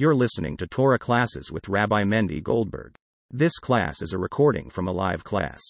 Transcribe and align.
You're 0.00 0.14
listening 0.14 0.56
to 0.56 0.66
Torah 0.66 0.98
classes 0.98 1.52
with 1.52 1.68
Rabbi 1.68 2.04
Mendy 2.04 2.42
Goldberg. 2.42 2.94
This 3.30 3.58
class 3.58 4.00
is 4.00 4.14
a 4.14 4.18
recording 4.18 4.70
from 4.70 4.88
a 4.88 4.92
live 4.92 5.24
class. 5.24 5.60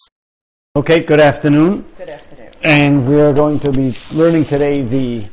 Okay, 0.77 1.03
good 1.03 1.19
afternoon. 1.19 1.85
Good 1.99 2.11
afternoon. 2.11 2.53
And 2.63 3.09
we're 3.09 3.33
going 3.33 3.59
to 3.59 3.73
be 3.73 3.93
learning 4.13 4.45
today 4.45 4.83
the 4.83 5.25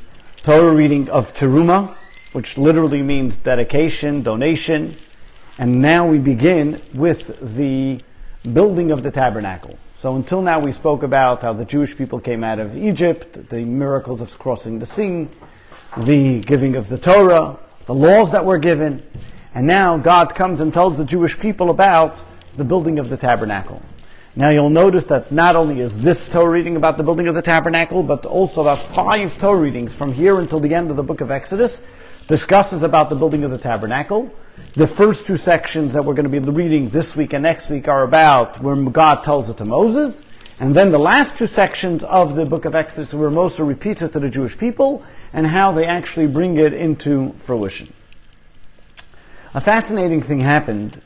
Torah 0.42 0.74
reading 0.76 1.12
of 1.12 1.32
Teruma, 1.36 1.94
which 2.32 2.58
literally 2.58 3.04
means 3.04 3.38
dedication, 3.38 4.24
donation. 4.24 4.96
And 5.60 5.80
now 5.80 6.08
we 6.08 6.18
begin 6.18 6.82
with 6.92 7.56
the 7.56 8.02
building 8.52 8.90
of 8.90 9.04
the 9.04 9.12
tabernacle. 9.12 9.78
So 9.94 10.16
until 10.16 10.42
now 10.42 10.60
we 10.60 10.72
spoke 10.72 11.04
about 11.04 11.44
how 11.44 11.54
the 11.54 11.66
Jewish 11.66 11.96
people 11.96 12.20
came 12.20 12.44
out 12.44 12.58
of 12.58 12.76
Egypt, 12.76 13.50
the 13.50 13.64
miracles 13.64 14.22
of 14.22 14.40
crossing 14.40 14.80
the 14.80 14.88
sea, 14.88 15.28
the 15.98 16.40
giving 16.40 16.76
of 16.76 16.90
the 16.90 16.98
Torah, 16.98 17.60
the 17.88 17.96
laws 17.96 18.32
that 18.34 18.46
were 18.46 18.60
given, 18.60 19.02
and 19.56 19.66
now 19.66 19.98
God 19.98 20.36
comes 20.36 20.60
and 20.60 20.72
tells 20.72 20.98
the 20.98 21.06
Jewish 21.06 21.40
people 21.40 21.72
about 21.72 22.24
the 22.56 22.64
building 22.64 23.00
of 23.00 23.10
the 23.10 23.18
tabernacle. 23.18 23.82
Now 24.36 24.50
you'll 24.50 24.70
notice 24.70 25.06
that 25.06 25.32
not 25.32 25.56
only 25.56 25.80
is 25.80 26.00
this 26.00 26.30
Torah 26.30 26.52
reading 26.52 26.76
about 26.76 26.98
the 26.98 27.04
building 27.04 27.28
of 27.28 27.34
the 27.34 27.42
tabernacle, 27.42 28.04
but 28.04 28.24
also 28.26 28.62
about 28.62 28.78
five 28.78 29.36
Torah 29.40 29.60
readings 29.60 29.96
from 29.96 30.14
here 30.14 30.40
until 30.40 30.60
the 30.60 30.76
end 30.76 30.92
of 30.92 30.96
the 30.96 31.02
book 31.02 31.22
of 31.22 31.32
Exodus 31.32 31.82
discusses 32.28 32.84
about 32.84 33.10
the 33.10 33.16
building 33.16 33.44
of 33.44 33.50
the 33.50 33.58
tabernacle. 33.58 34.32
The 34.74 34.86
first 34.86 35.26
two 35.26 35.38
sections 35.38 35.94
that 35.94 36.06
we're 36.06 36.14
going 36.14 36.30
to 36.32 36.42
be 36.42 36.52
reading 36.52 36.90
this 36.90 37.16
week 37.16 37.34
and 37.34 37.42
next 37.42 37.70
week 37.70 37.88
are 37.88 38.04
about 38.04 38.62
where 38.62 38.76
God 38.76 39.24
tells 39.24 39.50
it 39.50 39.58
to 39.58 39.66
Moses. 39.66 40.22
And 40.60 40.76
then 40.76 40.92
the 40.92 40.98
last 40.98 41.38
two 41.38 41.46
sections 41.46 42.04
of 42.04 42.36
the 42.36 42.46
book 42.46 42.66
of 42.66 42.74
Exodus 42.74 43.14
where 43.14 43.30
Moses 43.30 43.60
repeats 43.60 44.02
it 44.02 44.14
to 44.14 44.20
the 44.20 44.30
Jewish 44.30 44.58
people 44.58 45.04
and 45.32 45.46
how 45.46 45.72
they 45.72 45.86
actually 45.86 46.26
bring 46.26 46.58
it 46.58 46.74
into 46.74 47.34
fruition. 47.34 47.94
A 49.54 49.62
fascinating 49.62 50.24
thing 50.24 50.40
happened. 50.40 51.00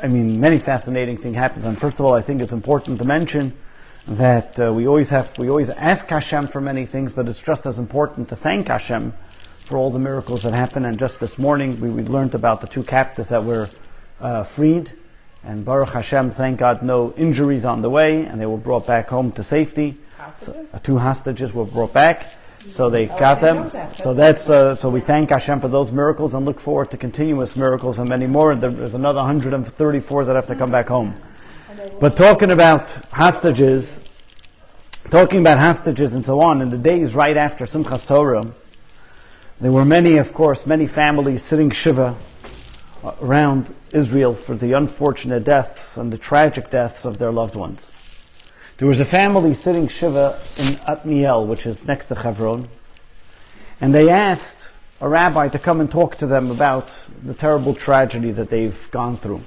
I 0.00 0.06
mean, 0.06 0.40
many 0.40 0.58
fascinating 0.58 1.16
things 1.16 1.36
happened. 1.36 1.64
And 1.64 1.78
first 1.78 1.98
of 1.98 2.06
all, 2.06 2.14
I 2.14 2.20
think 2.20 2.40
it's 2.40 2.52
important 2.52 2.98
to 3.00 3.04
mention 3.04 3.52
that 4.06 4.58
uh, 4.60 4.72
we 4.72 4.86
always 4.86 5.10
have, 5.10 5.36
we 5.38 5.50
always 5.50 5.70
ask 5.70 6.06
Hashem 6.08 6.46
for 6.46 6.60
many 6.60 6.86
things, 6.86 7.12
but 7.12 7.28
it's 7.28 7.42
just 7.42 7.66
as 7.66 7.80
important 7.80 8.28
to 8.28 8.36
thank 8.36 8.68
Hashem 8.68 9.12
for 9.58 9.76
all 9.76 9.90
the 9.90 9.98
miracles 9.98 10.44
that 10.44 10.54
happen. 10.54 10.84
And 10.84 10.98
just 10.98 11.18
this 11.18 11.36
morning, 11.36 11.80
we, 11.80 11.90
we 11.90 12.02
learned 12.04 12.34
about 12.34 12.60
the 12.60 12.68
two 12.68 12.84
captives 12.84 13.30
that 13.30 13.44
were 13.44 13.68
uh, 14.20 14.44
freed. 14.44 14.92
And 15.48 15.64
Baruch 15.64 15.88
Hashem, 15.94 16.30
thank 16.32 16.58
God, 16.58 16.82
no 16.82 17.14
injuries 17.16 17.64
on 17.64 17.80
the 17.80 17.88
way, 17.88 18.26
and 18.26 18.38
they 18.38 18.44
were 18.44 18.58
brought 18.58 18.86
back 18.86 19.08
home 19.08 19.32
to 19.32 19.42
safety. 19.42 19.96
So, 20.36 20.66
uh, 20.74 20.78
two 20.80 20.98
hostages 20.98 21.54
were 21.54 21.64
brought 21.64 21.94
back, 21.94 22.34
so 22.66 22.90
they 22.90 23.08
Oh, 23.08 23.18
got 23.18 23.40
them. 23.40 23.70
that. 23.70 23.96
So 23.98 24.12
that's 24.12 24.50
uh, 24.50 24.76
so 24.76 24.90
we 24.90 25.00
thank 25.00 25.30
Hashem 25.30 25.60
for 25.60 25.68
those 25.68 25.90
miracles 25.90 26.34
and 26.34 26.44
look 26.44 26.60
forward 26.60 26.90
to 26.90 26.98
continuous 26.98 27.56
miracles 27.56 27.98
and 27.98 28.10
many 28.10 28.26
more. 28.26 28.54
There's 28.54 28.92
another 28.92 29.20
134 29.20 30.26
that 30.26 30.36
have 30.36 30.46
to 30.48 30.54
come 30.54 30.70
back 30.70 30.88
home. 30.88 31.16
But 31.98 32.14
talking 32.14 32.50
about 32.50 32.90
hostages, 33.10 34.02
talking 35.10 35.38
about 35.40 35.56
hostages 35.56 36.14
and 36.14 36.26
so 36.26 36.42
on, 36.42 36.60
in 36.60 36.68
the 36.68 36.76
days 36.76 37.14
right 37.14 37.38
after 37.38 37.64
Simchas 37.64 38.06
Torah, 38.06 38.44
there 39.62 39.72
were 39.72 39.86
many, 39.86 40.18
of 40.18 40.34
course, 40.34 40.66
many 40.66 40.86
families 40.86 41.42
sitting 41.42 41.70
shiva 41.70 42.14
around 43.20 43.74
Israel 43.92 44.34
for 44.34 44.54
the 44.54 44.72
unfortunate 44.72 45.44
deaths 45.44 45.96
and 45.96 46.12
the 46.12 46.18
tragic 46.18 46.70
deaths 46.70 47.04
of 47.04 47.18
their 47.18 47.32
loved 47.32 47.54
ones. 47.54 47.92
There 48.78 48.88
was 48.88 49.00
a 49.00 49.04
family 49.04 49.54
sitting 49.54 49.88
shiva 49.88 50.38
in 50.56 50.74
Atniel, 50.86 51.46
which 51.46 51.66
is 51.66 51.84
next 51.84 52.08
to 52.08 52.14
Hebron, 52.14 52.68
and 53.80 53.94
they 53.94 54.08
asked 54.08 54.70
a 55.00 55.08
rabbi 55.08 55.48
to 55.48 55.58
come 55.58 55.80
and 55.80 55.90
talk 55.90 56.16
to 56.16 56.26
them 56.26 56.50
about 56.50 56.96
the 57.22 57.34
terrible 57.34 57.74
tragedy 57.74 58.30
that 58.32 58.50
they've 58.50 58.90
gone 58.90 59.16
through. 59.16 59.42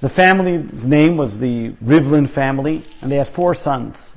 The 0.00 0.08
family's 0.08 0.86
name 0.86 1.18
was 1.18 1.38
the 1.38 1.70
Rivlin 1.84 2.26
family, 2.26 2.82
and 3.02 3.12
they 3.12 3.16
had 3.16 3.28
four 3.28 3.54
sons. 3.54 4.16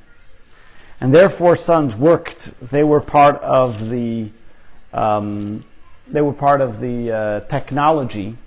And 1.02 1.14
their 1.14 1.28
four 1.28 1.58
sons 1.58 1.96
worked. 1.98 2.54
They 2.62 2.84
were 2.84 3.02
part 3.02 3.36
of 3.42 3.90
the 3.90 4.30
um, 4.94 5.66
they 6.08 6.22
were 6.22 6.34
part 6.34 6.62
of 6.62 6.80
the 6.80 7.12
uh, 7.12 7.40
technology 7.42 8.38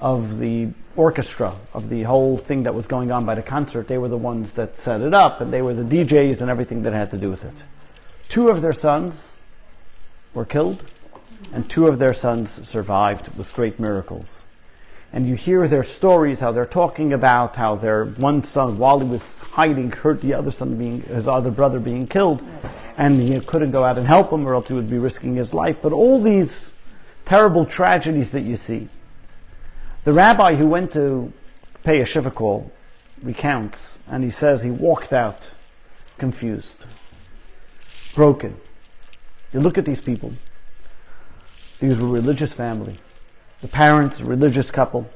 of 0.00 0.38
the 0.38 0.68
orchestra 0.96 1.54
of 1.72 1.88
the 1.88 2.02
whole 2.02 2.36
thing 2.36 2.64
that 2.64 2.74
was 2.74 2.86
going 2.86 3.10
on 3.10 3.24
by 3.24 3.34
the 3.34 3.42
concert. 3.42 3.88
They 3.88 3.98
were 3.98 4.08
the 4.08 4.18
ones 4.18 4.54
that 4.54 4.76
set 4.76 5.00
it 5.00 5.14
up, 5.14 5.40
and 5.40 5.52
they 5.52 5.62
were 5.62 5.74
the 5.74 5.84
DJs 5.84 6.40
and 6.40 6.50
everything 6.50 6.82
that 6.82 6.92
had 6.92 7.10
to 7.12 7.18
do 7.18 7.30
with 7.30 7.44
it. 7.44 7.64
Two 8.28 8.48
of 8.48 8.62
their 8.62 8.72
sons 8.72 9.36
were 10.34 10.44
killed, 10.44 10.82
and 11.52 11.68
two 11.68 11.86
of 11.86 11.98
their 11.98 12.12
sons 12.12 12.68
survived 12.68 13.36
with 13.36 13.52
great 13.54 13.78
miracles. 13.78 14.44
And 15.12 15.26
you 15.26 15.34
hear 15.34 15.68
their 15.68 15.82
stories, 15.82 16.40
how 16.40 16.52
they're 16.52 16.64
talking 16.64 17.12
about 17.12 17.56
how 17.56 17.74
their 17.74 18.06
one 18.06 18.42
son, 18.42 18.78
while 18.78 18.98
he 18.98 19.06
was 19.06 19.40
hiding, 19.40 19.92
hurt 19.92 20.22
the 20.22 20.34
other 20.34 20.50
son 20.50 20.76
being, 20.76 21.02
his 21.02 21.28
other 21.28 21.50
brother 21.50 21.78
being 21.78 22.06
killed, 22.06 22.42
and 22.96 23.22
he 23.22 23.38
couldn't 23.40 23.70
go 23.70 23.84
out 23.84 23.98
and 23.98 24.06
help 24.06 24.32
him, 24.32 24.46
or 24.46 24.54
else 24.54 24.68
he 24.68 24.74
would 24.74 24.88
be 24.88 24.98
risking 24.98 25.34
his 25.34 25.52
life. 25.52 25.80
But 25.82 25.92
all 25.92 26.18
these 26.18 26.72
terrible 27.24 27.64
tragedies 27.64 28.32
that 28.32 28.42
you 28.42 28.56
see. 28.56 28.88
The 30.04 30.12
rabbi 30.12 30.54
who 30.56 30.66
went 30.66 30.92
to 30.92 31.32
pay 31.84 32.00
a 32.00 32.06
shiva 32.06 32.30
call 32.30 32.72
recounts, 33.22 34.00
and 34.08 34.24
he 34.24 34.30
says 34.30 34.62
he 34.62 34.70
walked 34.70 35.12
out 35.12 35.52
confused, 36.18 36.86
broken. 38.14 38.56
You 39.52 39.60
look 39.60 39.78
at 39.78 39.84
these 39.84 40.00
people. 40.00 40.32
These 41.80 41.98
were 41.98 42.08
religious 42.08 42.54
family. 42.54 42.96
The 43.60 43.68
parents, 43.68 44.20
a 44.20 44.24
religious 44.24 44.70
couple. 44.70 45.10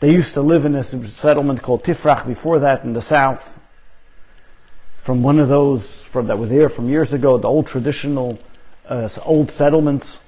They 0.00 0.12
used 0.12 0.34
to 0.34 0.42
live 0.42 0.64
in 0.64 0.74
a 0.74 0.82
settlement 0.82 1.62
called 1.62 1.84
Tifrach 1.84 2.26
before 2.26 2.58
that 2.58 2.84
in 2.84 2.92
the 2.92 3.02
south. 3.02 3.60
From 4.96 5.22
one 5.22 5.38
of 5.38 5.48
those 5.48 6.02
from, 6.02 6.26
that 6.26 6.38
were 6.38 6.46
there 6.46 6.68
from 6.68 6.88
years 6.88 7.14
ago, 7.14 7.38
the 7.38 7.48
old 7.48 7.66
traditional, 7.66 8.38
uh, 8.86 9.08
old 9.24 9.50
settlements. 9.50 10.20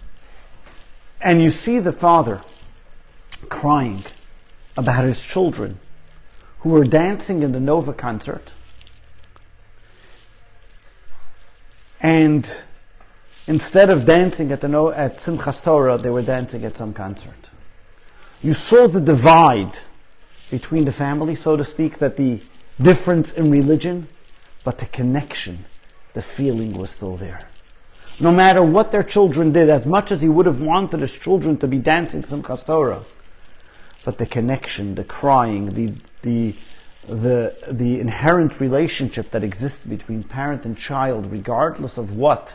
And 1.23 1.41
you 1.41 1.51
see 1.51 1.79
the 1.79 1.93
father 1.93 2.43
crying 3.49 4.05
about 4.77 5.05
his 5.05 5.23
children 5.23 5.79
who 6.61 6.71
were 6.71 6.85
dancing 6.85 7.43
in 7.43 7.53
the 7.53 7.61
Nova 7.61 7.93
concert. 7.93 8.53
And 12.01 12.51
instead 13.47 13.91
of 13.91 14.05
dancing 14.05 14.51
at, 14.51 14.61
the 14.61 14.69
no- 14.69 14.91
at 14.91 15.19
Simchas 15.19 15.63
Torah, 15.63 15.97
they 15.97 16.11
were 16.11 16.23
dancing 16.23 16.65
at 16.65 16.77
some 16.77 16.93
concert. 16.93 17.51
You 18.43 18.55
saw 18.55 18.89
the 18.89 19.01
divide 19.01 19.79
between 20.51 20.85
the 20.85 20.93
family, 20.93 21.37
so 21.37 21.57
to 21.57 21.65
speak, 21.65 21.99
that 21.99 22.17
the 22.17 22.41
difference 22.81 23.33
in 23.33 23.51
religion, 23.51 24.09
but 24.65 24.79
the 24.79 24.87
connection, 24.87 25.65
the 26.15 26.23
feeling 26.23 26.75
was 26.75 26.91
still 26.91 27.17
there. 27.17 27.49
No 28.23 28.31
matter 28.31 28.63
what 28.63 28.93
their 28.93 29.03
children 29.03 29.51
did, 29.51 29.69
as 29.69 29.85
much 29.85 30.13
as 30.13 30.23
he 30.23 30.29
would 30.29 30.47
have 30.47 30.63
wanted 30.63 31.01
his 31.01 31.13
children 31.13 31.57
to 31.57 31.67
be 31.67 31.79
dancing 31.79 32.23
some 32.23 32.45
Torah, 32.45 33.05
but 34.05 34.19
the 34.19 34.27
connection, 34.27 34.95
the 34.95 35.03
crying, 35.03 35.75
the, 35.75 35.93
the, 36.23 36.55
the, 37.09 37.57
the 37.67 37.99
inherent 37.99 38.61
relationship 38.61 39.33
that 39.33 39.43
exists 39.43 39.85
between 39.85 40.23
parent 40.23 40.65
and 40.65 40.79
child, 40.79 41.33
regardless 41.33 41.99
of 41.99 42.17
what 42.17 42.55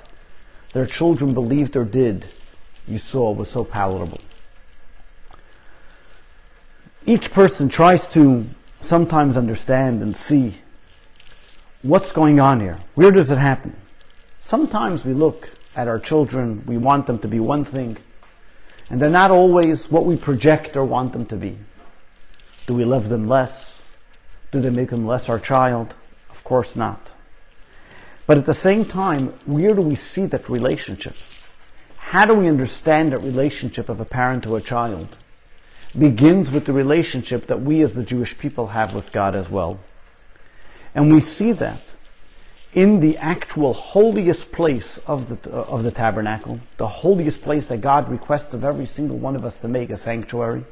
their 0.72 0.86
children 0.86 1.34
believed 1.34 1.76
or 1.76 1.84
did, 1.84 2.28
you 2.88 2.98
saw 2.98 3.32
was 3.32 3.52
so 3.52 3.66
palatable. 3.66 4.22
Each 7.06 7.30
person 7.30 7.68
tries 7.68 8.08
to 8.14 8.48
sometimes 8.80 9.36
understand 9.36 10.02
and 10.02 10.16
see 10.16 10.60
what's 11.82 12.14
going 12.14 12.40
on 12.40 12.62
here. 12.62 12.80
Where 12.96 13.12
does 13.12 13.32
it 13.32 13.38
happen? 13.38 13.76
Sometimes 14.40 15.04
we 15.04 15.12
look 15.12 15.57
at 15.78 15.88
our 15.88 16.00
children, 16.00 16.64
we 16.66 16.78
want 16.78 17.06
them 17.06 17.20
to 17.20 17.28
be 17.28 17.40
one 17.40 17.64
thing, 17.64 17.98
and 18.90 19.00
they're 19.00 19.10
not 19.10 19.30
always 19.30 19.92
what 19.92 20.06
we 20.06 20.18
project 20.18 20.76
or 20.76 20.84
want 20.84 21.14
them 21.14 21.26
to 21.28 21.36
be. 21.36 21.58
Do 22.66 22.74
we 22.74 22.84
love 22.84 23.10
them 23.10 23.28
less? 23.28 23.80
Do 24.52 24.60
they 24.60 24.72
make 24.72 24.90
them 24.90 25.06
less 25.06 25.30
our 25.30 25.40
child? 25.40 25.94
Of 26.32 26.44
course 26.44 26.76
not. 26.76 27.14
But 28.26 28.38
at 28.38 28.46
the 28.46 28.54
same 28.54 28.86
time, 28.86 29.28
where 29.46 29.74
do 29.76 29.82
we 29.82 29.96
see 29.96 30.26
that 30.26 30.50
relationship? 30.50 31.16
How 31.98 32.26
do 32.26 32.34
we 32.34 32.48
understand 32.48 33.14
that 33.14 33.20
relationship 33.20 33.88
of 33.88 34.00
a 34.00 34.06
parent 34.06 34.44
to 34.44 34.56
a 34.56 34.62
child? 34.62 35.16
Begins 35.98 36.52
with 36.52 36.66
the 36.66 36.74
relationship 36.74 37.48
that 37.48 37.62
we 37.62 37.82
as 37.82 37.94
the 37.94 38.04
Jewish 38.04 38.38
people 38.38 38.68
have 38.68 38.96
with 38.96 39.12
God 39.12 39.36
as 39.36 39.50
well. 39.50 39.80
And 40.96 41.14
we 41.14 41.22
see 41.22 41.52
that 41.52 41.96
in 42.74 43.00
the 43.00 43.18
actual 43.18 43.74
holiest 43.74 44.52
place 44.52 44.98
of 45.08 45.30
the, 45.30 45.52
uh, 45.52 45.64
of 45.64 45.84
the 45.84 45.92
tabernacle, 45.92 46.60
the 46.78 46.88
holiest 46.88 47.42
place 47.42 47.68
that 47.68 47.82
God 47.82 48.10
requests 48.10 48.54
of 48.54 48.64
every 48.64 48.86
single 48.86 49.18
one 49.18 49.36
of 49.36 49.46
us 49.46 49.58
to 49.60 49.68
make 49.68 49.90
a 49.90 49.98
sanctuary. 49.98 50.66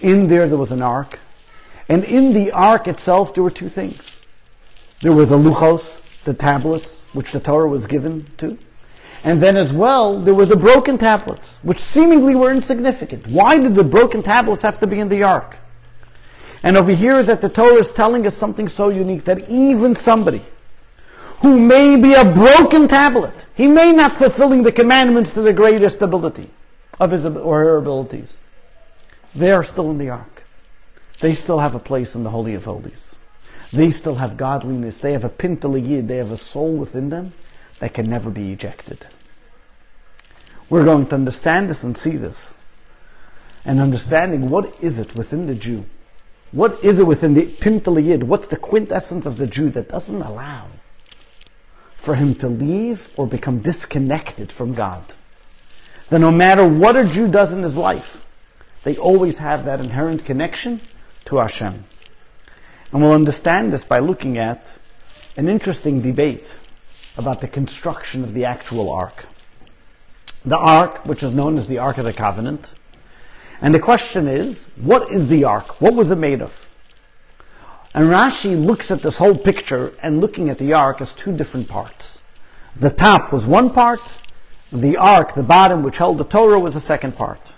In 0.00 0.28
there, 0.28 0.48
there 0.48 0.58
was 0.58 0.72
an 0.72 0.82
ark. 0.82 1.18
And 1.88 2.04
in 2.04 2.32
the 2.32 2.52
ark 2.52 2.86
itself, 2.86 3.34
there 3.34 3.42
were 3.42 3.50
two 3.50 3.68
things. 3.68 4.22
There 5.00 5.12
were 5.12 5.26
the 5.26 5.36
luchos, 5.36 6.00
the 6.24 6.34
tablets, 6.34 7.00
which 7.12 7.32
the 7.32 7.40
Torah 7.40 7.68
was 7.68 7.86
given 7.86 8.26
to. 8.38 8.56
And 9.24 9.42
then 9.42 9.56
as 9.56 9.72
well, 9.72 10.18
there 10.18 10.34
were 10.34 10.46
the 10.46 10.56
broken 10.56 10.96
tablets, 10.96 11.58
which 11.62 11.80
seemingly 11.80 12.34
were 12.34 12.52
insignificant. 12.52 13.26
Why 13.26 13.58
did 13.58 13.74
the 13.74 13.84
broken 13.84 14.22
tablets 14.22 14.62
have 14.62 14.78
to 14.80 14.86
be 14.86 15.00
in 15.00 15.08
the 15.08 15.24
ark? 15.24 15.58
And 16.62 16.76
over 16.76 16.92
here 16.92 17.22
that 17.22 17.40
the 17.40 17.48
Torah 17.48 17.80
is 17.80 17.92
telling 17.92 18.26
us 18.26 18.36
something 18.36 18.68
so 18.68 18.88
unique 18.88 19.24
that 19.24 19.48
even 19.50 19.96
somebody 19.96 20.42
who 21.40 21.58
may 21.58 21.96
be 21.96 22.12
a 22.12 22.24
broken 22.24 22.86
tablet, 22.86 23.46
he 23.54 23.66
may 23.66 23.92
not 23.92 24.18
fulfilling 24.18 24.62
the 24.62 24.72
commandments 24.72 25.32
to 25.32 25.42
the 25.42 25.52
greatest 25.52 26.02
ability 26.02 26.50
of 26.98 27.10
his 27.12 27.24
or 27.24 27.60
her 27.60 27.76
abilities. 27.78 28.38
They 29.34 29.50
are 29.50 29.64
still 29.64 29.90
in 29.90 29.98
the 29.98 30.10
ark. 30.10 30.44
They 31.20 31.34
still 31.34 31.60
have 31.60 31.74
a 31.74 31.78
place 31.78 32.14
in 32.14 32.24
the 32.24 32.30
Holy 32.30 32.54
of 32.54 32.64
Holies. 32.64 33.18
They 33.72 33.90
still 33.90 34.16
have 34.16 34.36
godliness. 34.36 35.00
They 35.00 35.12
have 35.12 35.24
a 35.24 35.30
pintele 35.30 35.86
Yid. 35.86 36.08
They 36.08 36.16
have 36.16 36.32
a 36.32 36.36
soul 36.36 36.76
within 36.76 37.08
them 37.08 37.32
that 37.78 37.94
can 37.94 38.08
never 38.08 38.30
be 38.30 38.52
ejected. 38.52 39.06
We're 40.68 40.84
going 40.84 41.06
to 41.06 41.14
understand 41.14 41.70
this 41.70 41.84
and 41.84 41.96
see 41.96 42.16
this. 42.16 42.56
And 43.64 43.80
understanding 43.80 44.50
what 44.50 44.74
is 44.82 44.98
it 44.98 45.14
within 45.14 45.46
the 45.46 45.54
Jew? 45.54 45.84
What 46.52 46.82
is 46.84 46.98
it 46.98 47.06
within 47.06 47.34
the 47.34 47.46
pintele 47.46 48.04
Yid? 48.04 48.24
What's 48.24 48.48
the 48.48 48.56
quintessence 48.56 49.24
of 49.24 49.36
the 49.36 49.46
Jew 49.46 49.70
that 49.70 49.88
doesn't 49.88 50.20
allow 50.20 50.66
for 52.00 52.14
him 52.14 52.34
to 52.34 52.48
leave 52.48 53.12
or 53.16 53.26
become 53.26 53.58
disconnected 53.58 54.50
from 54.50 54.72
God? 54.72 55.12
That 56.08 56.20
no 56.20 56.32
matter 56.32 56.66
what 56.66 56.96
a 56.96 57.04
Jew 57.04 57.28
does 57.28 57.52
in 57.52 57.62
his 57.62 57.76
life, 57.76 58.26
they 58.84 58.96
always 58.96 59.36
have 59.38 59.66
that 59.66 59.80
inherent 59.80 60.24
connection 60.24 60.80
to 61.26 61.36
Hashem. 61.36 61.84
And 62.90 63.02
we'll 63.02 63.12
understand 63.12 63.70
this 63.70 63.84
by 63.84 63.98
looking 63.98 64.38
at 64.38 64.78
an 65.36 65.46
interesting 65.46 66.00
debate 66.00 66.56
about 67.18 67.42
the 67.42 67.48
construction 67.48 68.24
of 68.24 68.32
the 68.32 68.46
actual 68.46 68.90
ark. 68.90 69.26
The 70.42 70.56
ark, 70.56 71.04
which 71.04 71.22
is 71.22 71.34
known 71.34 71.58
as 71.58 71.66
the 71.66 71.76
Ark 71.76 71.98
of 71.98 72.06
the 72.06 72.14
Covenant. 72.14 72.72
And 73.60 73.74
the 73.74 73.78
question 73.78 74.26
is, 74.26 74.68
what 74.76 75.12
is 75.12 75.28
the 75.28 75.44
ark? 75.44 75.82
What 75.82 75.94
was 75.94 76.10
it 76.10 76.16
made 76.16 76.40
of? 76.40 76.69
And 77.92 78.08
Rashi 78.08 78.62
looks 78.62 78.90
at 78.90 79.02
this 79.02 79.18
whole 79.18 79.36
picture 79.36 79.92
and 80.00 80.20
looking 80.20 80.48
at 80.48 80.58
the 80.58 80.72
ark 80.72 81.00
as 81.00 81.12
two 81.12 81.36
different 81.36 81.68
parts. 81.68 82.20
The 82.76 82.90
top 82.90 83.32
was 83.32 83.46
one 83.46 83.70
part, 83.70 84.14
the 84.70 84.96
ark, 84.96 85.34
the 85.34 85.42
bottom, 85.42 85.82
which 85.82 85.96
held 85.96 86.18
the 86.18 86.24
Torah, 86.24 86.60
was 86.60 86.74
the 86.74 86.80
second 86.80 87.16
part. 87.16 87.52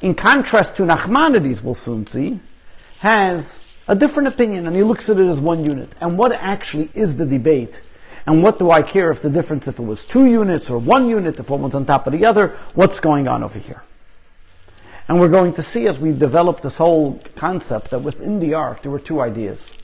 In 0.00 0.14
contrast 0.14 0.76
to 0.76 0.82
Nachmanides, 0.82 1.62
we'll 1.62 1.74
soon 1.74 2.06
see, 2.06 2.40
has 2.98 3.62
a 3.86 3.94
different 3.94 4.28
opinion 4.28 4.66
and 4.66 4.74
he 4.74 4.82
looks 4.82 5.08
at 5.08 5.18
it 5.18 5.26
as 5.26 5.40
one 5.40 5.64
unit. 5.64 5.94
And 6.00 6.18
what 6.18 6.32
actually 6.32 6.90
is 6.94 7.16
the 7.16 7.26
debate? 7.26 7.80
And 8.26 8.42
what 8.42 8.58
do 8.58 8.70
I 8.70 8.82
care 8.82 9.10
if 9.10 9.22
the 9.22 9.30
difference, 9.30 9.68
if 9.68 9.78
it 9.78 9.82
was 9.82 10.04
two 10.04 10.26
units 10.26 10.68
or 10.68 10.78
one 10.78 11.08
unit, 11.08 11.38
if 11.38 11.48
one 11.48 11.62
was 11.62 11.74
on 11.74 11.86
top 11.86 12.06
of 12.06 12.12
the 12.12 12.24
other, 12.24 12.58
what's 12.74 12.98
going 12.98 13.28
on 13.28 13.44
over 13.44 13.58
here? 13.58 13.82
And 15.06 15.20
we're 15.20 15.28
going 15.28 15.52
to 15.54 15.62
see 15.62 15.86
as 15.86 16.00
we 16.00 16.12
develop 16.12 16.60
this 16.60 16.78
whole 16.78 17.20
concept 17.36 17.90
that 17.90 18.00
within 18.00 18.40
the 18.40 18.54
ark 18.54 18.82
there 18.82 18.90
were 18.90 18.98
two 18.98 19.20
ideas. 19.20 19.74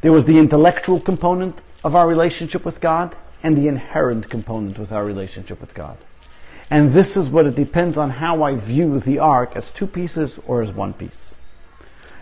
There 0.00 0.12
was 0.12 0.26
the 0.26 0.38
intellectual 0.38 1.00
component 1.00 1.60
of 1.82 1.96
our 1.96 2.06
relationship 2.06 2.64
with 2.64 2.80
God 2.80 3.16
and 3.42 3.56
the 3.56 3.68
inherent 3.68 4.28
component 4.28 4.78
with 4.78 4.92
our 4.92 5.04
relationship 5.04 5.60
with 5.60 5.74
God. 5.74 5.96
And 6.70 6.90
this 6.90 7.16
is 7.16 7.30
what 7.30 7.46
it 7.46 7.54
depends 7.54 7.96
on 7.96 8.10
how 8.10 8.42
I 8.42 8.54
view 8.54 8.98
the 9.00 9.18
ark 9.18 9.52
as 9.56 9.72
two 9.72 9.86
pieces 9.86 10.38
or 10.46 10.62
as 10.62 10.72
one 10.72 10.92
piece. 10.92 11.38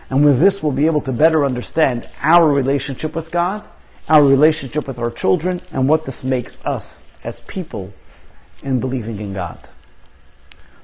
And 0.08 0.24
with 0.24 0.38
this, 0.38 0.62
we'll 0.62 0.72
be 0.72 0.86
able 0.86 1.00
to 1.02 1.12
better 1.12 1.44
understand 1.44 2.08
our 2.20 2.48
relationship 2.48 3.14
with 3.14 3.30
God, 3.30 3.68
our 4.08 4.24
relationship 4.24 4.86
with 4.86 4.98
our 4.98 5.10
children, 5.10 5.60
and 5.72 5.88
what 5.88 6.04
this 6.04 6.22
makes 6.22 6.58
us 6.64 7.02
as 7.24 7.40
people 7.42 7.92
in 8.62 8.78
believing 8.78 9.18
in 9.18 9.32
God. 9.32 9.68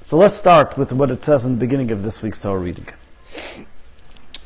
So 0.05 0.17
let's 0.17 0.35
start 0.35 0.77
with 0.77 0.93
what 0.93 1.13
it 1.13 1.25
says 1.25 1.47
in 1.47 1.53
the 1.53 1.61
beginning 1.61 1.93
of 1.93 2.03
this 2.03 2.23
week's 2.23 2.43
Torah 2.43 2.59
reading. 2.59 2.89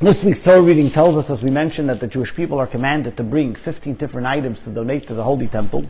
This 0.00 0.22
week's 0.22 0.44
Torah 0.44 0.60
reading 0.60 0.90
tells 0.90 1.16
us, 1.16 1.30
as 1.30 1.42
we 1.42 1.50
mentioned, 1.50 1.88
that 1.88 1.98
the 1.98 2.06
Jewish 2.06 2.34
people 2.34 2.58
are 2.58 2.66
commanded 2.66 3.16
to 3.16 3.22
bring 3.22 3.54
15 3.54 3.94
different 3.94 4.26
items 4.26 4.64
to 4.64 4.70
donate 4.70 5.06
to 5.06 5.14
the 5.14 5.24
Holy 5.24 5.48
Temple 5.48 5.86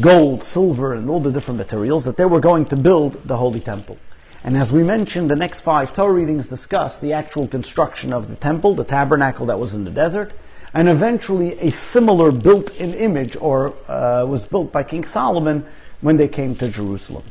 gold, 0.00 0.42
silver, 0.42 0.92
and 0.92 1.08
all 1.08 1.20
the 1.20 1.30
different 1.30 1.56
materials 1.56 2.04
that 2.04 2.16
they 2.16 2.24
were 2.24 2.40
going 2.40 2.66
to 2.66 2.76
build 2.76 3.14
the 3.26 3.36
Holy 3.36 3.60
Temple. 3.60 3.96
And 4.42 4.58
as 4.58 4.72
we 4.72 4.82
mentioned, 4.82 5.30
the 5.30 5.36
next 5.36 5.60
five 5.60 5.92
Torah 5.92 6.12
readings 6.12 6.48
discuss 6.48 6.98
the 6.98 7.12
actual 7.12 7.46
construction 7.46 8.12
of 8.12 8.28
the 8.28 8.36
temple, 8.36 8.74
the 8.74 8.84
tabernacle 8.84 9.46
that 9.46 9.58
was 9.58 9.72
in 9.72 9.84
the 9.84 9.90
desert, 9.90 10.32
and 10.74 10.88
eventually 10.88 11.58
a 11.60 11.70
similar 11.70 12.32
built-in 12.32 12.92
image 12.92 13.36
or 13.36 13.72
uh, 13.88 14.26
was 14.26 14.46
built 14.46 14.72
by 14.72 14.82
King 14.82 15.04
Solomon 15.04 15.64
when 16.00 16.16
they 16.16 16.28
came 16.28 16.56
to 16.56 16.68
Jerusalem. 16.68 17.24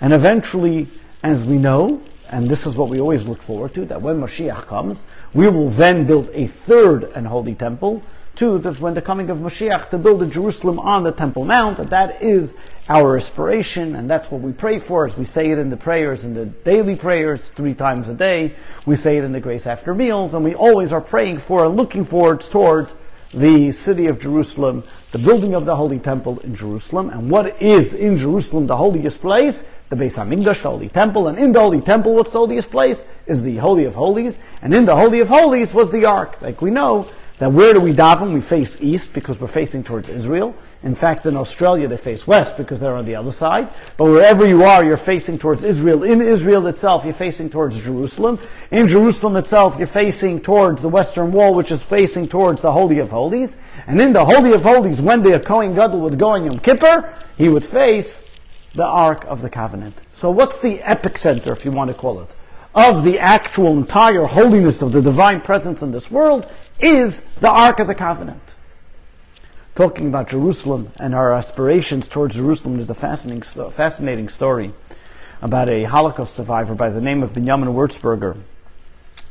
And 0.00 0.12
eventually, 0.12 0.86
as 1.22 1.44
we 1.44 1.56
know, 1.56 2.00
and 2.30 2.48
this 2.48 2.66
is 2.66 2.76
what 2.76 2.88
we 2.88 3.00
always 3.00 3.26
look 3.26 3.42
forward 3.42 3.74
to, 3.74 3.84
that 3.86 4.02
when 4.02 4.20
Mashiach 4.20 4.66
comes, 4.66 5.04
we 5.32 5.48
will 5.48 5.70
then 5.70 6.06
build 6.06 6.30
a 6.32 6.46
third 6.46 7.04
and 7.14 7.26
holy 7.26 7.54
temple, 7.54 8.02
to 8.36 8.56
that 8.58 8.78
when 8.78 8.94
the 8.94 9.02
coming 9.02 9.30
of 9.30 9.38
Mashiach 9.38 9.90
to 9.90 9.98
build 9.98 10.22
a 10.22 10.26
Jerusalem 10.26 10.78
on 10.78 11.02
the 11.02 11.10
Temple 11.10 11.44
Mount, 11.44 11.78
that 11.78 11.90
that 11.90 12.22
is 12.22 12.54
our 12.88 13.16
aspiration, 13.16 13.96
and 13.96 14.08
that's 14.08 14.30
what 14.30 14.40
we 14.40 14.52
pray 14.52 14.78
for 14.78 15.04
as 15.04 15.16
we 15.16 15.24
say 15.24 15.50
it 15.50 15.58
in 15.58 15.70
the 15.70 15.76
prayers, 15.76 16.24
in 16.24 16.34
the 16.34 16.46
daily 16.46 16.94
prayers, 16.94 17.50
three 17.50 17.74
times 17.74 18.08
a 18.08 18.14
day. 18.14 18.54
We 18.86 18.94
say 18.94 19.16
it 19.16 19.24
in 19.24 19.32
the 19.32 19.40
grace 19.40 19.66
after 19.66 19.92
meals, 19.92 20.34
and 20.34 20.44
we 20.44 20.54
always 20.54 20.92
are 20.92 21.00
praying 21.00 21.38
for 21.38 21.64
and 21.64 21.76
looking 21.76 22.04
forward 22.04 22.40
towards 22.40 22.94
the 23.34 23.72
city 23.72 24.06
of 24.06 24.20
Jerusalem, 24.20 24.84
the 25.10 25.18
building 25.18 25.54
of 25.54 25.64
the 25.64 25.74
Holy 25.74 25.98
Temple 25.98 26.38
in 26.38 26.54
Jerusalem. 26.54 27.10
And 27.10 27.28
what 27.30 27.60
is 27.60 27.92
in 27.92 28.16
Jerusalem 28.16 28.68
the 28.68 28.76
holiest 28.76 29.20
place? 29.20 29.64
The 29.88 29.96
Beis 29.96 30.18
Hamikdash, 30.18 30.62
the 30.62 30.70
Holy 30.70 30.88
Temple. 30.88 31.28
And 31.28 31.38
in 31.38 31.52
the 31.52 31.60
Holy 31.60 31.80
Temple, 31.80 32.14
what's 32.14 32.30
the 32.30 32.38
holiest 32.38 32.70
place? 32.70 33.04
Is 33.26 33.42
the 33.42 33.56
Holy 33.56 33.84
of 33.84 33.94
Holies. 33.94 34.38
And 34.60 34.74
in 34.74 34.84
the 34.84 34.94
Holy 34.94 35.20
of 35.20 35.28
Holies 35.28 35.72
was 35.72 35.90
the 35.90 36.04
Ark. 36.04 36.42
Like 36.42 36.60
we 36.60 36.70
know, 36.70 37.08
that 37.38 37.52
where 37.52 37.72
do 37.72 37.80
we 37.80 37.92
daven? 37.92 38.34
We 38.34 38.40
face 38.40 38.80
east 38.80 39.14
because 39.14 39.40
we're 39.40 39.46
facing 39.46 39.84
towards 39.84 40.08
Israel. 40.08 40.54
In 40.82 40.94
fact, 40.94 41.24
in 41.24 41.36
Australia, 41.36 41.88
they 41.88 41.96
face 41.96 42.26
west 42.26 42.56
because 42.56 42.80
they're 42.80 42.96
on 42.96 43.04
the 43.04 43.16
other 43.16 43.32
side. 43.32 43.68
But 43.96 44.06
wherever 44.06 44.46
you 44.46 44.64
are, 44.64 44.84
you're 44.84 44.96
facing 44.96 45.38
towards 45.38 45.64
Israel. 45.64 46.02
In 46.02 46.20
Israel 46.20 46.66
itself, 46.66 47.04
you're 47.04 47.14
facing 47.14 47.50
towards 47.50 47.80
Jerusalem. 47.80 48.38
In 48.70 48.88
Jerusalem 48.88 49.36
itself, 49.36 49.76
you're 49.78 49.86
facing 49.86 50.40
towards 50.40 50.82
the 50.82 50.88
western 50.88 51.32
wall, 51.32 51.54
which 51.54 51.70
is 51.70 51.82
facing 51.82 52.28
towards 52.28 52.62
the 52.62 52.72
Holy 52.72 52.98
of 52.98 53.10
Holies. 53.10 53.56
And 53.86 54.00
in 54.00 54.12
the 54.12 54.24
Holy 54.24 54.52
of 54.52 54.62
Holies, 54.62 55.00
when 55.00 55.22
the 55.22 55.38
Kohen 55.40 55.74
Gadol 55.74 56.00
would 56.00 56.18
go 56.18 56.34
in 56.34 56.44
Yom 56.44 56.58
Kippur, 56.58 57.12
he 57.36 57.48
would 57.48 57.64
face 57.64 58.24
the 58.74 58.86
Ark 58.86 59.24
of 59.26 59.42
the 59.42 59.50
Covenant. 59.50 59.94
So 60.12 60.30
what's 60.30 60.60
the 60.60 60.78
epicenter, 60.78 61.52
if 61.52 61.64
you 61.64 61.70
want 61.70 61.88
to 61.88 61.94
call 61.94 62.20
it? 62.20 62.34
of 62.78 63.02
the 63.02 63.18
actual 63.18 63.76
entire 63.76 64.24
holiness 64.24 64.82
of 64.82 64.92
the 64.92 65.02
divine 65.02 65.40
presence 65.40 65.82
in 65.82 65.90
this 65.90 66.10
world 66.10 66.48
is 66.78 67.22
the 67.40 67.50
Ark 67.50 67.80
of 67.80 67.88
the 67.88 67.94
Covenant. 67.94 68.42
Talking 69.74 70.08
about 70.08 70.28
Jerusalem 70.28 70.92
and 71.00 71.14
our 71.14 71.32
aspirations 71.32 72.08
towards 72.08 72.36
Jerusalem 72.36 72.78
is 72.78 72.90
a 72.90 72.94
fascinating, 72.94 73.42
fascinating 73.70 74.28
story 74.28 74.72
about 75.40 75.68
a 75.68 75.84
Holocaust 75.84 76.34
survivor 76.34 76.74
by 76.74 76.88
the 76.88 77.00
name 77.00 77.22
of 77.22 77.32
Benjamin 77.32 77.68
Wurzberger. 77.70 78.36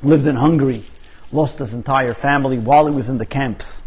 Lived 0.04 0.28
in 0.28 0.38
Hungary, 0.38 0.84
lost 1.32 1.60
his 1.60 1.74
entire 1.74 2.14
family 2.14 2.58
while 2.58 2.88
he 2.88 2.94
was 2.94 3.10
in 3.10 3.18
the 3.18 3.26
camps 3.26 3.84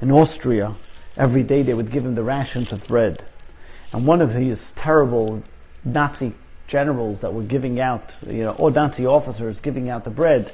in 0.00 0.10
Austria. 0.10 0.74
Every 1.16 1.42
day 1.42 1.62
they 1.62 1.74
would 1.74 1.90
give 1.90 2.04
him 2.04 2.14
the 2.14 2.22
rations 2.22 2.72
of 2.72 2.88
bread. 2.88 3.24
And 3.94 4.06
one 4.06 4.20
of 4.20 4.34
these 4.34 4.72
terrible 4.72 5.44
Nazi 5.84 6.32
generals 6.66 7.20
that 7.20 7.32
were 7.32 7.44
giving 7.44 7.78
out, 7.78 8.16
you 8.26 8.42
know, 8.42 8.50
or 8.50 8.72
Nazi 8.72 9.06
officers 9.06 9.60
giving 9.60 9.88
out 9.88 10.02
the 10.02 10.10
bread, 10.10 10.52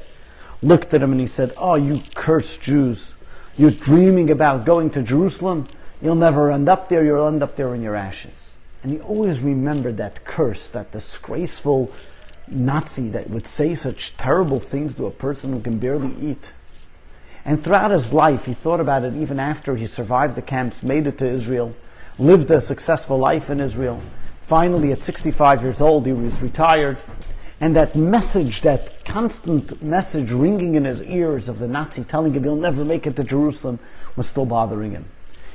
looked 0.62 0.92
at 0.92 1.02
him 1.02 1.12
and 1.12 1.20
he 1.23 1.26
said, 1.26 1.54
Oh, 1.56 1.75
you 1.75 2.02
cursed 2.14 2.61
Jews. 2.61 3.14
You're 3.56 3.70
dreaming 3.70 4.30
about 4.30 4.66
going 4.66 4.90
to 4.90 5.02
Jerusalem. 5.02 5.68
You'll 6.02 6.16
never 6.16 6.52
end 6.52 6.68
up 6.68 6.90
there. 6.90 7.02
You'll 7.02 7.28
end 7.28 7.42
up 7.42 7.56
there 7.56 7.75
in 7.75 7.80
your 7.80 7.97
ashes. 7.97 8.35
And 8.82 8.92
he 8.92 9.00
always 9.00 9.40
remembered 9.40 9.97
that 9.97 10.26
curse, 10.26 10.68
that 10.70 10.92
disgraceful 10.92 11.90
Nazi 12.47 13.09
that 13.09 13.30
would 13.30 13.47
say 13.47 13.75
such 13.75 14.18
terrible 14.18 14.61
things 14.61 14.97
to 14.97 15.06
a 15.06 15.11
person 15.11 15.54
who 15.54 15.61
can 15.62 15.78
barely 15.78 16.14
eat. 16.20 16.52
And 17.47 17.64
throughout 17.64 17.90
his 17.90 18.12
life, 18.12 18.44
he 18.44 18.52
thought 18.52 18.80
about 18.80 19.02
it 19.04 19.14
even 19.14 19.40
after 19.40 19.76
he 19.76 19.87
survived 19.87 20.37
the 20.37 20.42
camps, 20.42 20.82
made 20.82 21.06
it 21.06 21.16
to 21.18 21.26
Israel, 21.26 21.75
lived 22.21 22.50
a 22.50 22.61
successful 22.61 23.19
life 23.19 23.50
in 23.50 23.61
Israel. 23.61 24.00
Finally, 24.43 24.93
at 24.93 24.99
65 24.99 25.62
years 25.62 25.81
old, 25.81 26.07
he 26.07 26.12
was 26.12 26.41
retired. 26.43 26.99
And 27.61 27.77
that 27.77 27.95
message, 27.95 28.62
that 28.62 29.05
constant 29.05 29.83
message 29.83 30.31
ringing 30.31 30.75
in 30.75 30.85
his 30.85 31.03
ears 31.03 31.49
of 31.49 31.59
the 31.59 31.69
Nazi 31.69 32.05
telling 32.05 32.33
him 32.33 32.45
he'll 32.45 32.57
never 32.57 32.85
make 32.85 33.07
it 33.07 33.17
to 33.17 33.25
Jerusalem, 33.25 33.79
was 34.17 34.27
still 34.27 34.47
bothering 34.47 34.93
him. 34.93 35.05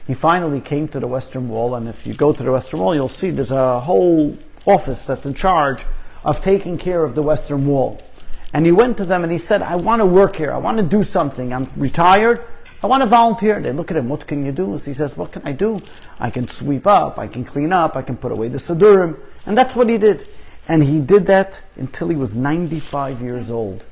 He 0.06 0.14
finally 0.14 0.62
came 0.62 0.88
to 0.90 1.00
the 1.00 1.08
Western 1.08 1.50
Wall, 1.50 1.74
and 1.76 1.88
if 1.88 2.06
you 2.06 2.14
go 2.14 2.32
to 2.32 2.44
the 2.44 2.52
Western 2.52 2.80
Wall, 2.80 2.94
you'll 2.94 3.10
see 3.10 3.32
there's 3.32 3.52
a 3.52 3.80
whole 3.80 4.38
office 4.66 5.04
that's 5.04 5.26
in 5.26 5.34
charge 5.34 5.84
of 6.24 6.42
taking 6.42 6.78
care 6.78 7.04
of 7.04 7.16
the 7.16 7.24
Western 7.24 7.66
Wall. 7.66 8.00
And 8.54 8.66
he 8.66 8.72
went 8.72 8.98
to 8.98 9.06
them 9.06 9.24
and 9.24 9.32
he 9.32 9.38
said, 9.38 9.62
I 9.62 9.76
want 9.76 10.02
to 10.02 10.06
work 10.06 10.36
here. 10.36 10.54
I 10.54 10.58
want 10.58 10.78
to 10.78 10.84
do 10.84 11.04
something. 11.04 11.54
I'm 11.54 11.70
retired. 11.76 12.46
I 12.86 12.88
want 12.88 13.02
to 13.02 13.08
volunteer. 13.08 13.60
They 13.60 13.72
look 13.72 13.90
at 13.90 13.98
him, 13.98 14.10
what 14.10 14.28
can 14.28 14.46
you 14.46 14.52
do? 14.52 14.78
So 14.78 14.86
he 14.86 14.94
says, 14.94 15.18
what 15.18 15.32
can 15.32 15.42
I 15.44 15.54
do? 15.54 15.82
I 16.20 16.30
can 16.30 16.48
sweep 16.48 16.86
up, 16.86 17.18
I 17.18 17.28
can 17.28 17.44
clean 17.44 17.74
up, 17.74 17.98
I 17.98 18.04
can 18.04 18.16
put 18.16 18.32
away 18.32 18.48
the 18.48 18.60
Sidurim. 18.60 19.18
And 19.48 19.58
that's 19.58 19.76
what 19.76 19.90
he 19.90 19.98
did. 19.98 20.30
And 20.68 20.84
he 20.84 21.00
did 21.00 21.26
that 21.26 21.64
until 21.78 22.10
he 22.10 22.16
was 22.16 22.36
95 22.36 23.24
years 23.24 23.50
old. 23.50 23.84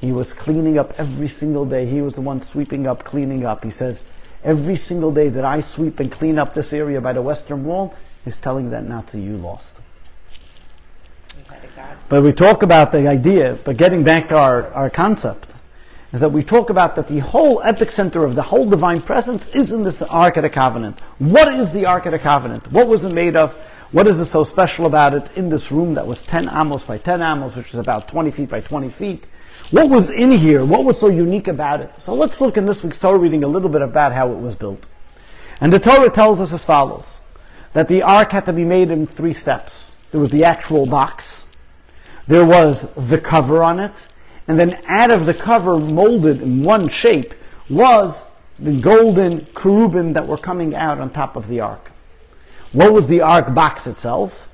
He 0.00 0.12
was 0.12 0.32
cleaning 0.32 0.78
up 0.78 0.94
every 0.96 1.26
single 1.26 1.66
day. 1.66 1.86
He 1.86 2.00
was 2.00 2.14
the 2.14 2.20
one 2.20 2.40
sweeping 2.40 2.86
up, 2.86 3.02
cleaning 3.02 3.44
up. 3.44 3.64
He 3.64 3.70
says, 3.70 4.04
every 4.44 4.76
single 4.76 5.10
day 5.10 5.28
that 5.28 5.44
I 5.44 5.58
sweep 5.58 5.98
and 5.98 6.12
clean 6.12 6.38
up 6.38 6.54
this 6.54 6.72
area 6.72 7.00
by 7.00 7.14
the 7.14 7.22
western 7.22 7.64
wall 7.64 7.96
is 8.26 8.38
telling 8.38 8.70
that 8.70 8.84
Nazi 8.84 9.20
you 9.20 9.38
lost. 9.38 9.80
But 12.08 12.22
we 12.22 12.32
talk 12.32 12.62
about 12.62 12.92
the 12.92 13.08
idea, 13.08 13.58
but 13.64 13.76
getting 13.76 14.04
back 14.04 14.28
to 14.28 14.36
our, 14.36 14.72
our 14.72 14.88
concept, 14.88 15.52
is 16.16 16.20
that 16.20 16.30
we 16.30 16.42
talk 16.42 16.70
about 16.70 16.96
that 16.96 17.08
the 17.08 17.18
whole 17.18 17.60
epicenter 17.60 18.24
of 18.24 18.34
the 18.34 18.40
whole 18.40 18.64
divine 18.64 19.02
presence 19.02 19.48
is 19.48 19.70
in 19.70 19.84
this 19.84 20.00
Ark 20.00 20.38
of 20.38 20.44
the 20.44 20.48
Covenant. 20.48 20.98
What 21.18 21.52
is 21.52 21.74
the 21.74 21.84
Ark 21.84 22.06
of 22.06 22.12
the 22.12 22.18
Covenant? 22.18 22.72
What 22.72 22.88
was 22.88 23.04
it 23.04 23.12
made 23.12 23.36
of? 23.36 23.52
What 23.92 24.06
is 24.08 24.18
it 24.18 24.24
so 24.24 24.42
special 24.42 24.86
about 24.86 25.12
it 25.12 25.30
in 25.36 25.50
this 25.50 25.70
room 25.70 25.92
that 25.92 26.06
was 26.06 26.22
10 26.22 26.48
amos 26.48 26.84
by 26.84 26.96
10 26.96 27.20
amos, 27.20 27.54
which 27.54 27.68
is 27.68 27.74
about 27.74 28.08
20 28.08 28.30
feet 28.30 28.48
by 28.48 28.62
20 28.62 28.88
feet? 28.88 29.26
What 29.72 29.90
was 29.90 30.08
in 30.08 30.30
here? 30.30 30.64
What 30.64 30.86
was 30.86 30.98
so 30.98 31.08
unique 31.08 31.48
about 31.48 31.82
it? 31.82 31.94
So 31.98 32.14
let's 32.14 32.40
look 32.40 32.56
in 32.56 32.64
this 32.64 32.82
week's 32.82 32.98
Torah 32.98 33.18
reading 33.18 33.44
a 33.44 33.48
little 33.48 33.68
bit 33.68 33.82
about 33.82 34.14
how 34.14 34.32
it 34.32 34.38
was 34.38 34.56
built. 34.56 34.86
And 35.60 35.70
the 35.70 35.78
Torah 35.78 36.08
tells 36.08 36.40
us 36.40 36.50
as 36.50 36.64
follows 36.64 37.20
that 37.74 37.88
the 37.88 38.00
ark 38.00 38.32
had 38.32 38.46
to 38.46 38.54
be 38.54 38.64
made 38.64 38.90
in 38.90 39.06
three 39.06 39.34
steps. 39.34 39.92
There 40.12 40.20
was 40.22 40.30
the 40.30 40.44
actual 40.44 40.86
box, 40.86 41.44
there 42.26 42.46
was 42.46 42.88
the 42.94 43.18
cover 43.18 43.62
on 43.62 43.78
it, 43.78 44.08
and 44.48 44.58
then 44.58 44.80
out 44.86 45.10
of 45.10 45.26
the 45.26 45.34
cover, 45.34 45.78
molded 45.78 46.40
in 46.40 46.62
one 46.62 46.88
shape, 46.88 47.34
was 47.68 48.26
the 48.58 48.78
golden 48.80 49.46
cherubim 49.54 50.12
that 50.14 50.26
were 50.26 50.38
coming 50.38 50.74
out 50.74 50.98
on 50.98 51.10
top 51.10 51.36
of 51.36 51.48
the 51.48 51.60
ark. 51.60 51.90
What 52.72 52.92
was 52.92 53.08
the 53.08 53.20
ark 53.20 53.54
box 53.54 53.86
itself? 53.86 54.50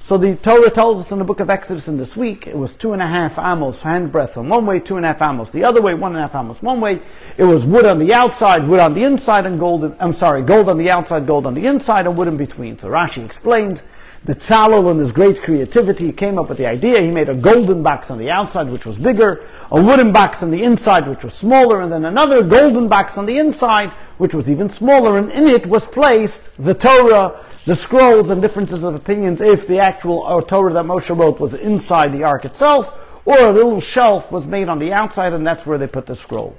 So 0.00 0.16
the 0.16 0.36
Torah 0.36 0.70
tells 0.70 1.00
us 1.00 1.12
in 1.12 1.18
the 1.18 1.24
book 1.24 1.40
of 1.40 1.50
Exodus 1.50 1.86
in 1.86 1.98
this 1.98 2.16
week, 2.16 2.46
it 2.46 2.56
was 2.56 2.74
two 2.74 2.94
and 2.94 3.02
a 3.02 3.06
half 3.06 3.38
amos, 3.38 3.82
handbreadth 3.82 4.38
on 4.38 4.48
one 4.48 4.64
way, 4.64 4.80
two 4.80 4.96
and 4.96 5.04
a 5.04 5.08
half 5.08 5.20
amos 5.20 5.50
the 5.50 5.64
other 5.64 5.82
way, 5.82 5.92
one 5.92 6.12
and 6.12 6.24
a 6.24 6.26
half 6.26 6.34
amos 6.34 6.62
one 6.62 6.80
way. 6.80 7.00
It 7.36 7.44
was 7.44 7.66
wood 7.66 7.84
on 7.84 7.98
the 7.98 8.14
outside, 8.14 8.66
wood 8.66 8.80
on 8.80 8.94
the 8.94 9.04
inside, 9.04 9.44
and 9.44 9.58
gold, 9.58 9.94
I'm 10.00 10.14
sorry, 10.14 10.40
gold 10.40 10.70
on 10.70 10.78
the 10.78 10.90
outside, 10.90 11.26
gold 11.26 11.46
on 11.46 11.52
the 11.52 11.66
inside, 11.66 12.06
and 12.06 12.16
wood 12.16 12.26
in 12.26 12.38
between. 12.38 12.78
So 12.78 12.88
Rashi 12.88 13.22
explains 13.22 13.84
Betzalel, 14.26 14.90
in 14.90 14.98
his 14.98 15.12
great 15.12 15.40
creativity, 15.42 16.12
came 16.12 16.38
up 16.38 16.48
with 16.48 16.58
the 16.58 16.66
idea. 16.66 17.00
He 17.00 17.10
made 17.10 17.28
a 17.28 17.34
golden 17.34 17.82
box 17.82 18.10
on 18.10 18.18
the 18.18 18.30
outside, 18.30 18.68
which 18.68 18.84
was 18.84 18.98
bigger, 18.98 19.46
a 19.70 19.80
wooden 19.80 20.12
box 20.12 20.42
on 20.42 20.50
the 20.50 20.62
inside, 20.62 21.06
which 21.06 21.24
was 21.24 21.34
smaller, 21.34 21.80
and 21.80 21.92
then 21.92 22.04
another 22.04 22.42
golden 22.42 22.88
box 22.88 23.16
on 23.16 23.26
the 23.26 23.38
inside, 23.38 23.90
which 24.18 24.34
was 24.34 24.50
even 24.50 24.68
smaller, 24.68 25.16
and 25.16 25.30
in 25.30 25.46
it 25.46 25.66
was 25.66 25.86
placed 25.86 26.50
the 26.56 26.74
Torah, 26.74 27.42
the 27.64 27.76
scrolls, 27.76 28.30
and 28.30 28.42
differences 28.42 28.82
of 28.82 28.94
opinions 28.94 29.40
if 29.40 29.66
the 29.66 29.78
actual 29.78 30.26
uh, 30.26 30.40
Torah 30.40 30.72
that 30.72 30.84
Moshe 30.84 31.16
wrote 31.16 31.38
was 31.38 31.54
inside 31.54 32.12
the 32.12 32.24
ark 32.24 32.44
itself, 32.44 32.92
or 33.24 33.38
a 33.38 33.52
little 33.52 33.80
shelf 33.80 34.32
was 34.32 34.46
made 34.46 34.68
on 34.68 34.78
the 34.78 34.92
outside, 34.92 35.32
and 35.32 35.46
that's 35.46 35.64
where 35.64 35.78
they 35.78 35.86
put 35.86 36.06
the 36.06 36.16
scroll. 36.16 36.56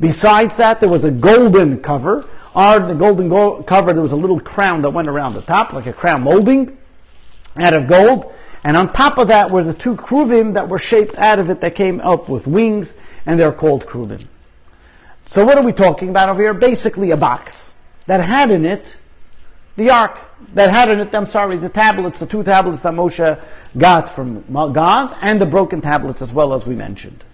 Besides 0.00 0.56
that, 0.56 0.80
there 0.80 0.88
was 0.88 1.04
a 1.04 1.10
golden 1.10 1.80
cover. 1.82 2.26
On 2.54 2.88
the 2.88 2.94
golden 2.94 3.28
go- 3.28 3.62
cover, 3.62 3.92
there 3.92 4.02
was 4.02 4.12
a 4.12 4.16
little 4.16 4.40
crown 4.40 4.82
that 4.82 4.90
went 4.90 5.08
around 5.08 5.34
the 5.34 5.42
top, 5.42 5.72
like 5.72 5.86
a 5.86 5.92
crown 5.92 6.22
molding 6.22 6.76
out 7.58 7.74
of 7.74 7.86
gold. 7.86 8.32
And 8.64 8.76
on 8.76 8.92
top 8.92 9.18
of 9.18 9.28
that 9.28 9.50
were 9.50 9.62
the 9.62 9.74
two 9.74 9.96
kruvim 9.96 10.54
that 10.54 10.68
were 10.68 10.78
shaped 10.78 11.16
out 11.16 11.38
of 11.38 11.50
it 11.50 11.60
that 11.60 11.74
came 11.74 12.00
up 12.00 12.28
with 12.28 12.46
wings, 12.46 12.96
and 13.24 13.38
they're 13.38 13.52
called 13.52 13.86
kruvim. 13.86 14.26
So 15.26 15.44
what 15.44 15.58
are 15.58 15.64
we 15.64 15.72
talking 15.72 16.08
about 16.08 16.28
over 16.28 16.42
here? 16.42 16.54
Basically 16.54 17.10
a 17.10 17.16
box 17.16 17.74
that 18.06 18.20
had 18.20 18.50
in 18.50 18.64
it 18.64 18.96
the 19.76 19.90
ark, 19.90 20.18
that 20.54 20.70
had 20.70 20.88
in 20.90 21.00
it, 21.00 21.14
I'm 21.14 21.26
sorry, 21.26 21.58
the 21.58 21.68
tablets, 21.68 22.18
the 22.18 22.26
two 22.26 22.42
tablets 22.42 22.82
that 22.82 22.94
Moshe 22.94 23.40
got 23.76 24.08
from 24.08 24.42
God, 24.72 25.16
and 25.20 25.40
the 25.40 25.46
broken 25.46 25.80
tablets 25.80 26.22
as 26.22 26.32
well 26.32 26.54
as 26.54 26.66
we 26.66 26.74
mentioned. 26.74 27.24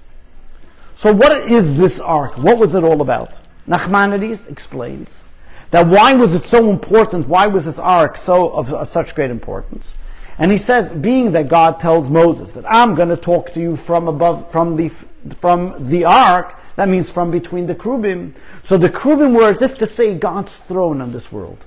So 0.97 1.13
what 1.13 1.51
is 1.51 1.77
this 1.77 2.01
ark? 2.01 2.37
What 2.37 2.59
was 2.59 2.75
it 2.75 2.85
all 2.85 3.01
about? 3.01 3.41
Nachmanides 3.69 4.51
explains 4.51 5.25
that 5.71 5.87
why 5.87 6.15
was 6.15 6.35
it 6.35 6.43
so 6.43 6.69
important? 6.69 7.29
Why 7.29 7.47
was 7.47 7.65
this 7.65 7.79
ark 7.79 8.17
so 8.17 8.51
of, 8.51 8.75
of 8.75 8.89
such 8.89 9.15
great 9.15 9.31
importance? 9.31 9.95
And 10.43 10.51
he 10.51 10.59
says, 10.59 10.93
being 10.93 11.31
that 11.33 11.47
God 11.47 11.79
tells 11.79 12.11
Moses 12.11 12.51
that 12.53 12.69
I'm 12.69 12.97
going 12.97 13.11
to 13.11 13.17
talk 13.17 13.53
to 13.53 13.61
you 13.61 13.77
from 13.77 14.09
above, 14.09 14.51
from 14.51 14.75
the, 14.75 14.89
from 14.89 15.89
the 15.89 16.05
ark, 16.05 16.59
that 16.75 16.89
means 16.89 17.13
from 17.13 17.31
between 17.31 17.69
the 17.69 17.77
Krubim. 17.77 18.35
So 18.65 18.77
the 18.77 18.89
Krubim 18.89 19.37
were 19.37 19.51
as 19.51 19.63
if 19.63 19.79
to 19.79 19.87
say 19.87 20.17
God's 20.17 20.57
throne 20.57 21.01
on 21.01 21.13
this 21.13 21.31
world. 21.31 21.65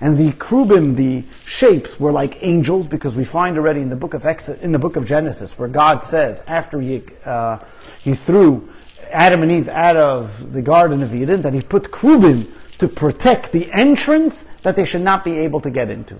And 0.00 0.18
the 0.18 0.32
Krubim, 0.32 0.96
the 0.96 1.22
shapes, 1.46 2.00
were 2.00 2.10
like 2.10 2.42
angels 2.42 2.88
because 2.88 3.14
we 3.14 3.24
find 3.24 3.56
already 3.56 3.82
in 3.82 3.88
the 3.88 3.94
book 3.94 4.14
of 4.14 4.26
Exodus, 4.26 4.64
in 4.64 4.72
the 4.72 4.80
book 4.80 4.96
of 4.96 5.06
Genesis 5.06 5.56
where 5.56 5.68
God 5.68 6.02
says 6.02 6.42
after 6.48 6.80
he, 6.80 7.04
uh, 7.24 7.58
he 8.02 8.16
threw 8.16 8.68
Adam 9.12 9.44
and 9.44 9.52
Eve 9.52 9.68
out 9.68 9.96
of 9.96 10.52
the 10.52 10.62
Garden 10.62 11.04
of 11.04 11.14
Eden 11.14 11.42
that 11.42 11.54
he 11.54 11.60
put 11.60 11.92
Krubim 11.92 12.48
to 12.78 12.88
protect 12.88 13.52
the 13.52 13.70
entrance 13.70 14.44
that 14.62 14.74
they 14.74 14.84
should 14.84 15.02
not 15.02 15.24
be 15.24 15.38
able 15.38 15.60
to 15.60 15.70
get 15.70 15.88
into 15.88 16.16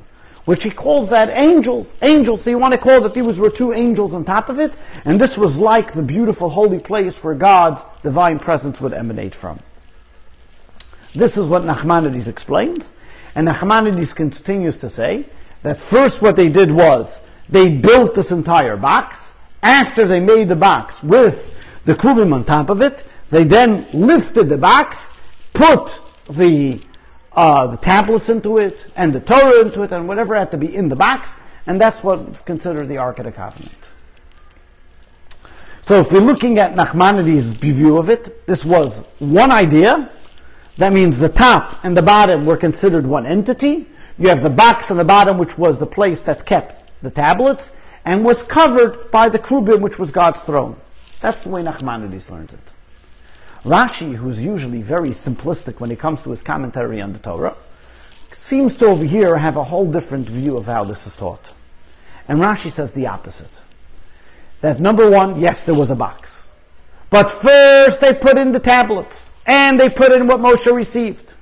which 0.49 0.65
he 0.65 0.71
calls 0.71 1.11
that 1.11 1.29
angels. 1.29 1.95
Angels. 2.01 2.41
So 2.41 2.49
you 2.49 2.57
want 2.57 2.73
to 2.73 2.79
call 2.79 3.03
that 3.03 3.13
these 3.13 3.39
were 3.39 3.51
two 3.51 3.75
angels 3.75 4.15
on 4.15 4.25
top 4.25 4.49
of 4.49 4.59
it? 4.59 4.73
And 5.05 5.21
this 5.21 5.37
was 5.37 5.59
like 5.59 5.93
the 5.93 6.03
beautiful 6.03 6.49
holy 6.49 6.79
place 6.79 7.23
where 7.23 7.35
God's 7.35 7.85
divine 8.03 8.39
presence 8.39 8.81
would 8.81 8.95
emanate 8.95 9.35
from. 9.35 9.61
This 11.13 11.37
is 11.37 11.49
what 11.49 11.65
Nachmanides 11.65 12.29
explains. 12.29 12.93
And 13.35 13.47
Nachmanides 13.47 14.15
continues 14.17 14.79
to 14.79 14.89
say 14.89 15.27
that 15.65 15.79
first 15.79 16.23
what 16.23 16.37
they 16.37 16.49
did 16.49 16.73
was 16.73 17.21
they 17.51 17.71
built 17.71 18.15
this 18.15 18.33
entire 18.33 18.79
box. 18.79 19.35
After 19.63 20.07
they 20.07 20.21
made 20.21 20.49
the 20.49 20.57
box 20.57 21.05
with 21.05 21.55
the 21.85 21.95
krubim 21.95 22.33
on 22.33 22.47
top 22.47 22.71
of 22.71 22.81
it, 22.81 23.05
they 23.29 23.45
then 23.45 23.87
lifted 23.93 24.49
the 24.49 24.57
box, 24.57 25.11
put 25.53 26.01
the 26.31 26.81
uh, 27.39 27.69
the 27.69 27.77
tablets 27.77 28.29
into 28.29 28.59
it, 28.59 28.89
and 28.97 29.13
the 29.13 29.21
Torah 29.21 29.61
into 29.61 29.85
it, 29.85 29.93
and 29.93 30.09
whatever 30.09 30.35
had 30.35 30.51
to 30.51 30.57
be 30.57 30.75
in 30.75 30.89
the 30.89 30.97
box, 30.97 31.37
and 31.69 31.81
that's 31.81 32.03
what's 32.03 32.43
considered 32.43 32.89
the 32.89 32.97
Ark 32.97 33.21
of 33.21 33.27
the 33.27 33.31
Covenant. 33.31 33.93
So 35.85 36.01
if 36.01 36.11
we're 36.11 36.19
looking 36.19 36.59
at 36.59 36.75
Nachmanides' 36.75 37.55
view 37.55 37.97
of 37.97 38.11
it, 38.11 38.45
this 38.49 38.65
was 38.65 39.05
one 39.21 39.53
idea. 39.53 40.11
That 40.79 40.93
means 40.93 41.21
the 41.21 41.29
top 41.29 41.79
and 41.85 41.97
the 41.97 42.03
bottom 42.03 42.45
were 42.45 42.57
considered 42.57 43.07
one 43.07 43.25
entity. 43.25 43.87
You 44.19 44.31
have 44.31 44.43
the 44.43 44.51
box 44.51 44.91
on 44.91 44.97
the 44.97 45.05
bottom, 45.05 45.39
which 45.39 45.57
was 45.57 45.79
the 45.79 45.87
place 45.87 46.23
that 46.23 46.45
kept 46.45 46.83
the 47.03 47.11
tablets, 47.11 47.73
and 48.05 48.25
was 48.25 48.43
covered 48.43 49.13
by 49.13 49.29
the 49.29 49.39
Krubim, 49.39 49.81
which 49.81 49.97
was 49.97 50.11
God's 50.11 50.41
throne. 50.43 50.77
That's 51.21 51.45
the 51.45 51.51
way 51.51 51.63
Nachmanides 51.63 52.31
learns 52.31 52.53
it. 52.53 52.73
Rashi, 53.65 54.15
who's 54.15 54.45
usually 54.45 54.83
very 54.83 55.11
simplistic 55.11 55.81
when 55.81 55.91
it 55.91 55.99
comes 55.99 56.23
to 56.23 56.31
his 56.31 56.43
commentary 56.43 57.01
on 57.01 57.13
the 57.13 57.19
Torah, 57.19 57.57
seems 58.33 58.77
to 58.77 58.87
over 58.87 59.05
here 59.05 59.39
have 59.39 59.57
a 59.57 59.65
whole 59.65 59.91
different 59.91 60.29
view 60.29 60.57
of 60.57 60.67
how 60.67 60.85
this 60.85 61.07
is 61.07 61.17
taught. 61.17 61.53
And 62.29 62.41
Rashi 62.41 62.71
says 62.71 62.93
the 62.93 63.07
opposite. 63.07 63.63
That 64.61 64.81
number 64.81 65.11
one, 65.11 65.41
yes, 65.41 65.65
there 65.65 65.75
was 65.75 65.91
a 65.91 65.97
box. 65.97 66.53
But 67.11 67.31
first 67.31 68.01
they 68.01 68.13
put 68.13 68.39
in 68.39 68.53
the 68.53 68.61
tablets, 68.61 69.33
and 69.47 69.81
they 69.81 69.89
put 69.89 70.13
in 70.13 70.27
what 70.27 70.41
Moshe 70.41 70.73
received. 70.73 71.35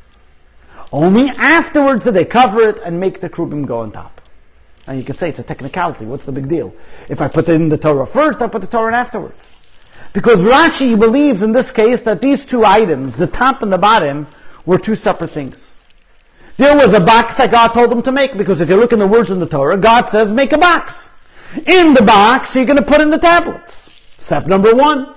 Only 0.92 1.28
afterwards 1.30 2.04
did 2.04 2.14
they 2.14 2.24
cover 2.24 2.68
it 2.68 2.78
and 2.84 3.00
make 3.00 3.20
the 3.20 3.28
krubim 3.28 3.66
go 3.66 3.80
on 3.80 3.90
top. 3.90 4.20
And 4.86 4.96
you 4.96 5.04
could 5.04 5.18
say 5.18 5.30
it's 5.30 5.40
a 5.40 5.42
technicality. 5.42 6.04
What's 6.04 6.24
the 6.24 6.32
big 6.32 6.48
deal? 6.48 6.72
If 7.08 7.20
I 7.20 7.26
put 7.26 7.48
in 7.48 7.68
the 7.68 7.76
Torah 7.76 8.06
first, 8.06 8.40
I 8.40 8.46
put 8.46 8.60
the 8.60 8.68
Torah 8.68 8.88
in 8.88 8.94
afterwards. 8.94 9.56
Because 10.12 10.44
Rashi 10.44 10.98
believes 10.98 11.42
in 11.42 11.52
this 11.52 11.70
case 11.70 12.02
that 12.02 12.20
these 12.20 12.44
two 12.44 12.64
items, 12.64 13.16
the 13.16 13.26
top 13.26 13.62
and 13.62 13.72
the 13.72 13.78
bottom, 13.78 14.26
were 14.64 14.78
two 14.78 14.94
separate 14.94 15.30
things. 15.30 15.74
There 16.56 16.76
was 16.76 16.94
a 16.94 17.00
box 17.00 17.36
that 17.36 17.50
God 17.50 17.68
told 17.68 17.92
him 17.92 18.02
to 18.02 18.12
make, 18.12 18.36
because 18.36 18.60
if 18.60 18.70
you 18.70 18.76
look 18.76 18.92
in 18.92 18.98
the 18.98 19.06
words 19.06 19.30
in 19.30 19.40
the 19.40 19.46
Torah, 19.46 19.76
God 19.76 20.08
says, 20.08 20.32
make 20.32 20.52
a 20.52 20.58
box. 20.58 21.10
In 21.66 21.94
the 21.94 22.02
box, 22.02 22.56
you're 22.56 22.64
going 22.64 22.78
to 22.78 22.84
put 22.84 23.00
in 23.00 23.10
the 23.10 23.18
tablets. 23.18 23.90
Step 24.16 24.46
number 24.46 24.74
one. 24.74 25.14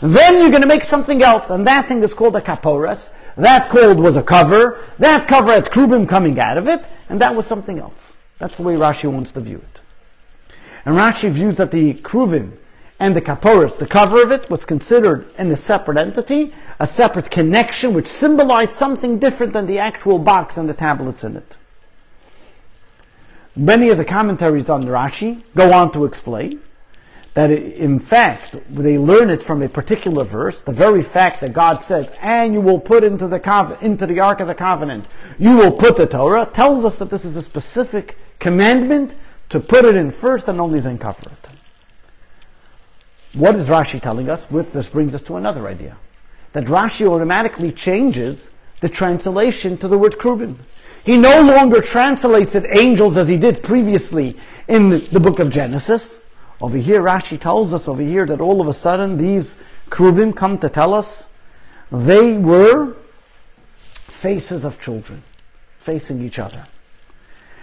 Then 0.00 0.38
you're 0.38 0.50
going 0.50 0.62
to 0.62 0.68
make 0.68 0.84
something 0.84 1.22
else, 1.22 1.50
and 1.50 1.66
that 1.66 1.86
thing 1.86 2.02
is 2.02 2.12
called 2.12 2.36
a 2.36 2.40
kaporas. 2.40 3.10
That 3.36 3.70
called 3.70 3.98
was 4.00 4.16
a 4.16 4.22
cover. 4.22 4.84
That 4.98 5.28
cover 5.28 5.52
had 5.52 5.66
krubim 5.66 6.08
coming 6.08 6.38
out 6.38 6.58
of 6.58 6.68
it, 6.68 6.88
and 7.08 7.20
that 7.20 7.34
was 7.34 7.46
something 7.46 7.78
else. 7.78 8.16
That's 8.38 8.56
the 8.56 8.64
way 8.64 8.74
Rashi 8.74 9.10
wants 9.10 9.32
to 9.32 9.40
view 9.40 9.58
it. 9.58 9.80
And 10.84 10.96
Rashi 10.96 11.30
views 11.30 11.56
that 11.56 11.70
the 11.70 11.94
kruvim 11.94 12.58
and 13.04 13.14
the 13.14 13.20
kaporis, 13.20 13.76
the 13.76 13.86
cover 13.86 14.22
of 14.22 14.32
it, 14.32 14.48
was 14.48 14.64
considered 14.64 15.26
in 15.36 15.50
a 15.50 15.56
separate 15.58 15.98
entity, 15.98 16.54
a 16.80 16.86
separate 16.86 17.30
connection 17.30 17.92
which 17.92 18.06
symbolized 18.06 18.72
something 18.72 19.18
different 19.18 19.52
than 19.52 19.66
the 19.66 19.78
actual 19.78 20.18
box 20.18 20.56
and 20.56 20.70
the 20.70 20.72
tablets 20.72 21.22
in 21.22 21.36
it. 21.36 21.58
Many 23.54 23.90
of 23.90 23.98
the 23.98 24.06
commentaries 24.06 24.70
on 24.70 24.84
Rashi 24.84 25.42
go 25.54 25.70
on 25.74 25.92
to 25.92 26.06
explain 26.06 26.60
that 27.34 27.50
in 27.50 27.98
fact 27.98 28.56
they 28.70 28.96
learn 28.96 29.28
it 29.28 29.42
from 29.42 29.60
a 29.60 29.68
particular 29.68 30.24
verse, 30.24 30.62
the 30.62 30.72
very 30.72 31.02
fact 31.02 31.42
that 31.42 31.52
God 31.52 31.82
says, 31.82 32.10
"And 32.22 32.54
you 32.54 32.62
will 32.62 32.80
put 32.80 33.04
into 33.04 33.28
the 33.28 33.76
into 33.82 34.06
the 34.06 34.20
ark 34.20 34.40
of 34.40 34.48
the 34.48 34.54
covenant, 34.54 35.04
you 35.38 35.58
will 35.58 35.72
put 35.72 35.98
the 35.98 36.06
Torah," 36.06 36.46
tells 36.46 36.86
us 36.86 36.96
that 36.96 37.10
this 37.10 37.26
is 37.26 37.36
a 37.36 37.42
specific 37.42 38.16
commandment 38.38 39.14
to 39.50 39.60
put 39.60 39.84
it 39.84 39.94
in 39.94 40.10
first 40.10 40.48
and 40.48 40.58
only 40.58 40.80
then 40.80 40.96
cover 40.96 41.28
it. 41.30 41.53
What 43.34 43.56
is 43.56 43.68
Rashi 43.68 44.00
telling 44.00 44.30
us? 44.30 44.50
With 44.50 44.72
this 44.72 44.90
brings 44.90 45.14
us 45.14 45.22
to 45.22 45.36
another 45.36 45.66
idea, 45.68 45.96
that 46.52 46.64
Rashi 46.64 47.06
automatically 47.06 47.72
changes 47.72 48.50
the 48.80 48.88
translation 48.88 49.76
to 49.78 49.88
the 49.88 49.98
word 49.98 50.14
krubim. 50.18 50.56
He 51.04 51.18
no 51.18 51.42
longer 51.42 51.80
translates 51.80 52.54
it 52.54 52.64
angels 52.68 53.16
as 53.16 53.28
he 53.28 53.36
did 53.36 53.62
previously 53.62 54.36
in 54.68 54.88
the 54.88 55.20
book 55.20 55.38
of 55.38 55.50
Genesis 55.50 56.20
over 56.60 56.78
here, 56.78 57.02
Rashi 57.02 57.38
tells 57.38 57.74
us 57.74 57.88
over 57.88 58.02
here 58.02 58.26
that 58.26 58.40
all 58.40 58.60
of 58.60 58.68
a 58.68 58.72
sudden 58.72 59.18
these 59.18 59.56
Krubim 59.90 60.34
come 60.34 60.58
to 60.58 60.68
tell 60.68 60.94
us 60.94 61.28
they 61.90 62.38
were 62.38 62.96
faces 64.06 64.64
of 64.64 64.80
children 64.80 65.22
facing 65.78 66.22
each 66.22 66.38
other. 66.38 66.64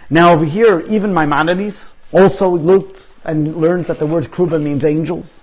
Now 0.08 0.32
over 0.32 0.44
here, 0.44 0.80
even 0.88 1.12
Maimonides 1.12 1.94
also 2.12 2.48
looks 2.48 3.18
and 3.24 3.56
learns 3.56 3.86
that 3.86 3.98
the 3.98 4.06
word 4.06 4.30
Krubim 4.30 4.62
means 4.62 4.84
angels. 4.84 5.41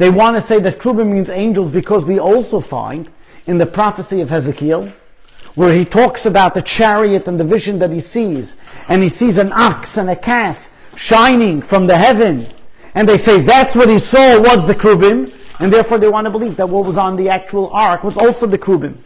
They 0.00 0.08
want 0.08 0.34
to 0.34 0.40
say 0.40 0.58
that 0.60 0.78
Krubim 0.78 1.12
means 1.12 1.28
angels 1.28 1.70
because 1.70 2.06
we 2.06 2.18
also 2.18 2.58
find 2.58 3.10
in 3.44 3.58
the 3.58 3.66
prophecy 3.66 4.22
of 4.22 4.30
Hezekiel, 4.30 4.90
where 5.56 5.74
he 5.74 5.84
talks 5.84 6.24
about 6.24 6.54
the 6.54 6.62
chariot 6.62 7.28
and 7.28 7.38
the 7.38 7.44
vision 7.44 7.80
that 7.80 7.90
he 7.90 8.00
sees, 8.00 8.56
and 8.88 9.02
he 9.02 9.10
sees 9.10 9.36
an 9.36 9.52
ox 9.52 9.98
and 9.98 10.08
a 10.08 10.16
calf 10.16 10.70
shining 10.96 11.60
from 11.60 11.86
the 11.86 11.98
heaven, 11.98 12.46
and 12.94 13.06
they 13.06 13.18
say 13.18 13.42
that's 13.42 13.76
what 13.76 13.90
he 13.90 13.98
saw 13.98 14.40
was 14.40 14.66
the 14.66 14.74
Krubim, 14.74 15.34
and 15.60 15.70
therefore 15.70 15.98
they 15.98 16.08
want 16.08 16.24
to 16.24 16.30
believe 16.30 16.56
that 16.56 16.70
what 16.70 16.86
was 16.86 16.96
on 16.96 17.16
the 17.16 17.28
actual 17.28 17.68
ark 17.68 18.02
was 18.02 18.16
also 18.16 18.46
the 18.46 18.56
Krubim. 18.56 18.96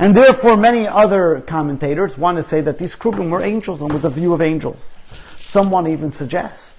And 0.00 0.16
therefore 0.16 0.56
many 0.56 0.88
other 0.88 1.42
commentators 1.42 2.18
want 2.18 2.38
to 2.38 2.42
say 2.42 2.60
that 2.60 2.78
these 2.78 2.96
Krubim 2.96 3.30
were 3.30 3.44
angels 3.44 3.80
and 3.80 3.92
was 3.92 4.04
a 4.04 4.10
view 4.10 4.34
of 4.34 4.42
angels. 4.42 4.94
Someone 5.38 5.86
even 5.86 6.10
suggests 6.10 6.73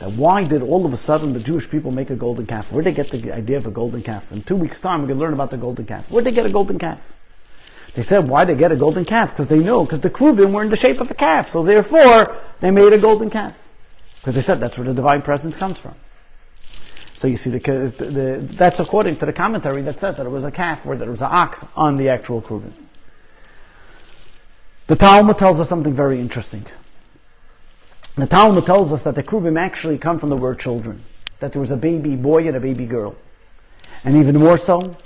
why 0.00 0.44
did 0.44 0.62
all 0.62 0.84
of 0.84 0.92
a 0.92 0.96
sudden 0.96 1.32
the 1.32 1.40
Jewish 1.40 1.70
people 1.70 1.90
make 1.90 2.10
a 2.10 2.16
golden 2.16 2.46
calf? 2.46 2.70
Where 2.70 2.82
did 2.82 2.94
they 2.94 3.02
get 3.02 3.10
the 3.10 3.32
idea 3.32 3.56
of 3.56 3.66
a 3.66 3.70
golden 3.70 4.02
calf? 4.02 4.30
In 4.30 4.42
two 4.42 4.56
weeks' 4.56 4.78
time, 4.78 5.00
we're 5.00 5.08
going 5.08 5.18
to 5.18 5.24
learn 5.24 5.32
about 5.32 5.50
the 5.50 5.56
golden 5.56 5.86
calf. 5.86 6.10
Where 6.10 6.22
did 6.22 6.32
they 6.32 6.34
get 6.34 6.44
a 6.46 6.52
golden 6.52 6.78
calf? 6.78 7.14
They 7.94 8.02
said, 8.02 8.28
why 8.28 8.44
did 8.44 8.56
they 8.56 8.58
get 8.58 8.72
a 8.72 8.76
golden 8.76 9.06
calf? 9.06 9.30
Because 9.30 9.48
they 9.48 9.58
know, 9.58 9.84
because 9.84 10.00
the 10.00 10.10
Krubim 10.10 10.52
were 10.52 10.62
in 10.62 10.68
the 10.68 10.76
shape 10.76 11.00
of 11.00 11.10
a 11.10 11.14
calf. 11.14 11.48
So 11.48 11.62
therefore, 11.62 12.36
they 12.60 12.70
made 12.70 12.92
a 12.92 12.98
golden 12.98 13.30
calf. 13.30 13.58
Because 14.16 14.34
they 14.34 14.42
said 14.42 14.60
that's 14.60 14.76
where 14.76 14.86
the 14.86 14.92
divine 14.92 15.22
presence 15.22 15.56
comes 15.56 15.78
from. 15.78 15.94
So 17.14 17.26
you 17.26 17.38
see, 17.38 17.48
the, 17.48 17.58
the, 17.58 18.38
that's 18.42 18.78
according 18.80 19.16
to 19.16 19.26
the 19.26 19.32
commentary 19.32 19.80
that 19.82 19.98
says 19.98 20.16
that 20.16 20.26
it 20.26 20.28
was 20.28 20.44
a 20.44 20.50
calf, 20.50 20.84
where 20.84 20.98
there 20.98 21.10
was 21.10 21.22
an 21.22 21.30
ox 21.30 21.64
on 21.74 21.96
the 21.96 22.10
actual 22.10 22.42
Krubim. 22.42 22.72
The 24.88 24.96
Talmud 24.96 25.38
tells 25.38 25.58
us 25.58 25.68
something 25.70 25.94
very 25.94 26.20
interesting. 26.20 26.66
The 28.16 28.26
Talmud 28.26 28.64
tells 28.64 28.94
us 28.94 29.02
that 29.02 29.14
the 29.14 29.22
Krubim 29.22 29.58
actually 29.58 29.98
come 29.98 30.18
from 30.18 30.30
the 30.30 30.36
word 30.36 30.58
children, 30.58 31.04
that 31.40 31.52
there 31.52 31.60
was 31.60 31.70
a 31.70 31.76
baby 31.76 32.16
boy 32.16 32.46
and 32.46 32.56
a 32.56 32.60
baby 32.60 32.86
girl. 32.86 33.14
And 34.04 34.16
even 34.16 34.38
more 34.38 34.56
so, 34.56 34.96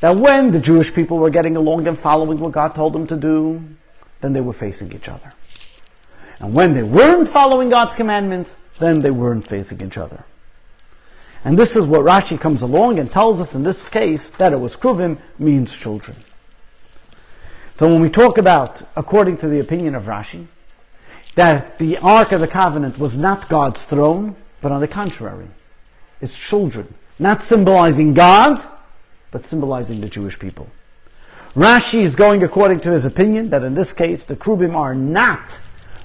that 0.00 0.16
when 0.16 0.50
the 0.50 0.58
Jewish 0.58 0.92
people 0.92 1.18
were 1.18 1.30
getting 1.30 1.56
along 1.56 1.86
and 1.86 1.96
following 1.96 2.40
what 2.40 2.50
God 2.50 2.74
told 2.74 2.92
them 2.92 3.06
to 3.06 3.16
do, 3.16 3.62
then 4.20 4.32
they 4.32 4.40
were 4.40 4.52
facing 4.52 4.92
each 4.92 5.08
other. 5.08 5.32
And 6.40 6.52
when 6.52 6.74
they 6.74 6.82
weren't 6.82 7.28
following 7.28 7.70
God's 7.70 7.94
commandments, 7.94 8.58
then 8.80 9.00
they 9.00 9.12
weren't 9.12 9.46
facing 9.46 9.80
each 9.80 9.96
other. 9.96 10.24
And 11.44 11.58
this 11.58 11.76
is 11.76 11.86
what 11.86 12.00
Rashi 12.00 12.38
comes 12.40 12.62
along 12.62 12.98
and 12.98 13.12
tells 13.12 13.40
us 13.40 13.54
in 13.54 13.62
this 13.62 13.88
case 13.88 14.30
that 14.30 14.52
it 14.52 14.60
was 14.60 14.76
Kruvim 14.76 15.18
means 15.38 15.76
children. 15.76 16.16
So 17.76 17.86
when 17.90 18.02
we 18.02 18.10
talk 18.10 18.38
about, 18.38 18.82
according 18.96 19.36
to 19.38 19.48
the 19.48 19.60
opinion 19.60 19.94
of 19.94 20.04
Rashi, 20.04 20.48
that 21.40 21.78
the 21.78 21.96
Ark 21.96 22.32
of 22.32 22.40
the 22.42 22.46
Covenant 22.46 22.98
was 22.98 23.16
not 23.16 23.48
God's 23.48 23.86
throne, 23.86 24.36
but 24.60 24.72
on 24.72 24.82
the 24.82 24.86
contrary, 24.86 25.48
it's 26.20 26.38
children, 26.38 26.92
not 27.18 27.42
symbolizing 27.42 28.12
God, 28.12 28.62
but 29.30 29.46
symbolizing 29.46 30.02
the 30.02 30.08
Jewish 30.10 30.38
people. 30.38 30.68
Rashi 31.56 32.00
is 32.00 32.14
going 32.14 32.42
according 32.42 32.80
to 32.80 32.90
his 32.90 33.06
opinion 33.06 33.48
that 33.48 33.64
in 33.64 33.74
this 33.74 33.94
case 33.94 34.26
the 34.26 34.36
Krubim 34.36 34.76
are 34.76 34.94
not 34.94 35.58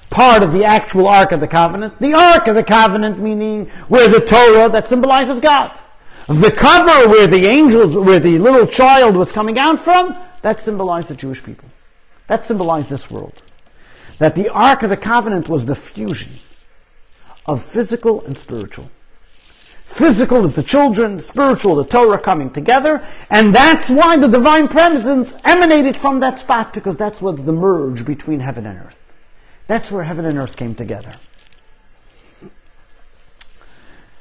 part 0.08 0.42
of 0.42 0.52
the 0.52 0.64
actual 0.64 1.06
Ark 1.06 1.32
of 1.32 1.40
the 1.40 1.48
Covenant. 1.48 2.00
The 2.00 2.14
Ark 2.14 2.46
of 2.46 2.54
the 2.54 2.64
Covenant 2.64 3.18
meaning 3.18 3.66
where 3.88 4.08
the 4.08 4.20
Torah 4.20 4.70
that 4.70 4.86
symbolizes 4.86 5.38
God. 5.38 5.78
The 6.28 6.50
cover 6.50 7.10
where 7.10 7.26
the 7.26 7.44
angels, 7.44 7.94
where 7.94 8.20
the 8.20 8.38
little 8.38 8.66
child 8.66 9.14
was 9.14 9.32
coming 9.32 9.58
out 9.58 9.80
from, 9.80 10.16
that 10.40 10.62
symbolized 10.62 11.08
the 11.10 11.14
Jewish 11.14 11.44
people. 11.44 11.68
That 12.26 12.46
symbolized 12.46 12.88
this 12.88 13.10
world. 13.10 13.42
That 14.18 14.34
the 14.34 14.48
Ark 14.48 14.82
of 14.82 14.90
the 14.90 14.96
Covenant 14.96 15.48
was 15.48 15.66
the 15.66 15.76
fusion 15.76 16.32
of 17.44 17.62
physical 17.62 18.24
and 18.24 18.36
spiritual. 18.36 18.90
Physical 19.84 20.44
is 20.44 20.54
the 20.54 20.62
children, 20.62 21.20
spiritual, 21.20 21.76
the 21.76 21.84
Torah 21.84 22.18
coming 22.18 22.50
together, 22.50 23.06
and 23.30 23.54
that's 23.54 23.88
why 23.88 24.16
the 24.16 24.26
divine 24.26 24.68
presence 24.68 25.32
emanated 25.44 25.96
from 25.96 26.20
that 26.20 26.38
spot, 26.38 26.72
because 26.72 26.96
that's 26.96 27.22
what's 27.22 27.44
the 27.44 27.52
merge 27.52 28.04
between 28.04 28.40
heaven 28.40 28.66
and 28.66 28.78
earth. 28.80 29.14
That's 29.68 29.90
where 29.92 30.04
heaven 30.04 30.24
and 30.24 30.38
earth 30.38 30.56
came 30.56 30.74
together. 30.74 31.12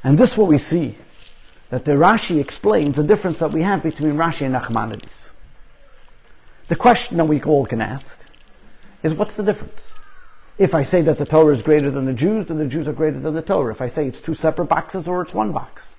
And 0.03 0.17
this 0.19 0.33
is 0.33 0.37
what 0.37 0.49
we 0.49 0.59
see, 0.59 0.97
that 1.71 1.85
the 1.85 1.93
Rashi 1.93 2.39
explains 2.39 2.97
the 2.97 3.03
difference 3.03 3.39
that 3.39 3.51
we 3.51 3.63
have 3.63 3.81
between 3.81 4.13
Rashi 4.13 4.45
and 4.45 4.53
Nachmanides. 4.53 5.31
The 6.67 6.75
question 6.75 7.17
that 7.17 7.25
we 7.25 7.41
all 7.41 7.65
can 7.65 7.81
ask 7.81 8.21
is 9.05 9.13
what's 9.13 9.35
the 9.35 9.43
difference? 9.43 9.93
If 10.57 10.73
I 10.73 10.83
say 10.83 11.01
that 11.03 11.17
the 11.17 11.25
Torah 11.25 11.53
is 11.53 11.61
greater 11.61 11.91
than 11.91 12.05
the 12.05 12.13
Jews, 12.13 12.47
then 12.47 12.57
the 12.57 12.65
Jews 12.65 12.87
are 12.87 12.93
greater 12.93 13.19
than 13.19 13.33
the 13.33 13.41
Torah. 13.41 13.71
If 13.71 13.81
I 13.81 13.87
say 13.87 14.07
it's 14.07 14.19
two 14.19 14.33
separate 14.33 14.65
boxes 14.65 15.07
or 15.07 15.21
it's 15.21 15.33
one 15.33 15.51
box. 15.51 15.95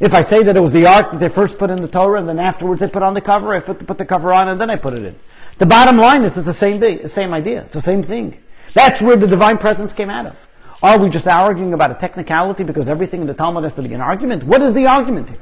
If 0.00 0.14
I 0.14 0.22
say 0.22 0.42
that 0.42 0.56
it 0.56 0.60
was 0.60 0.72
the 0.72 0.86
ark 0.86 1.10
that 1.10 1.20
they 1.20 1.28
first 1.28 1.58
put 1.58 1.70
in 1.70 1.80
the 1.80 1.88
Torah 1.88 2.20
and 2.20 2.28
then 2.28 2.38
afterwards 2.38 2.80
they 2.80 2.88
put 2.88 3.02
on 3.02 3.14
the 3.14 3.20
cover, 3.20 3.54
I 3.54 3.60
put 3.60 3.78
the, 3.78 3.84
put 3.84 3.98
the 3.98 4.04
cover 4.04 4.32
on 4.32 4.48
and 4.48 4.60
then 4.60 4.70
I 4.70 4.76
put 4.76 4.94
it 4.94 5.04
in. 5.04 5.18
The 5.58 5.66
bottom 5.66 5.96
line 5.96 6.22
is 6.22 6.36
it's 6.36 6.46
the 6.46 6.52
same, 6.52 6.80
the 6.80 7.08
same 7.08 7.34
idea. 7.34 7.62
It's 7.62 7.74
the 7.74 7.80
same 7.80 8.02
thing. 8.02 8.40
That's 8.72 9.02
where 9.02 9.16
the 9.16 9.26
divine 9.26 9.58
presence 9.58 9.92
came 9.92 10.10
out 10.10 10.26
of. 10.26 10.48
Are 10.82 10.98
we 10.98 11.08
just 11.08 11.26
arguing 11.26 11.74
about 11.74 11.90
a 11.90 11.94
technicality 11.94 12.64
because 12.64 12.88
everything 12.88 13.20
in 13.20 13.26
the 13.26 13.34
Talmud 13.34 13.64
has 13.64 13.74
to 13.74 13.82
be 13.82 13.94
an 13.94 14.00
argument? 14.00 14.44
What 14.44 14.62
is 14.62 14.74
the 14.74 14.86
argument 14.86 15.30
here? 15.30 15.38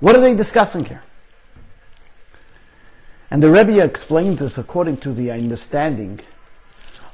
What 0.00 0.16
are 0.16 0.20
they 0.20 0.34
discussing 0.34 0.84
here? 0.84 1.02
And 3.32 3.42
the 3.42 3.50
Rebbe 3.50 3.82
explained 3.82 4.40
this 4.40 4.58
according 4.58 4.98
to 4.98 5.14
the 5.14 5.30
understanding 5.30 6.20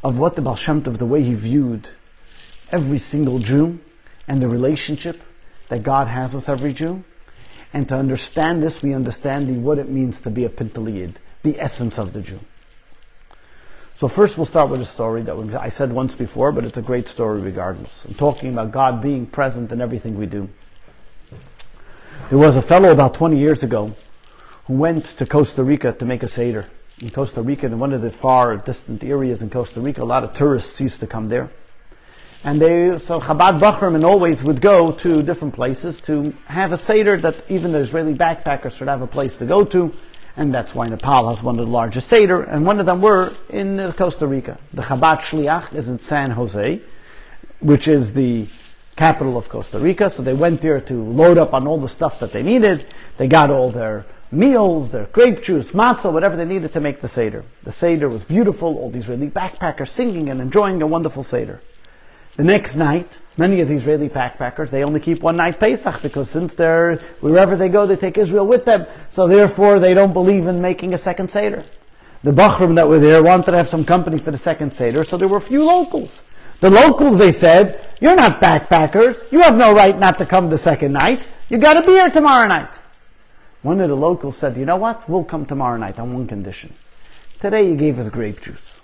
of 0.02 0.18
what 0.18 0.34
the 0.34 0.42
Baal 0.42 0.56
Shem 0.56 0.82
Tov, 0.82 0.98
the 0.98 1.06
way 1.06 1.22
he 1.22 1.32
viewed 1.32 1.90
every 2.72 2.98
single 2.98 3.38
Jew 3.38 3.78
and 4.26 4.42
the 4.42 4.48
relationship 4.48 5.22
that 5.68 5.84
God 5.84 6.08
has 6.08 6.34
with 6.34 6.48
every 6.48 6.72
Jew. 6.72 7.04
And 7.72 7.88
to 7.88 7.94
understand 7.94 8.64
this, 8.64 8.82
we 8.82 8.94
understand 8.94 9.62
what 9.62 9.78
it 9.78 9.88
means 9.88 10.20
to 10.22 10.30
be 10.30 10.44
a 10.44 10.48
Pintele 10.48 10.92
Yid, 10.92 11.20
the 11.44 11.60
essence 11.60 12.00
of 12.00 12.12
the 12.12 12.20
Jew. 12.20 12.40
So 13.94 14.08
first 14.08 14.36
we'll 14.36 14.44
start 14.44 14.70
with 14.70 14.80
a 14.80 14.86
story 14.86 15.22
that 15.22 15.36
I 15.60 15.68
said 15.68 15.92
once 15.92 16.16
before, 16.16 16.50
but 16.50 16.64
it's 16.64 16.76
a 16.76 16.82
great 16.82 17.06
story 17.06 17.40
regardless. 17.40 18.06
I'm 18.06 18.14
talking 18.14 18.52
about 18.52 18.72
God 18.72 19.00
being 19.00 19.24
present 19.24 19.70
in 19.70 19.80
everything 19.80 20.18
we 20.18 20.26
do. 20.26 20.48
There 22.28 22.38
was 22.38 22.56
a 22.56 22.62
fellow 22.62 22.90
about 22.90 23.14
20 23.14 23.38
years 23.38 23.62
ago 23.62 23.94
who 24.68 24.74
went 24.74 25.04
to 25.04 25.26
Costa 25.26 25.64
Rica 25.64 25.92
to 25.92 26.04
make 26.04 26.22
a 26.22 26.28
Seder. 26.28 26.66
In 27.00 27.10
Costa 27.10 27.42
Rica, 27.42 27.66
in 27.66 27.78
one 27.80 27.92
of 27.92 28.02
the 28.02 28.12
far 28.12 28.56
distant 28.56 29.02
areas 29.02 29.42
in 29.42 29.50
Costa 29.50 29.80
Rica, 29.80 30.02
a 30.02 30.04
lot 30.04 30.22
of 30.22 30.32
tourists 30.32 30.80
used 30.80 31.00
to 31.00 31.08
come 31.08 31.28
there. 31.28 31.50
And 32.44 32.62
they, 32.62 32.96
so 32.98 33.20
Chabad 33.20 33.94
and 33.94 34.04
always 34.04 34.44
would 34.44 34.60
go 34.60 34.92
to 34.92 35.22
different 35.22 35.54
places 35.54 36.00
to 36.02 36.32
have 36.46 36.72
a 36.72 36.76
Seder 36.76 37.16
that 37.16 37.50
even 37.50 37.72
the 37.72 37.78
Israeli 37.78 38.14
backpackers 38.14 38.76
should 38.76 38.86
have 38.86 39.02
a 39.02 39.08
place 39.08 39.36
to 39.38 39.44
go 39.44 39.64
to 39.64 39.92
and 40.38 40.54
that's 40.54 40.72
why 40.72 40.86
Nepal 40.86 41.28
has 41.28 41.42
one 41.42 41.58
of 41.58 41.66
the 41.66 41.72
largest 41.72 42.06
Seder, 42.06 42.44
and 42.44 42.64
one 42.64 42.78
of 42.78 42.86
them 42.86 43.02
were 43.02 43.32
in 43.50 43.92
Costa 43.94 44.24
Rica. 44.24 44.56
The 44.72 44.82
Chabad 44.82 45.18
Shliach 45.18 45.74
is 45.74 45.88
in 45.88 45.98
San 45.98 46.30
Jose, 46.30 46.80
which 47.58 47.88
is 47.88 48.12
the 48.12 48.46
capital 48.94 49.36
of 49.36 49.48
Costa 49.48 49.80
Rica, 49.80 50.08
so 50.08 50.22
they 50.22 50.34
went 50.34 50.60
there 50.60 50.80
to 50.82 50.94
load 50.94 51.38
up 51.38 51.54
on 51.54 51.66
all 51.66 51.78
the 51.78 51.88
stuff 51.88 52.20
that 52.20 52.30
they 52.30 52.44
needed. 52.44 52.86
They 53.16 53.26
got 53.26 53.50
all 53.50 53.70
their 53.70 54.06
meals, 54.30 54.90
their 54.90 55.06
grape 55.06 55.42
juice, 55.42 55.72
matzah, 55.72 56.12
whatever 56.12 56.36
they 56.36 56.44
needed 56.44 56.72
to 56.72 56.80
make 56.80 57.00
the 57.00 57.08
Seder. 57.08 57.44
The 57.62 57.72
Seder 57.72 58.08
was 58.08 58.24
beautiful, 58.24 58.76
all 58.78 58.90
these 58.90 59.04
Israeli 59.04 59.30
backpackers 59.30 59.88
singing 59.88 60.28
and 60.28 60.40
enjoying 60.40 60.82
a 60.82 60.86
wonderful 60.86 61.22
Seder. 61.22 61.60
The 62.36 62.44
next 62.44 62.76
night, 62.76 63.20
many 63.36 63.60
of 63.60 63.68
the 63.68 63.74
Israeli 63.74 64.08
backpackers, 64.08 64.70
they 64.70 64.84
only 64.84 65.00
keep 65.00 65.22
one 65.22 65.36
night 65.36 65.58
Pesach 65.58 66.02
because 66.02 66.30
since 66.30 66.54
they're, 66.54 66.96
wherever 67.20 67.56
they 67.56 67.68
go, 67.68 67.84
they 67.84 67.96
take 67.96 68.16
Israel 68.16 68.46
with 68.46 68.64
them. 68.64 68.86
So 69.10 69.26
therefore, 69.26 69.80
they 69.80 69.92
don't 69.92 70.12
believe 70.12 70.46
in 70.46 70.60
making 70.60 70.94
a 70.94 70.98
second 70.98 71.30
Seder. 71.30 71.64
The 72.22 72.30
Bachrim 72.30 72.76
that 72.76 72.88
were 72.88 73.00
there 73.00 73.22
wanted 73.22 73.46
to 73.46 73.56
have 73.56 73.68
some 73.68 73.84
company 73.84 74.18
for 74.18 74.30
the 74.30 74.38
second 74.38 74.72
Seder, 74.72 75.04
so 75.04 75.16
there 75.16 75.28
were 75.28 75.38
a 75.38 75.40
few 75.40 75.64
locals. 75.64 76.22
The 76.60 76.70
locals, 76.70 77.18
they 77.18 77.32
said, 77.32 77.84
You're 78.00 78.16
not 78.16 78.40
backpackers. 78.40 79.30
You 79.32 79.40
have 79.42 79.56
no 79.56 79.74
right 79.74 79.96
not 79.96 80.18
to 80.18 80.26
come 80.26 80.48
the 80.48 80.58
second 80.58 80.92
night. 80.92 81.28
You 81.48 81.58
got 81.58 81.74
to 81.74 81.86
be 81.86 81.92
here 81.92 82.10
tomorrow 82.10 82.46
night. 82.48 82.80
One 83.62 83.80
of 83.80 83.88
the 83.88 83.96
locals 83.96 84.36
said, 84.36 84.56
You 84.56 84.64
know 84.64 84.76
what? 84.76 85.08
We'll 85.08 85.24
come 85.24 85.44
tomorrow 85.46 85.76
night 85.76 85.98
on 85.98 86.12
one 86.12 86.26
condition. 86.26 86.74
Today 87.40 87.68
you 87.68 87.76
gave 87.76 87.98
us 87.98 88.10
grape 88.10 88.40
juice. 88.40 88.80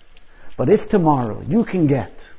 But 0.56 0.68
if 0.68 0.88
tomorrow 0.88 1.42
you 1.48 1.64
can 1.64 1.86
get 1.86 2.32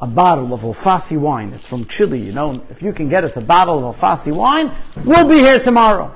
a 0.00 0.06
bottle 0.06 0.52
of 0.52 0.62
Alfasi 0.62 1.18
wine, 1.18 1.52
it's 1.52 1.66
from 1.68 1.86
Chile, 1.86 2.18
you 2.18 2.32
know, 2.32 2.64
if 2.70 2.82
you 2.82 2.92
can 2.92 3.08
get 3.08 3.24
us 3.24 3.36
a 3.36 3.40
bottle 3.40 3.88
of 3.88 3.96
Alfasi 3.96 4.34
wine, 4.34 4.72
we'll 5.04 5.28
be 5.28 5.38
here 5.38 5.58
tomorrow. 5.58 6.14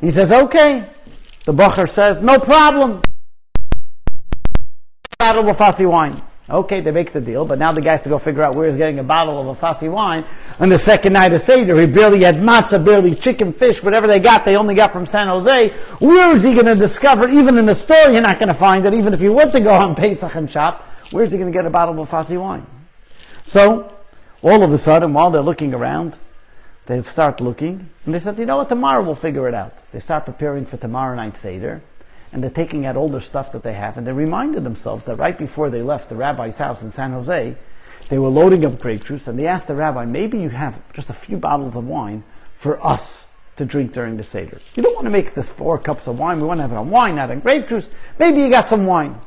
He 0.00 0.10
says, 0.10 0.32
Okay. 0.32 0.90
The 1.44 1.52
Bacher 1.52 1.88
says, 1.88 2.22
No 2.22 2.38
problem. 2.38 3.02
Bottle 5.18 5.48
of 5.48 5.56
Alfasi 5.56 5.88
wine. 5.88 6.20
Okay, 6.48 6.82
they 6.82 6.90
make 6.90 7.12
the 7.12 7.22
deal, 7.22 7.46
but 7.46 7.58
now 7.58 7.72
the 7.72 7.80
guy 7.80 7.92
has 7.92 8.02
to 8.02 8.10
go 8.10 8.18
figure 8.18 8.42
out 8.42 8.54
where 8.54 8.66
he's 8.66 8.76
getting 8.76 8.98
a 8.98 9.02
bottle 9.02 9.50
of 9.50 9.56
Alfasi 9.56 9.90
wine. 9.90 10.26
On 10.60 10.68
the 10.68 10.78
second 10.78 11.14
night 11.14 11.32
of 11.32 11.40
Seder, 11.40 11.80
he 11.80 11.86
barely 11.86 12.22
had 12.22 12.36
matzah, 12.36 12.84
barely 12.84 13.14
chicken, 13.14 13.50
fish, 13.50 13.82
whatever 13.82 14.06
they 14.06 14.18
got, 14.18 14.44
they 14.44 14.54
only 14.54 14.74
got 14.74 14.92
from 14.92 15.06
San 15.06 15.28
Jose. 15.28 15.70
Where 16.00 16.34
is 16.34 16.42
he 16.42 16.52
going 16.52 16.66
to 16.66 16.74
discover, 16.74 17.28
even 17.28 17.56
in 17.56 17.64
the 17.64 17.74
store, 17.74 18.10
you're 18.10 18.20
not 18.20 18.38
going 18.38 18.48
to 18.48 18.54
find 18.54 18.84
it, 18.84 18.92
even 18.92 19.14
if 19.14 19.22
you 19.22 19.32
went 19.32 19.52
to 19.52 19.60
go 19.60 19.72
on 19.72 19.94
Pesach 19.94 20.34
and 20.34 20.50
shop, 20.50 20.82
where's 21.12 21.32
he 21.32 21.38
going 21.38 21.50
to 21.50 21.56
get 21.56 21.64
a 21.64 21.70
bottle 21.70 21.98
of 21.98 22.08
Alfasi 22.08 22.38
wine? 22.38 22.66
So, 23.46 23.96
all 24.42 24.62
of 24.62 24.70
a 24.70 24.76
sudden, 24.76 25.14
while 25.14 25.30
they're 25.30 25.40
looking 25.40 25.72
around, 25.72 26.18
they 26.84 27.00
start 27.00 27.40
looking, 27.40 27.88
and 28.04 28.12
they 28.12 28.18
said, 28.18 28.38
you 28.38 28.44
know 28.44 28.58
what, 28.58 28.68
tomorrow 28.68 29.02
we'll 29.02 29.14
figure 29.14 29.48
it 29.48 29.54
out. 29.54 29.78
They 29.92 30.00
start 30.00 30.26
preparing 30.26 30.66
for 30.66 30.76
tomorrow 30.76 31.16
night 31.16 31.38
Seder 31.38 31.82
and 32.34 32.42
they're 32.42 32.50
taking 32.50 32.84
out 32.84 32.96
all 32.96 33.08
their 33.08 33.20
stuff 33.20 33.52
that 33.52 33.62
they 33.62 33.74
have, 33.74 33.96
and 33.96 34.04
they 34.04 34.12
reminded 34.12 34.64
themselves 34.64 35.04
that 35.04 35.14
right 35.14 35.38
before 35.38 35.70
they 35.70 35.82
left 35.82 36.08
the 36.08 36.16
rabbi's 36.16 36.58
house 36.58 36.82
in 36.82 36.90
San 36.90 37.12
Jose, 37.12 37.54
they 38.08 38.18
were 38.18 38.28
loading 38.28 38.66
up 38.66 38.80
grape 38.80 39.04
juice, 39.04 39.28
and 39.28 39.38
they 39.38 39.46
asked 39.46 39.68
the 39.68 39.74
rabbi, 39.76 40.04
maybe 40.04 40.38
you 40.38 40.48
have 40.48 40.82
just 40.92 41.08
a 41.08 41.14
few 41.14 41.36
bottles 41.36 41.76
of 41.76 41.86
wine 41.86 42.24
for 42.56 42.84
us 42.84 43.28
to 43.54 43.64
drink 43.64 43.92
during 43.92 44.16
the 44.16 44.24
Seder. 44.24 44.58
You 44.74 44.82
don't 44.82 44.96
want 44.96 45.04
to 45.04 45.10
make 45.10 45.34
this 45.34 45.52
four 45.52 45.78
cups 45.78 46.08
of 46.08 46.18
wine, 46.18 46.40
we 46.40 46.46
want 46.48 46.58
to 46.58 46.62
have 46.62 46.72
it 46.72 46.76
on 46.76 46.90
wine, 46.90 47.14
not 47.14 47.30
on 47.30 47.38
grape 47.38 47.68
juice. 47.68 47.88
Maybe 48.18 48.40
you 48.40 48.50
got 48.50 48.68
some 48.68 48.84
wine. 48.84 49.20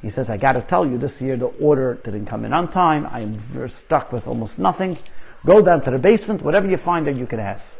He 0.00 0.08
says, 0.08 0.30
I 0.30 0.38
got 0.38 0.52
to 0.52 0.62
tell 0.62 0.86
you, 0.86 0.96
this 0.96 1.20
year 1.20 1.36
the 1.36 1.46
order 1.46 1.98
didn't 2.02 2.26
come 2.26 2.46
in 2.46 2.54
on 2.54 2.68
time. 2.68 3.06
I 3.10 3.20
am 3.20 3.68
stuck 3.68 4.10
with 4.10 4.26
almost 4.26 4.58
nothing. 4.58 4.96
Go 5.44 5.60
down 5.60 5.82
to 5.82 5.90
the 5.90 5.98
basement, 5.98 6.40
whatever 6.40 6.66
you 6.66 6.78
find 6.78 7.06
that 7.08 7.16
you 7.16 7.26
can 7.26 7.40
have. 7.40 7.70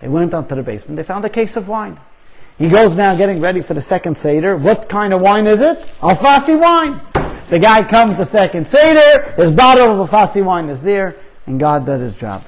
They 0.00 0.08
went 0.08 0.30
down 0.30 0.48
to 0.48 0.54
the 0.54 0.62
basement, 0.62 0.96
they 0.96 1.02
found 1.02 1.26
a 1.26 1.28
case 1.28 1.58
of 1.58 1.68
wine. 1.68 2.00
He 2.60 2.68
goes 2.68 2.94
now 2.94 3.16
getting 3.16 3.40
ready 3.40 3.62
for 3.62 3.72
the 3.72 3.80
second 3.80 4.18
Seder. 4.18 4.54
What 4.54 4.86
kind 4.86 5.14
of 5.14 5.22
wine 5.22 5.46
is 5.46 5.62
it? 5.62 5.78
Alfasi 6.02 6.60
wine. 6.60 7.00
The 7.48 7.58
guy 7.58 7.82
comes 7.82 8.18
the 8.18 8.26
second 8.26 8.68
Seder, 8.68 9.32
his 9.32 9.50
bottle 9.50 9.98
of 9.98 10.10
Alfasi 10.10 10.44
wine 10.44 10.68
is 10.68 10.82
there, 10.82 11.16
and 11.46 11.58
God 11.58 11.86
did 11.86 12.00
his 12.00 12.14
job. 12.14 12.42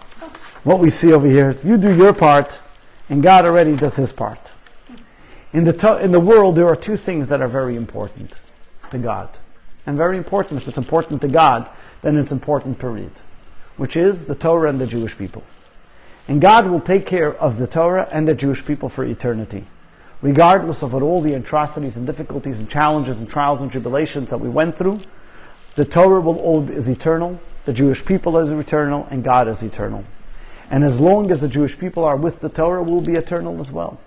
What 0.65 0.81
we 0.81 0.91
see 0.91 1.15
over 1.15 1.27
here 1.27 1.49
is 1.49 1.65
you 1.65 1.79
do 1.79 1.97
your 1.97 2.13
part, 2.13 2.61
and 3.09 3.23
God 3.23 3.47
already 3.47 3.75
does 3.75 3.97
his 3.97 4.13
part. 4.13 4.53
In 5.55 5.65
the, 5.65 5.73
to- 5.73 5.99
in 5.99 6.13
the 6.13 6.21
world, 6.21 6.57
there 6.57 6.69
are 6.69 6.77
two 6.77 6.99
things 6.99 7.31
that 7.31 7.41
are 7.41 7.49
very 7.49 7.75
important 7.75 8.39
to 8.91 8.99
God. 8.99 9.31
And 9.87 9.97
very 9.97 10.19
important, 10.19 10.61
if 10.61 10.69
it's 10.69 10.77
important 10.77 11.23
to 11.23 11.29
God, 11.29 11.71
then 12.03 12.19
it's 12.19 12.33
important, 12.33 12.77
to 12.77 12.81
period. 12.83 13.13
Which 13.79 13.97
is 13.97 14.27
the 14.27 14.35
Torah 14.35 14.69
and 14.69 14.79
the 14.79 14.87
Jewish 14.87 15.17
people. 15.17 15.43
And 16.29 16.39
God 16.39 16.67
will 16.67 16.81
take 16.81 17.07
care 17.07 17.35
of 17.35 17.57
the 17.57 17.67
Torah 17.67 18.11
and 18.13 18.29
the 18.29 18.35
Jewish 18.35 18.63
people 18.63 18.91
for 18.91 19.05
eternity 19.05 19.65
regardless 20.23 20.83
of 20.83 20.93
what 20.93 21.03
all 21.03 21.21
the 21.21 21.35
atrocities 21.35 21.97
and 21.97 22.07
difficulties 22.07 22.61
and 22.61 22.71
challenges 22.71 23.21
and 23.21 23.29
trials 23.29 23.61
and 23.61 23.71
tribulations 23.71 24.31
that 24.31 24.39
we 24.39 24.49
went 24.49 24.75
through, 24.77 25.01
the 25.75 25.85
Torah 25.85 26.21
will 26.21 26.39
all 26.39 26.71
is 26.71 26.89
eternal, 26.89 27.41
the 27.65 27.73
Jewish 27.73 28.05
people 28.05 28.39
is 28.39 28.51
eternal, 28.51 29.07
and 29.11 29.25
God 29.25 29.49
is 29.49 29.63
eternal. 29.63 30.05
And 30.71 30.85
as 30.85 31.01
long 31.01 31.31
as 31.31 31.41
the 31.41 31.49
Jewish 31.49 31.79
people 31.79 32.05
are 32.05 32.17
with 32.17 32.41
the 32.41 32.49
Torah, 32.49 32.83
will 32.83 33.01
be 33.01 33.15
eternal 33.15 33.61
as 33.61 33.71
well. 33.71 34.01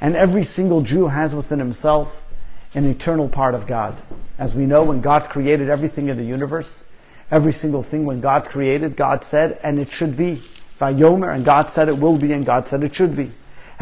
And 0.00 0.16
every 0.16 0.42
single 0.42 0.82
Jew 0.82 1.08
has 1.08 1.34
within 1.34 1.58
himself 1.58 2.26
an 2.74 2.86
eternal 2.86 3.28
part 3.28 3.54
of 3.54 3.66
God. 3.66 4.02
As 4.38 4.56
we 4.56 4.66
know, 4.66 4.82
when 4.82 5.00
God 5.00 5.28
created 5.28 5.68
everything 5.68 6.08
in 6.08 6.16
the 6.16 6.24
universe, 6.24 6.84
every 7.30 7.52
single 7.52 7.82
thing 7.82 8.04
when 8.04 8.20
God 8.20 8.48
created, 8.48 8.96
God 8.96 9.22
said, 9.22 9.60
and 9.62 9.78
it 9.78 9.92
should 9.92 10.16
be. 10.16 10.42
Vayomer, 10.78 11.32
and 11.32 11.44
God 11.44 11.70
said 11.70 11.88
it 11.88 11.98
will 11.98 12.18
be, 12.18 12.32
and 12.32 12.44
God 12.44 12.66
said 12.66 12.82
it 12.82 12.94
should 12.94 13.14
be. 13.14 13.30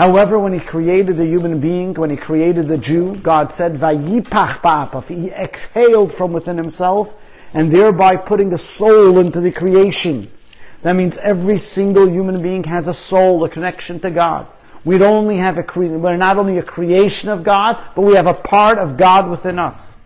However, 0.01 0.39
when 0.39 0.55
he 0.55 0.61
created 0.61 1.19
the 1.19 1.27
human 1.27 1.61
being, 1.61 1.93
when 1.93 2.09
he 2.09 2.17
created 2.17 2.69
the 2.69 2.79
Jew, 2.79 3.17
God 3.17 3.53
said, 3.53 3.75
Vayipach 3.75 4.63
ba'apav. 4.63 5.07
He 5.09 5.31
exhaled 5.31 6.11
from 6.11 6.33
within 6.33 6.57
himself 6.57 7.15
and 7.53 7.71
thereby 7.71 8.17
putting 8.17 8.51
a 8.55 8.57
soul 8.57 9.19
into 9.19 9.43
the 9.43 9.53
creation. 9.53 10.33
That 10.81 10.95
means 10.95 11.19
every 11.19 11.59
single 11.59 12.09
human 12.09 12.41
being 12.41 12.65
has 12.65 12.89
a 12.89 12.95
soul, 12.95 13.45
a 13.45 13.51
connection 13.51 14.01
to 14.01 14.11
God. 14.11 14.47
We 14.87 15.03
only 15.03 15.37
have 15.37 15.59
a 15.59 15.63
cre- 15.63 15.85
we're 15.85 16.17
not 16.17 16.39
only 16.39 16.57
a 16.57 16.63
creation 16.63 17.29
of 17.29 17.45
God, 17.45 17.77
but 17.95 18.01
we 18.01 18.15
have 18.15 18.27
a 18.27 18.33
part 18.33 18.79
of 18.79 18.97
God 18.97 19.29
within 19.29 19.59
us. 19.59 19.99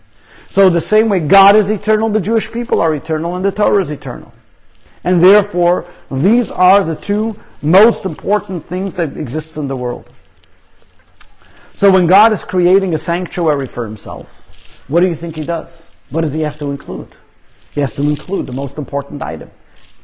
So 0.49 0.71
the 0.71 0.81
same 0.81 1.09
way 1.09 1.21
God 1.21 1.55
is 1.55 1.71
eternal, 1.71 2.09
the 2.09 2.21
Jewish 2.21 2.51
people 2.51 2.81
are 2.81 2.93
eternal, 2.97 3.37
and 3.37 3.45
the 3.45 3.53
Torah 3.53 3.81
is 3.81 3.93
eternal. 3.93 4.33
And 5.05 5.23
therefore, 5.23 5.87
these 6.11 6.51
are 6.51 6.83
the 6.83 6.97
two 6.97 7.37
most 7.61 8.05
important 8.05 8.67
things 8.67 8.95
that 8.95 9.17
exists 9.17 9.57
in 9.57 9.69
the 9.69 9.77
world. 9.77 10.11
So 11.75 11.90
when 11.90 12.07
God 12.07 12.33
is 12.33 12.45
creating 12.45 12.95
a 12.95 12.99
sanctuary 12.99 13.67
for 13.67 13.85
himself, 13.85 14.40
what 14.88 15.01
do 15.01 15.07
you 15.07 15.14
think 15.14 15.37
he 15.37 15.45
does? 15.45 15.90
What 16.11 16.23
does 16.23 16.33
he 16.33 16.40
have 16.43 16.59
to 16.59 16.71
include? 16.71 17.09
He 17.75 17.81
has 17.81 17.93
to 17.95 18.03
include 18.03 18.47
the 18.47 18.53
most 18.53 18.79
important 18.79 19.23
item, 19.23 19.51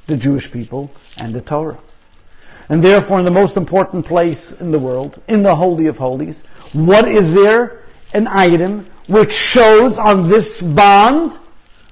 the 0.06 0.16
Jewish 0.16 0.50
people 0.50 0.90
and 1.16 1.32
the 1.32 1.40
Torah. 1.40 1.78
And 2.68 2.82
therefore, 2.82 3.18
in 3.18 3.24
the 3.24 3.30
most 3.30 3.56
important 3.56 4.06
place 4.06 4.52
in 4.52 4.70
the 4.70 4.78
world, 4.78 5.20
in 5.28 5.42
the 5.42 5.56
Holy 5.56 5.86
of 5.86 5.98
Holies, 5.98 6.42
what 6.72 7.06
is 7.08 7.32
there? 7.32 7.82
An 8.12 8.26
item 8.26 8.86
which 9.06 9.32
shows 9.32 9.98
on 9.98 10.28
this 10.28 10.62
bond 10.62 11.38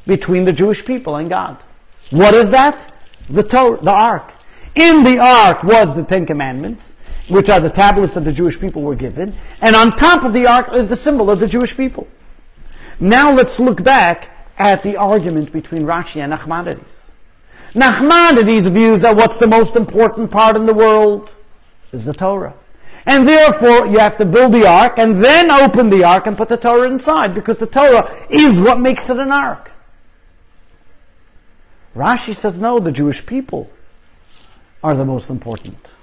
between 0.06 0.44
the 0.44 0.52
Jewish 0.52 0.84
people 0.84 1.16
and 1.16 1.28
God. 1.28 1.62
What 2.10 2.34
is 2.34 2.50
that? 2.50 2.92
The 3.28 3.42
Torah, 3.42 3.78
the 3.82 3.90
Ark. 3.90 4.32
In 4.74 5.02
the 5.02 5.18
ark 5.18 5.64
was 5.64 5.94
the 5.94 6.04
Ten 6.04 6.24
Commandments, 6.24 6.94
which 7.28 7.50
are 7.50 7.60
the 7.60 7.70
tablets 7.70 8.14
that 8.14 8.24
the 8.24 8.32
Jewish 8.32 8.60
people 8.60 8.82
were 8.82 8.94
given, 8.94 9.34
and 9.60 9.74
on 9.74 9.96
top 9.96 10.22
of 10.22 10.32
the 10.32 10.46
ark 10.46 10.72
is 10.72 10.88
the 10.88 10.96
symbol 10.96 11.30
of 11.30 11.40
the 11.40 11.46
Jewish 11.46 11.76
people. 11.76 12.06
Now 13.00 13.32
let's 13.32 13.58
look 13.58 13.82
back 13.82 14.30
at 14.56 14.82
the 14.82 14.96
argument 14.96 15.52
between 15.52 15.82
Rashi 15.82 16.20
and 16.20 16.32
Nachmanides. 16.32 17.10
Nachmanides 17.74 18.70
views 18.70 19.00
that 19.02 19.16
what's 19.16 19.38
the 19.38 19.46
most 19.46 19.76
important 19.76 20.30
part 20.30 20.56
in 20.56 20.66
the 20.66 20.74
world 20.74 21.34
is 21.92 22.04
the 22.04 22.14
Torah. 22.14 22.54
And 23.06 23.26
therefore, 23.26 23.86
you 23.86 23.98
have 23.98 24.16
to 24.18 24.24
build 24.24 24.52
the 24.52 24.66
ark 24.66 24.98
and 24.98 25.22
then 25.24 25.50
open 25.50 25.90
the 25.90 26.04
ark 26.04 26.26
and 26.26 26.36
put 26.36 26.48
the 26.48 26.56
Torah 26.56 26.88
inside 26.88 27.34
because 27.34 27.58
the 27.58 27.66
Torah 27.66 28.14
is 28.28 28.60
what 28.60 28.80
makes 28.80 29.10
it 29.10 29.18
an 29.18 29.32
ark. 29.32 29.72
Rashi 31.98 32.32
says 32.32 32.60
no, 32.60 32.78
the 32.78 32.92
Jewish 32.92 33.26
people 33.26 33.68
are 34.84 34.94
the 34.94 35.04
most 35.04 35.30
important. 35.30 35.94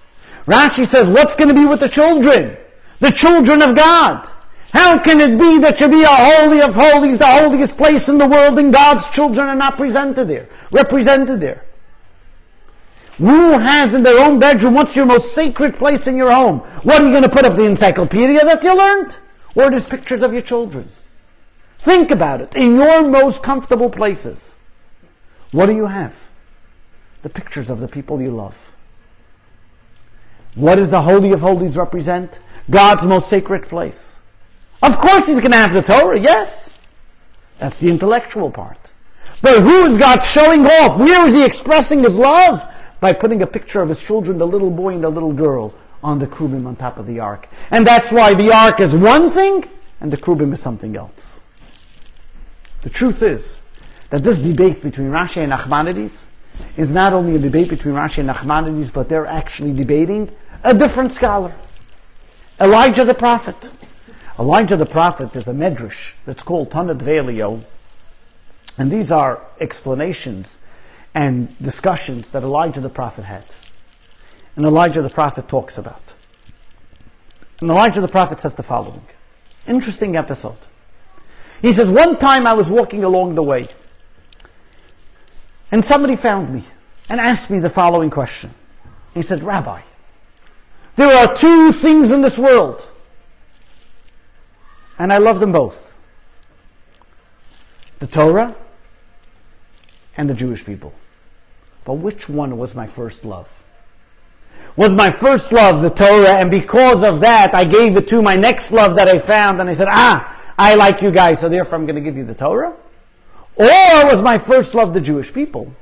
Rashi 0.45 0.85
says, 0.85 1.09
what's 1.09 1.37
going 1.37 1.47
to 1.47 1.53
be 1.53 1.65
with 1.65 1.79
the 1.79 1.87
children? 1.87 2.57
The 2.99 3.11
children 3.11 3.61
of 3.61 3.75
God. 3.75 4.29
How 4.73 4.99
can 4.99 5.21
it 5.21 5.39
be 5.39 5.57
that 5.59 5.79
should 5.79 5.91
be 5.91 6.03
a 6.03 6.07
holy 6.07 6.61
of 6.61 6.75
holies, 6.75 7.17
the 7.17 7.25
holiest 7.25 7.77
place 7.77 8.09
in 8.09 8.17
the 8.17 8.27
world, 8.27 8.59
and 8.59 8.73
God's 8.73 9.09
children 9.09 9.47
are 9.47 9.55
not 9.55 9.77
presented 9.77 10.27
there, 10.27 10.49
represented 10.69 11.39
there? 11.39 11.63
Who 13.17 13.57
has 13.57 13.93
in 13.93 14.03
their 14.03 14.19
own 14.19 14.37
bedroom, 14.37 14.73
what's 14.73 14.97
your 14.97 15.05
most 15.05 15.33
sacred 15.33 15.75
place 15.75 16.07
in 16.07 16.17
your 16.17 16.29
home? 16.29 16.59
What 16.83 16.99
are 16.99 17.05
you 17.05 17.11
going 17.11 17.23
to 17.23 17.29
put 17.29 17.45
up 17.45 17.55
the 17.55 17.63
encyclopedia 17.63 18.43
that 18.43 18.63
you 18.63 18.77
learned? 18.77 19.17
Or 19.55 19.69
just 19.69 19.89
pictures 19.89 20.21
of 20.21 20.33
your 20.33 20.41
children? 20.41 20.91
Think 21.79 22.11
about 22.11 22.41
it. 22.41 22.53
In 22.53 22.75
your 22.75 23.09
most 23.09 23.41
comfortable 23.41 23.89
places, 23.89 24.57
what 25.51 25.67
do 25.67 25.75
you 25.75 25.87
have? 25.87 26.31
the 27.25 27.29
pictures 27.31 27.71
of 27.71 27.79
the 27.79 27.87
people 27.87 28.21
you 28.21 28.29
love. 28.29 28.71
What 30.53 30.75
does 30.75 30.91
the 30.91 31.01
Holy 31.01 31.31
of 31.31 31.39
Holies 31.41 31.75
represent? 31.75 32.39
God's 32.69 33.03
most 33.03 33.27
sacred 33.27 33.63
place. 33.63 34.19
Of 34.83 34.99
course, 34.99 35.25
he's 35.25 35.39
going 35.39 35.49
to 35.49 35.57
have 35.57 35.73
the 35.73 35.81
Torah, 35.81 36.19
yes. 36.19 36.79
That's 37.57 37.79
the 37.79 37.89
intellectual 37.89 38.51
part. 38.51 38.91
But 39.41 39.63
who 39.63 39.87
is 39.87 39.97
God 39.97 40.19
showing 40.19 40.67
off? 40.67 40.99
Where 40.99 41.25
is 41.25 41.33
he 41.33 41.43
expressing 41.43 42.03
his 42.03 42.15
love? 42.15 42.63
By 42.99 43.11
putting 43.11 43.41
a 43.41 43.47
picture 43.47 43.81
of 43.81 43.89
his 43.89 43.99
children, 43.99 44.37
the 44.37 44.45
little 44.45 44.69
boy 44.69 44.93
and 44.93 45.03
the 45.03 45.09
little 45.09 45.33
girl, 45.33 45.73
on 46.03 46.19
the 46.19 46.27
Krubim 46.27 46.67
on 46.67 46.75
top 46.75 46.99
of 46.99 47.07
the 47.07 47.19
ark. 47.21 47.49
And 47.71 47.87
that's 47.87 48.11
why 48.11 48.35
the 48.35 48.53
ark 48.53 48.79
is 48.79 48.95
one 48.95 49.31
thing 49.31 49.67
and 49.99 50.13
the 50.13 50.17
Krubim 50.17 50.53
is 50.53 50.61
something 50.61 50.95
else. 50.95 51.41
The 52.83 52.91
truth 52.91 53.23
is 53.23 53.61
that 54.09 54.23
this 54.23 54.37
debate 54.37 54.81
between 54.81 55.09
Rashi 55.09 55.37
and 55.37 55.51
Nachmanides 55.51 56.27
is 56.77 56.91
not 56.91 57.13
only 57.13 57.35
a 57.35 57.39
debate 57.39 57.69
between 57.69 57.95
Rashi 57.95 58.19
and 58.19 58.29
Nachmanides, 58.29 58.93
but 58.93 59.09
they're 59.09 59.25
actually 59.25 59.73
debating 59.73 60.31
a 60.63 60.73
different 60.73 61.11
scholar. 61.11 61.53
Elijah 62.59 63.03
the 63.03 63.13
prophet. 63.13 63.69
Elijah 64.39 64.75
the 64.75 64.85
prophet, 64.85 65.31
there's 65.33 65.47
a 65.47 65.53
medrash 65.53 66.13
that's 66.25 66.43
called 66.43 66.69
Tanat 66.69 66.99
Velio, 66.99 67.63
and 68.77 68.91
these 68.91 69.11
are 69.11 69.41
explanations 69.61 70.59
and 71.13 71.57
discussions 71.59 72.31
that 72.31 72.43
Elijah 72.43 72.81
the 72.81 72.89
prophet 72.89 73.25
had. 73.25 73.45
And 74.57 74.65
Elijah 74.65 75.01
the 75.01 75.09
prophet 75.09 75.47
talks 75.47 75.77
about. 75.77 76.13
And 77.61 77.69
Elijah 77.69 78.01
the 78.01 78.09
prophet 78.09 78.39
says 78.39 78.55
the 78.55 78.63
following 78.63 79.05
interesting 79.67 80.15
episode. 80.15 80.57
He 81.61 81.71
says, 81.71 81.91
One 81.91 82.17
time 82.17 82.45
I 82.45 82.53
was 82.53 82.69
walking 82.69 83.03
along 83.03 83.35
the 83.35 83.43
way, 83.43 83.67
and 85.75 85.83
somebody 85.83 86.15
found 86.15 86.53
me 86.53 86.63
and 87.09 87.19
asked 87.19 87.49
me 87.49 87.59
the 87.59 87.69
following 87.69 88.09
question. 88.09 88.53
He 89.13 89.21
said, 89.21 89.43
Rabbi, 89.43 89.81
there 90.95 91.13
are 91.17 91.35
two 91.35 91.73
things 91.73 92.13
in 92.13 92.21
this 92.21 92.39
world, 92.39 92.87
and 94.97 95.11
I 95.11 95.17
love 95.17 95.41
them 95.41 95.51
both 95.51 95.99
the 97.99 98.07
Torah 98.07 98.55
and 100.15 100.29
the 100.29 100.33
Jewish 100.33 100.63
people. 100.63 100.93
But 101.83 101.95
which 101.95 102.29
one 102.29 102.57
was 102.57 102.73
my 102.73 102.87
first 102.87 103.25
love? 103.25 103.61
Was 104.77 104.95
my 104.95 105.11
first 105.11 105.51
love 105.51 105.81
the 105.81 105.89
Torah, 105.89 106.37
and 106.37 106.49
because 106.49 107.03
of 107.03 107.19
that, 107.19 107.53
I 107.53 107.65
gave 107.65 107.97
it 107.97 108.07
to 108.07 108.21
my 108.21 108.37
next 108.37 108.71
love 108.71 108.95
that 108.95 109.09
I 109.09 109.19
found, 109.19 109.59
and 109.59 109.69
I 109.69 109.73
said, 109.73 109.89
Ah, 109.91 110.41
I 110.57 110.75
like 110.75 111.01
you 111.01 111.11
guys, 111.11 111.41
so 111.41 111.49
therefore 111.49 111.77
I'm 111.77 111.85
going 111.85 111.95
to 111.95 112.01
give 112.01 112.15
you 112.15 112.23
the 112.23 112.33
Torah? 112.33 112.77
Or 113.55 114.05
was 114.05 114.21
my 114.21 114.37
first 114.37 114.75
love 114.75 114.93
the 114.93 115.01
Jewish 115.01 115.33
people? 115.33 115.73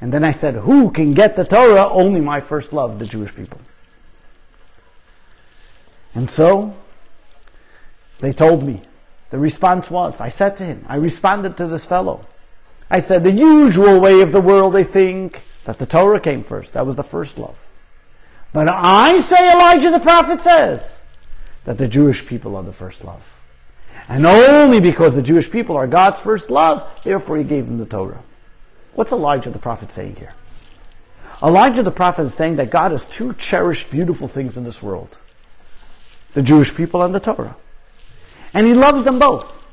And 0.00 0.14
then 0.14 0.24
I 0.24 0.32
said, 0.32 0.54
Who 0.54 0.90
can 0.90 1.12
get 1.12 1.36
the 1.36 1.44
Torah? 1.44 1.88
Only 1.88 2.20
my 2.20 2.40
first 2.40 2.72
love, 2.72 2.98
the 2.98 3.06
Jewish 3.06 3.34
people. 3.34 3.60
And 6.14 6.30
so, 6.30 6.76
they 8.20 8.32
told 8.32 8.64
me. 8.64 8.82
The 9.30 9.38
response 9.38 9.90
was, 9.90 10.20
I 10.20 10.28
said 10.28 10.56
to 10.56 10.64
him, 10.64 10.84
I 10.88 10.96
responded 10.96 11.56
to 11.56 11.66
this 11.66 11.86
fellow. 11.86 12.26
I 12.90 12.98
said, 12.98 13.22
the 13.22 13.30
usual 13.30 14.00
way 14.00 14.20
of 14.20 14.32
the 14.32 14.40
world, 14.40 14.72
they 14.72 14.82
think 14.82 15.44
that 15.64 15.78
the 15.78 15.86
Torah 15.86 16.18
came 16.18 16.42
first. 16.42 16.72
That 16.72 16.84
was 16.84 16.96
the 16.96 17.04
first 17.04 17.38
love. 17.38 17.68
But 18.52 18.68
I 18.68 19.20
say, 19.20 19.52
Elijah 19.52 19.90
the 19.90 20.00
prophet 20.00 20.40
says, 20.40 21.04
that 21.64 21.78
the 21.78 21.86
Jewish 21.86 22.26
people 22.26 22.56
are 22.56 22.64
the 22.64 22.72
first 22.72 23.04
love. 23.04 23.39
And 24.08 24.26
only 24.26 24.80
because 24.80 25.14
the 25.14 25.22
Jewish 25.22 25.50
people 25.50 25.76
are 25.76 25.86
God's 25.86 26.20
first 26.20 26.50
love, 26.50 26.88
therefore 27.04 27.36
he 27.36 27.44
gave 27.44 27.66
them 27.66 27.78
the 27.78 27.86
Torah. 27.86 28.22
What's 28.94 29.12
Elijah 29.12 29.50
the 29.50 29.58
prophet 29.58 29.90
saying 29.90 30.16
here? 30.16 30.34
Elijah 31.42 31.82
the 31.82 31.90
prophet 31.90 32.22
is 32.24 32.34
saying 32.34 32.56
that 32.56 32.70
God 32.70 32.90
has 32.90 33.04
two 33.04 33.32
cherished, 33.34 33.90
beautiful 33.90 34.28
things 34.28 34.56
in 34.56 34.64
this 34.64 34.82
world 34.82 35.16
the 36.32 36.42
Jewish 36.42 36.72
people 36.74 37.02
and 37.02 37.12
the 37.12 37.18
Torah. 37.18 37.56
And 38.54 38.64
he 38.64 38.72
loves 38.72 39.02
them 39.02 39.18
both. 39.18 39.66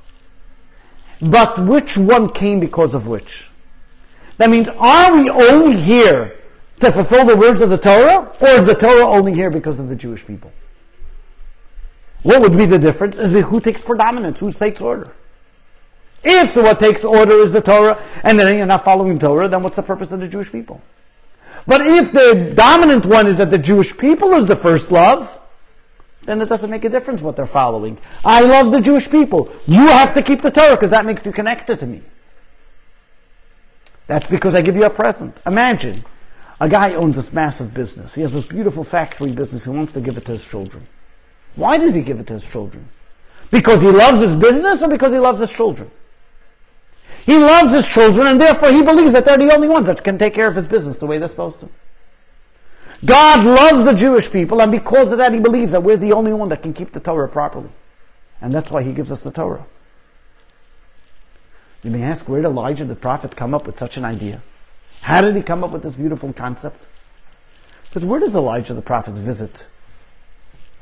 But 1.22 1.60
which 1.60 1.98
one 1.98 2.30
came 2.30 2.60
because 2.60 2.96
of 2.96 3.08
which? 3.08 3.52
That 4.38 4.50
means, 4.50 4.70
are 4.70 5.16
we 5.16 5.30
only 5.30 5.78
here 5.78 6.36
to 6.80 6.92
fulfill 6.92 7.26
the 7.26 7.36
words 7.36 7.62
of 7.62 7.70
the 7.70 7.78
Torah, 7.78 8.32
or 8.40 8.48
is 8.50 8.66
the 8.66 8.76
Torah 8.76 9.06
only 9.06 9.34
here 9.34 9.50
because 9.50 9.80
of 9.80 9.90
the 9.90 9.96
Jewish 9.96 10.26
people? 10.26 10.52
What 12.24 12.42
would 12.42 12.58
be 12.58 12.66
the 12.66 12.80
difference? 12.80 13.18
Is 13.18 13.32
who 13.32 13.60
takes 13.60 13.82
predominance, 13.82 14.40
who 14.40 14.52
takes 14.52 14.82
order? 14.82 15.14
If 16.24 16.56
what 16.56 16.80
takes 16.80 17.06
order 17.06 17.36
is 17.36 17.54
the 17.54 17.62
Torah, 17.62 18.02
and 18.24 18.40
then 18.40 18.58
you're 18.58 18.66
not 18.66 18.84
following 18.84 19.18
the 19.18 19.28
Torah, 19.28 19.48
then 19.48 19.64
what's 19.64 19.76
the 19.76 19.84
purpose 19.84 20.12
of 20.12 20.20
the 20.20 20.28
Jewish 20.28 20.52
people? 20.52 20.82
But 21.66 21.86
if 21.86 22.12
the 22.12 22.54
dominant 22.56 23.06
one 23.06 23.28
is 23.28 23.38
that 23.38 23.50
the 23.52 23.58
Jewish 23.58 23.96
people 23.98 24.34
is 24.34 24.48
the 24.48 24.56
first 24.56 24.92
love, 24.92 25.40
then 26.24 26.42
it 26.42 26.50
doesn't 26.50 26.70
make 26.70 26.84
a 26.86 26.90
difference 26.90 27.22
what 27.22 27.36
they're 27.36 27.46
following. 27.46 27.98
I 28.26 28.42
love 28.42 28.72
the 28.72 28.82
Jewish 28.82 29.10
people. 29.10 29.50
You 29.66 29.88
have 29.88 30.14
to 30.16 30.22
keep 30.22 30.42
the 30.42 30.52
Torah 30.52 30.76
because 30.76 30.90
that 30.90 31.06
makes 31.06 31.26
you 31.26 31.32
connected 31.32 31.80
to 31.80 31.86
me. 31.86 32.02
That's 34.08 34.28
because 34.28 34.56
I 34.56 34.62
give 34.62 34.76
you 34.76 34.86
a 34.86 34.90
present. 34.90 35.38
Imagine 35.46 36.04
a 36.60 36.68
guy 36.68 36.96
owns 36.96 37.16
this 37.16 37.32
massive 37.32 37.74
business. 37.74 38.16
He 38.16 38.22
has 38.22 38.34
this 38.34 38.46
beautiful 38.46 38.84
factory 38.84 39.32
business. 39.32 39.66
He 39.66 39.70
wants 39.70 39.94
to 39.94 40.02
give 40.02 40.18
it 40.18 40.26
to 40.26 40.34
his 40.34 40.46
children. 40.46 40.88
Why 41.58 41.78
does 41.78 41.94
he 41.94 42.02
give 42.02 42.22
it 42.22 42.28
to 42.28 42.34
his 42.34 42.46
children? 42.46 42.88
Because 43.52 43.82
he 43.82 43.90
loves 43.90 44.22
his 44.22 44.36
business 44.36 44.82
or 44.82 44.88
because 44.88 45.12
he 45.12 45.20
loves 45.20 45.42
his 45.42 45.52
children? 45.52 45.92
He 47.26 47.38
loves 47.38 47.74
his 47.74 47.86
children 47.86 48.28
and 48.28 48.40
therefore 48.40 48.72
he 48.72 48.82
believes 48.82 49.12
that 49.12 49.26
they're 49.26 49.38
the 49.38 49.54
only 49.54 49.68
ones 49.68 49.88
that 49.88 50.02
can 50.02 50.18
take 50.18 50.34
care 50.34 50.48
of 50.48 50.56
his 50.56 50.68
business 50.68 50.98
the 50.98 51.06
way 51.06 51.18
they're 51.18 51.28
supposed 51.28 51.60
to. 51.60 51.70
God 53.06 53.46
loves 53.46 53.86
the 53.86 53.94
Jewish 53.94 54.32
people, 54.32 54.62
and 54.62 54.72
because 54.72 55.12
of 55.12 55.20
that, 55.20 55.34
He 55.34 55.40
believes 55.40 55.72
that 55.72 55.84
we're 55.84 55.98
the 55.98 56.14
only 56.14 56.34
one 56.34 56.50
that 56.50 56.64
can 56.64 56.74
keep 56.74 56.92
the 56.92 57.00
Torah 57.00 57.30
properly. 57.30 57.70
And 58.42 58.54
that's 58.54 58.72
why 58.72 58.82
He 58.82 58.94
gives 58.94 59.12
us 59.12 59.22
the 59.22 59.32
Torah. 59.32 59.66
You 61.84 61.92
may 61.92 62.02
ask, 62.02 62.28
where 62.28 62.42
did 62.42 62.48
Elijah 62.48 62.86
the 62.86 62.96
prophet 62.96 63.36
come 63.36 63.54
up 63.54 63.68
with 63.68 63.78
such 63.78 63.98
an 63.98 64.06
idea? 64.06 64.42
How 65.02 65.22
did 65.22 65.36
he 65.36 65.44
come 65.44 65.64
up 65.64 65.72
with 65.72 65.84
this 65.84 65.96
beautiful 65.96 66.34
concept? 66.34 66.88
Because 67.88 68.04
where 68.04 68.20
does 68.20 68.36
Elijah 68.36 68.74
the 68.74 68.82
prophet 68.82 69.14
visit? 69.14 69.68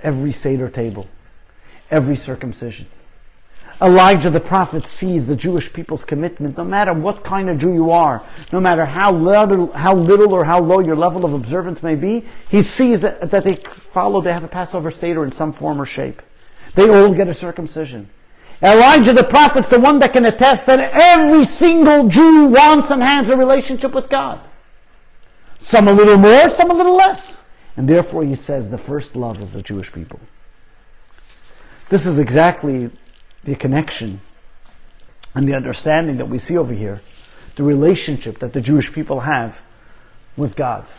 Every 0.04 0.32
Seder 0.32 0.70
table, 0.70 1.08
every 1.90 2.16
circumcision, 2.16 2.88
Elijah 3.82 4.30
the 4.30 4.40
prophet 4.40 4.86
sees 4.86 5.28
the 5.28 5.36
Jewish 5.36 5.72
people's 5.74 6.06
commitment, 6.06 6.58
no 6.58 6.64
matter 6.64 6.94
what 6.94 7.24
kind 7.24 7.50
of 7.50 7.58
Jew 7.58 7.74
you 7.74 7.92
are, 7.92 8.24
no 8.54 8.62
matter 8.62 8.86
how 8.86 9.12
little, 9.12 9.72
how 9.74 9.94
little 9.94 10.34
or 10.34 10.46
how 10.46 10.62
low 10.62 10.80
your 10.80 10.96
level 10.96 11.26
of 11.26 11.34
observance 11.34 11.84
may 11.84 11.96
be, 11.96 12.24
he 12.48 12.62
sees 12.62 13.02
that, 13.02 13.32
that 13.32 13.44
they 13.44 13.56
follow, 13.56 14.22
they 14.22 14.32
have 14.32 14.46
a 14.46 14.48
Passover 14.50 14.92
Seder 14.92 15.26
in 15.26 15.32
some 15.32 15.52
form 15.52 15.82
or 15.82 15.86
shape. 15.86 16.22
They 16.76 16.90
all 16.90 17.14
get 17.14 17.28
a 17.28 17.34
circumcision. 17.34 18.10
Elijah 18.64 19.12
the 19.12 19.24
prophet's 19.24 19.68
the 19.68 19.80
one 19.80 20.00
that 20.00 20.14
can 20.14 20.26
attest 20.26 20.66
that 20.68 20.80
every 20.80 21.44
single 21.44 22.08
Jew 22.08 22.46
wants 22.46 22.90
and 22.92 23.04
has 23.04 23.30
a 23.30 23.36
relationship 23.36 23.94
with 23.94 24.10
God. 24.10 24.40
Some 25.60 25.90
a 25.90 25.94
little 25.94 26.18
more, 26.18 26.48
some 26.48 26.72
a 26.72 26.74
little 26.74 26.96
less. 26.96 27.44
And 27.78 27.88
therefore 27.88 28.24
he 28.24 28.36
says 28.36 28.72
the 28.72 28.78
first 28.78 29.16
love 29.16 29.42
is 29.42 29.54
the 29.54 29.62
Jewish 29.62 29.92
people. 29.92 30.20
This 31.90 32.06
is 32.06 32.20
exactly 32.20 32.90
the 33.44 33.56
connection 33.56 34.22
and 35.34 35.48
the 35.48 35.54
understanding 35.54 36.18
that 36.18 36.30
we 36.30 36.38
see 36.38 36.58
over 36.58 36.74
here, 36.74 37.02
the 37.56 37.64
relationship 37.64 38.40
that 38.40 38.54
the 38.54 38.62
Jewish 38.62 38.92
people 38.92 39.22
have 39.22 39.64
with 40.38 40.56
God. 40.56 40.92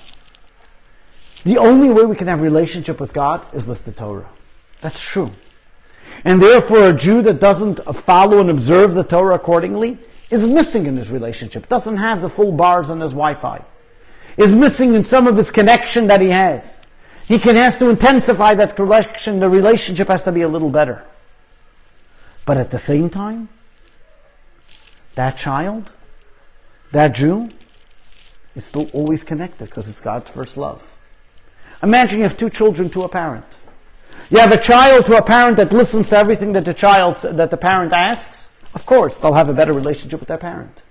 The 1.44 1.58
only 1.58 1.90
way 1.90 2.04
we 2.04 2.16
can 2.16 2.28
have 2.28 2.42
relationship 2.42 3.00
with 3.00 3.12
God 3.12 3.46
is 3.54 3.66
with 3.66 3.84
the 3.84 3.92
Torah. 3.92 4.28
That's 4.80 5.00
true. 5.00 5.30
And 6.24 6.40
therefore, 6.40 6.88
a 6.88 6.92
Jew 6.92 7.22
that 7.22 7.40
doesn't 7.40 7.78
follow 7.94 8.40
and 8.40 8.50
observe 8.50 8.94
the 8.94 9.04
Torah 9.04 9.36
accordingly 9.36 9.98
is 10.30 10.46
missing 10.46 10.86
in 10.86 10.96
his 10.96 11.10
relationship, 11.10 11.68
doesn't 11.68 11.98
have 11.98 12.20
the 12.20 12.28
full 12.28 12.52
bars 12.52 12.90
on 12.90 13.00
his 13.00 13.12
Wi-Fi, 13.12 13.62
is 14.36 14.54
missing 14.54 14.94
in 14.94 15.04
some 15.04 15.26
of 15.26 15.36
his 15.36 15.50
connection 15.50 16.06
that 16.08 16.20
he 16.20 16.28
has. 16.28 16.84
He 17.26 17.38
can 17.38 17.56
has 17.56 17.76
to 17.78 17.88
intensify 17.88 18.54
that 18.54 18.76
connection. 18.76 19.40
The 19.40 19.48
relationship 19.48 20.08
has 20.08 20.24
to 20.24 20.32
be 20.32 20.42
a 20.42 20.48
little 20.48 20.70
better. 20.70 21.04
But 22.44 22.56
at 22.56 22.70
the 22.70 22.78
same 22.78 23.10
time, 23.10 23.48
that 25.16 25.36
child, 25.36 25.92
that 26.92 27.14
Jew, 27.14 27.50
is 28.54 28.64
still 28.64 28.88
always 28.92 29.24
connected 29.24 29.64
because 29.66 29.88
it's 29.88 30.00
God's 30.00 30.30
first 30.30 30.56
love. 30.56 30.96
Imagine 31.82 32.18
you 32.18 32.22
have 32.22 32.36
two 32.36 32.50
children 32.50 32.88
to 32.90 33.02
a 33.02 33.08
parent. 33.08 33.44
You 34.30 34.38
have 34.38 34.52
a 34.52 34.60
child 34.60 35.06
to 35.06 35.16
a 35.16 35.22
parent 35.22 35.56
that 35.56 35.72
listens 35.72 36.08
to 36.08 36.16
everything 36.16 36.52
that 36.52 36.64
the 36.64 36.74
child 36.74 37.16
that 37.16 37.50
the 37.50 37.56
parent 37.56 37.92
asks. 37.92 38.50
Of 38.74 38.86
course, 38.86 39.18
they'll 39.18 39.34
have 39.34 39.48
a 39.48 39.54
better 39.54 39.72
relationship 39.72 40.20
with 40.20 40.28
their 40.28 40.38
parent. 40.38 40.82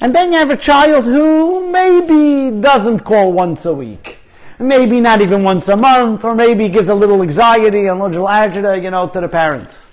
And 0.00 0.14
then 0.14 0.32
you 0.32 0.38
have 0.38 0.50
a 0.50 0.56
child 0.56 1.04
who 1.04 1.70
maybe 1.70 2.58
doesn't 2.60 3.00
call 3.00 3.32
once 3.32 3.66
a 3.66 3.74
week. 3.74 4.18
Maybe 4.58 5.00
not 5.00 5.20
even 5.20 5.42
once 5.42 5.68
a 5.68 5.76
month, 5.76 6.24
or 6.24 6.34
maybe 6.34 6.68
gives 6.68 6.88
a 6.88 6.94
little 6.94 7.22
anxiety 7.22 7.86
and 7.86 8.00
a 8.00 8.04
little 8.04 8.26
agita, 8.26 8.82
you 8.82 8.90
know, 8.90 9.08
to 9.08 9.20
the 9.20 9.28
parents. 9.28 9.90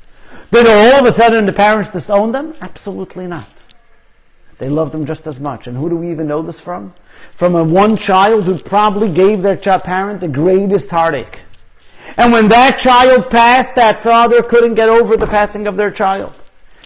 Did 0.52 0.66
all 0.68 1.02
of 1.02 1.06
a 1.06 1.12
sudden 1.12 1.46
the 1.46 1.54
parents 1.54 1.90
disown 1.90 2.32
them? 2.32 2.54
Absolutely 2.62 3.28
not. 3.28 3.48
They 4.58 4.70
love 4.70 4.92
them 4.92 5.06
just 5.06 5.28
as 5.28 5.40
much. 5.40 5.68
And 5.68 5.78
who 5.78 5.90
do 5.90 5.98
we 5.98 6.10
even 6.12 6.28
know 6.28 6.42
this 6.42 6.60
from? 6.60 6.94
From 7.32 7.56
a 7.56 7.64
one 7.64 7.96
child 7.96 8.46
who 8.46 8.58
probably 8.58 9.12
gave 9.12 9.42
their 9.42 9.58
parent 9.58 10.22
the 10.22 10.28
greatest 10.28 10.90
heartache. 10.90 11.44
And 12.16 12.32
when 12.32 12.48
that 12.48 12.80
child 12.80 13.30
passed, 13.30 13.76
that 13.76 14.02
father 14.02 14.42
couldn't 14.42 14.76
get 14.76 14.90
over 14.90 15.18
the 15.18 15.28
passing 15.28 15.68
of 15.68 15.78
their 15.78 15.92
child. 15.92 16.34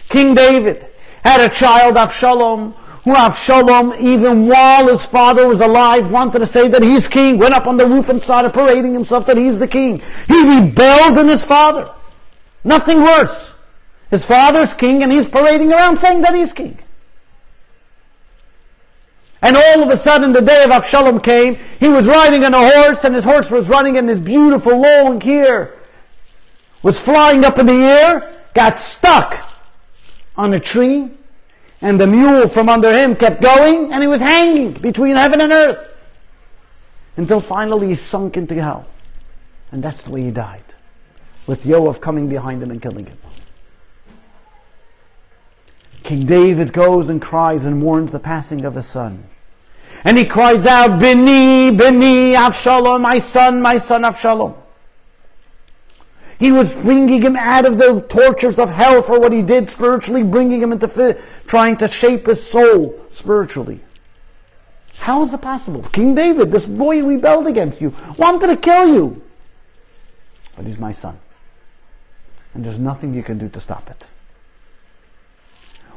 King 0.08 0.34
David 0.34 0.86
had 1.24 1.40
a 1.40 1.48
child, 1.48 1.94
Avshalom, 1.94 2.74
who 3.04 3.14
Avshalom, 3.14 3.98
even 4.00 4.46
while 4.46 4.88
his 4.88 5.04
father 5.04 5.48
was 5.48 5.60
alive, 5.60 6.10
wanted 6.10 6.38
to 6.38 6.46
say 6.46 6.68
that 6.68 6.82
he's 6.82 7.08
king, 7.08 7.36
went 7.38 7.54
up 7.54 7.66
on 7.66 7.76
the 7.76 7.86
roof 7.86 8.08
and 8.08 8.22
started 8.22 8.52
parading 8.52 8.94
himself 8.94 9.26
that 9.26 9.36
he's 9.36 9.58
the 9.58 9.66
king. 9.66 10.00
He 10.28 10.60
rebelled 10.60 11.18
in 11.18 11.28
his 11.28 11.44
father. 11.44 11.92
Nothing 12.62 13.02
worse. 13.02 13.56
His 14.10 14.24
father's 14.24 14.74
king 14.74 15.02
and 15.02 15.10
he's 15.10 15.26
parading 15.26 15.72
around 15.72 15.96
saying 15.96 16.20
that 16.22 16.34
he's 16.34 16.52
king. 16.52 16.78
And 19.42 19.56
all 19.56 19.82
of 19.82 19.90
a 19.90 19.96
sudden, 19.96 20.32
the 20.32 20.40
day 20.40 20.62
of 20.62 20.70
Avshalom 20.70 21.20
came. 21.20 21.58
He 21.80 21.88
was 21.88 22.06
riding 22.06 22.44
on 22.44 22.54
a 22.54 22.70
horse, 22.70 23.02
and 23.02 23.12
his 23.12 23.24
horse 23.24 23.50
was 23.50 23.68
running, 23.68 23.96
and 23.96 24.08
his 24.08 24.20
beautiful 24.20 24.80
long 24.80 25.20
hair 25.20 25.74
was 26.80 27.00
flying 27.00 27.44
up 27.44 27.58
in 27.58 27.66
the 27.66 27.72
air, 27.72 28.32
got 28.54 28.78
stuck 28.78 29.52
on 30.36 30.54
a 30.54 30.60
tree, 30.60 31.10
And 31.82 32.00
the 32.00 32.06
mule 32.06 32.46
from 32.46 32.68
under 32.68 32.96
him 32.96 33.16
kept 33.16 33.42
going, 33.42 33.92
and 33.92 34.02
he 34.02 34.08
was 34.08 34.20
hanging 34.20 34.72
between 34.72 35.16
heaven 35.16 35.40
and 35.40 35.52
earth. 35.52 35.88
Until 37.16 37.40
finally 37.40 37.88
he 37.88 37.94
sunk 37.94 38.36
into 38.36 38.54
hell. 38.54 38.86
And 39.72 39.82
that's 39.82 40.04
the 40.04 40.12
way 40.12 40.22
he 40.22 40.30
died. 40.30 40.64
With 41.48 41.64
Yoav 41.64 42.00
coming 42.00 42.28
behind 42.28 42.62
him 42.62 42.70
and 42.70 42.80
killing 42.80 43.06
him. 43.06 43.18
King 46.04 46.24
David 46.24 46.72
goes 46.72 47.08
and 47.08 47.20
cries 47.20 47.66
and 47.66 47.80
mourns 47.80 48.12
the 48.12 48.20
passing 48.20 48.64
of 48.64 48.76
his 48.76 48.86
son. 48.86 49.24
And 50.04 50.16
he 50.16 50.24
cries 50.24 50.66
out, 50.66 51.00
Beni, 51.00 51.76
Beni, 51.76 52.34
Avshalom, 52.34 53.00
my 53.00 53.18
son, 53.18 53.60
my 53.60 53.78
son 53.78 54.02
Avshalom. 54.02 54.61
He 56.42 56.50
was 56.50 56.74
bringing 56.74 57.22
him 57.22 57.36
out 57.36 57.66
of 57.66 57.78
the 57.78 58.00
tortures 58.00 58.58
of 58.58 58.68
hell 58.68 59.00
for 59.00 59.20
what 59.20 59.30
he 59.30 59.42
did 59.42 59.70
spiritually, 59.70 60.24
bringing 60.24 60.60
him 60.60 60.72
into 60.72 61.16
trying 61.46 61.76
to 61.76 61.86
shape 61.86 62.26
his 62.26 62.44
soul 62.44 63.00
spiritually. 63.12 63.78
How 64.96 65.22
is 65.22 65.32
it 65.32 65.40
possible? 65.40 65.84
King 65.84 66.16
David, 66.16 66.50
this 66.50 66.66
boy 66.66 67.00
rebelled 67.00 67.46
against 67.46 67.80
you, 67.80 67.94
wanted 68.18 68.48
to 68.48 68.56
kill 68.56 68.92
you. 68.92 69.22
But 70.56 70.66
he's 70.66 70.80
my 70.80 70.90
son. 70.90 71.20
And 72.54 72.64
there's 72.64 72.76
nothing 72.76 73.14
you 73.14 73.22
can 73.22 73.38
do 73.38 73.48
to 73.48 73.60
stop 73.60 73.88
it. 73.88 74.08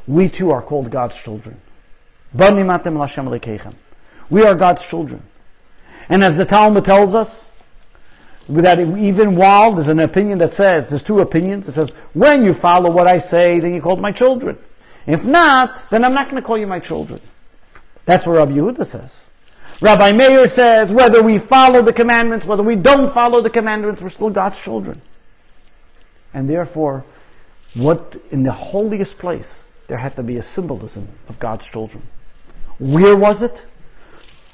We 0.06 0.28
too 0.28 0.52
are 0.52 0.62
called 0.62 0.92
God's 0.92 1.20
children. 1.20 1.60
We 2.32 2.44
are 4.44 4.54
God's 4.54 4.86
children. 4.86 5.22
And 6.08 6.22
as 6.22 6.36
the 6.36 6.44
Talmud 6.44 6.84
tells 6.84 7.16
us, 7.16 7.50
that 8.48 8.78
even 8.78 9.34
while 9.34 9.72
there's 9.72 9.88
an 9.88 9.98
opinion 9.98 10.38
that 10.38 10.54
says, 10.54 10.88
there's 10.88 11.02
two 11.02 11.20
opinions, 11.20 11.66
it 11.68 11.72
says, 11.72 11.90
when 12.14 12.44
you 12.44 12.54
follow 12.54 12.90
what 12.90 13.06
I 13.06 13.18
say, 13.18 13.58
then 13.58 13.74
you 13.74 13.80
called 13.80 14.00
my 14.00 14.12
children. 14.12 14.58
If 15.06 15.24
not, 15.24 15.88
then 15.90 16.04
I'm 16.04 16.14
not 16.14 16.28
going 16.30 16.40
to 16.40 16.46
call 16.46 16.58
you 16.58 16.66
my 16.66 16.80
children. 16.80 17.20
That's 18.04 18.26
what 18.26 18.34
Rabbi 18.34 18.52
Yehuda 18.52 18.86
says. 18.86 19.30
Rabbi 19.80 20.12
Meir 20.12 20.48
says, 20.48 20.94
whether 20.94 21.22
we 21.22 21.38
follow 21.38 21.82
the 21.82 21.92
commandments, 21.92 22.46
whether 22.46 22.62
we 22.62 22.76
don't 22.76 23.12
follow 23.12 23.40
the 23.40 23.50
commandments, 23.50 24.00
we're 24.00 24.08
still 24.08 24.30
God's 24.30 24.60
children. 24.60 25.02
And 26.32 26.48
therefore, 26.48 27.04
what 27.74 28.16
in 28.30 28.42
the 28.42 28.52
holiest 28.52 29.18
place, 29.18 29.68
there 29.88 29.98
had 29.98 30.16
to 30.16 30.22
be 30.22 30.36
a 30.36 30.42
symbolism 30.42 31.08
of 31.28 31.38
God's 31.38 31.66
children. 31.66 32.02
Where 32.78 33.16
was 33.16 33.42
it? 33.42 33.66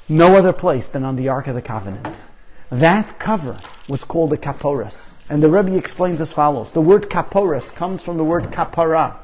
No 0.09 0.35
other 0.35 0.53
place 0.53 0.89
than 0.89 1.03
on 1.03 1.15
the 1.15 1.29
Ark 1.29 1.47
of 1.47 1.55
the 1.55 1.61
Covenant. 1.61 2.31
That 2.73 3.19
cover 3.19 3.59
was 3.87 4.03
called 4.03 4.33
a 4.33 4.37
kaporas. 4.37 5.13
And 5.29 5.43
the 5.43 5.49
Rebbe 5.49 5.75
explains 5.75 6.19
as 6.21 6.33
follows. 6.33 6.71
The 6.71 6.81
word 6.81 7.07
kaporas 7.07 7.73
comes 7.73 8.01
from 8.01 8.17
the 8.17 8.23
word 8.23 8.45
kapara, 8.45 9.15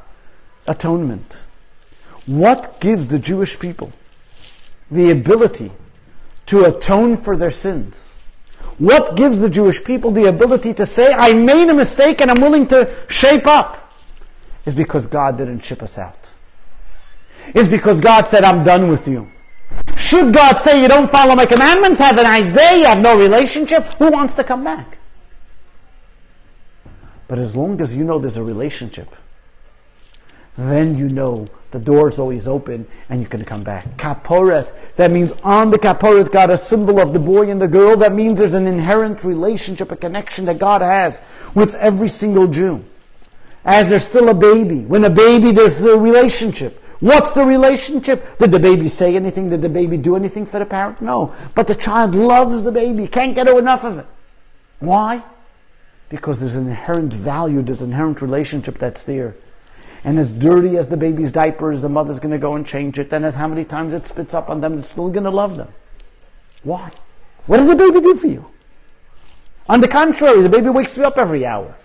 atonement. 0.68 1.40
What 2.28 2.80
gives 2.80 3.08
the 3.08 3.18
Jewish 3.18 3.58
people 3.58 3.92
the 4.92 5.10
ability 5.10 5.72
to 6.46 6.66
atone 6.66 7.18
for 7.18 7.36
their 7.36 7.50
sins? 7.50 8.14
What 8.78 9.16
gives 9.16 9.40
the 9.40 9.50
Jewish 9.50 9.84
people 9.84 10.12
the 10.12 10.26
ability 10.26 10.76
to 10.76 10.86
say, 10.86 11.12
I 11.12 11.34
made 11.34 11.70
a 11.70 11.74
mistake 11.74 12.22
and 12.22 12.30
I'm 12.30 12.42
willing 12.42 12.68
to 12.68 12.94
shape 13.10 13.48
up? 13.48 13.92
Is 14.68 14.76
because 14.76 15.08
God 15.08 15.40
didn't 15.40 15.62
ship 15.66 15.82
us 15.82 15.98
out. 15.98 16.34
Is 17.56 17.68
because 17.68 18.00
God 18.00 18.28
said, 18.28 18.44
I'm 18.44 18.64
done 18.64 18.90
with 18.90 19.08
you. 19.08 19.28
Should 20.10 20.34
God 20.34 20.58
say 20.58 20.82
you 20.82 20.88
don't 20.88 21.08
follow 21.08 21.36
my 21.36 21.46
commandments, 21.46 22.00
have 22.00 22.18
a 22.18 22.24
nice 22.24 22.52
day, 22.52 22.80
you 22.80 22.86
have 22.86 23.00
no 23.00 23.16
relationship, 23.16 23.86
who 24.00 24.10
wants 24.10 24.34
to 24.34 24.44
come 24.44 24.64
back? 24.64 24.98
But 27.28 27.38
as 27.38 27.56
long 27.56 27.80
as 27.80 27.96
you 27.96 28.04
know 28.04 28.18
there's 28.18 28.36
a 28.36 28.44
relationship, 28.44 29.16
then 30.58 30.98
you 30.98 31.10
know 31.10 31.48
the 31.70 31.78
door 31.78 32.10
is 32.10 32.18
always 32.18 32.48
open 32.48 32.88
and 33.08 33.22
you 33.22 33.28
can 33.28 33.44
come 33.44 33.62
back. 33.62 33.98
Kaporet, 33.98 34.74
that 34.96 35.12
means 35.12 35.32
on 35.44 35.70
the 35.70 35.78
kaporet, 35.78 36.32
God, 36.32 36.50
a 36.50 36.58
symbol 36.58 37.00
of 37.00 37.14
the 37.14 37.20
boy 37.20 37.52
and 37.52 37.62
the 37.62 37.68
girl. 37.68 37.96
That 37.96 38.16
means 38.16 38.40
there's 38.40 38.56
an 38.56 38.66
inherent 38.66 39.24
relationship, 39.24 39.92
a 39.92 39.96
connection 39.96 40.46
that 40.46 40.58
God 40.58 40.82
has 40.82 41.22
with 41.54 41.76
every 41.76 42.08
single 42.08 42.48
Jew. 42.48 42.84
As 43.64 43.90
there's 43.90 44.08
still 44.08 44.30
a 44.30 44.34
baby. 44.34 44.80
When 44.80 45.04
a 45.04 45.10
baby, 45.12 45.52
there's 45.52 45.86
a 45.86 46.00
relationship. 46.00 46.84
What's 47.00 47.32
the 47.32 47.46
relationship? 47.46 48.38
Did 48.40 48.52
the 48.52 48.60
baby 48.60 48.90
say 48.90 49.16
anything? 49.16 49.50
Did 49.50 49.62
the 49.62 49.70
baby 49.70 49.96
do 49.98 50.16
anything 50.16 50.46
for 50.46 50.60
the 50.60 50.66
parent? 50.66 51.02
No. 51.02 51.34
But 51.56 51.68
the 51.68 51.76
child 51.76 52.14
loves 52.14 52.64
the 52.64 52.72
baby, 52.72 53.08
can't 53.08 53.36
get 53.36 53.48
enough 53.48 53.86
of 53.86 54.00
it. 54.00 54.06
Why? 54.80 55.24
Because 56.10 56.40
there's 56.40 56.56
an 56.56 56.68
inherent 56.68 57.14
value, 57.14 57.62
there's 57.62 57.82
an 57.82 57.92
inherent 57.92 58.22
relationship 58.22 58.78
that's 58.78 59.04
there. 59.04 59.36
And 60.04 60.18
as 60.18 60.34
dirty 60.34 60.78
as 60.78 60.88
the 60.88 60.98
baby's 60.98 61.32
diaper 61.32 61.72
is, 61.72 61.82
the 61.82 61.90
mother's 61.90 62.20
going 62.20 62.32
to 62.32 62.38
go 62.38 62.56
and 62.56 62.66
change 62.66 63.00
it. 63.00 63.12
And 63.14 63.26
as 63.26 63.36
how 63.36 63.48
many 63.48 63.66
times 63.66 63.94
it 63.94 64.08
spits 64.08 64.34
up 64.34 64.50
on 64.50 64.62
them, 64.62 64.80
it's 64.80 64.90
still 64.90 65.10
going 65.10 65.26
to 65.26 65.30
love 65.30 65.58
them. 65.58 65.70
Why? 66.64 66.92
What 67.46 67.58
does 67.58 67.68
the 67.68 67.76
baby 67.76 68.02
do 68.02 68.16
for 68.16 68.28
you? 68.28 68.46
On 69.68 69.82
the 69.82 69.88
contrary, 69.88 70.42
the 70.42 70.50
baby 70.50 70.70
wakes 70.70 70.98
you 70.98 71.04
up 71.04 71.18
every 71.18 71.46
hour. 71.46 71.76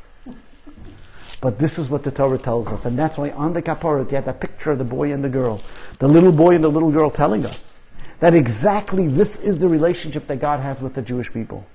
But 1.45 1.59
this 1.59 1.79
is 1.79 1.91
what 1.91 2.05
the 2.05 2.11
Torah 2.11 2.39
tells 2.39 2.73
us. 2.73 2.87
And 2.87 2.99
that's 2.99 3.19
why 3.19 3.29
on 3.33 3.53
the 3.53 3.61
Kapparat 3.61 4.11
you 4.11 4.15
have 4.17 4.25
that 4.25 4.41
picture 4.41 4.71
of 4.71 4.79
the 4.79 4.85
boy 4.85 5.13
and 5.13 5.23
the 5.23 5.29
girl. 5.29 5.61
The 5.99 6.09
little 6.09 6.33
boy 6.33 6.55
and 6.55 6.65
the 6.65 6.71
little 6.71 6.91
girl 6.91 7.11
telling 7.11 7.45
us 7.45 7.77
that 8.21 8.33
exactly 8.33 9.09
this 9.09 9.37
is 9.37 9.59
the 9.59 9.69
relationship 9.69 10.27
that 10.29 10.37
God 10.37 10.61
has 10.61 10.81
with 10.81 10.95
the 10.95 11.03
Jewish 11.03 11.31
people. 11.31 11.67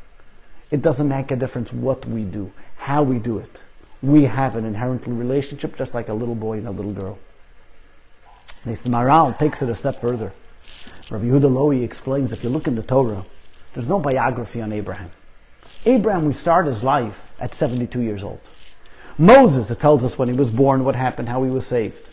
It 0.71 0.81
doesn't 0.81 1.07
make 1.07 1.29
a 1.29 1.35
difference 1.35 1.71
what 1.71 2.03
we 2.07 2.23
do, 2.23 2.51
how 2.77 3.03
we 3.03 3.19
do 3.19 3.37
it. 3.37 3.61
We 4.01 4.23
have 4.23 4.55
an 4.55 4.65
inherent 4.65 5.05
relationship 5.05 5.77
just 5.77 5.93
like 5.93 6.09
a 6.09 6.13
little 6.15 6.33
boy 6.33 6.57
and 6.57 6.67
a 6.67 6.71
little 6.71 6.93
girl. 6.93 7.19
This 8.65 8.87
Maharal 8.87 9.37
takes 9.37 9.61
it 9.61 9.69
a 9.69 9.75
step 9.75 9.97
further. 9.97 10.33
Rabbi 11.11 11.25
Yehuda 11.25 11.41
Lowy 11.41 11.83
explains 11.83 12.33
if 12.33 12.43
you 12.43 12.49
look 12.49 12.67
in 12.67 12.73
the 12.73 12.81
Torah, 12.81 13.23
there's 13.75 13.87
no 13.87 13.99
biography 13.99 14.63
on 14.63 14.73
Abraham. 14.73 15.11
Abraham, 15.85 16.25
we 16.25 16.33
start 16.33 16.65
his 16.65 16.81
life 16.81 17.31
at 17.39 17.53
72 17.53 18.01
years 18.01 18.23
old. 18.23 18.41
Moses, 19.19 19.69
it 19.69 19.81
tells 19.81 20.05
us 20.05 20.17
when 20.17 20.29
he 20.29 20.33
was 20.33 20.49
born, 20.49 20.85
what 20.85 20.95
happened, 20.95 21.27
how 21.27 21.43
he 21.43 21.51
was 21.51 21.67
saved. 21.67 22.07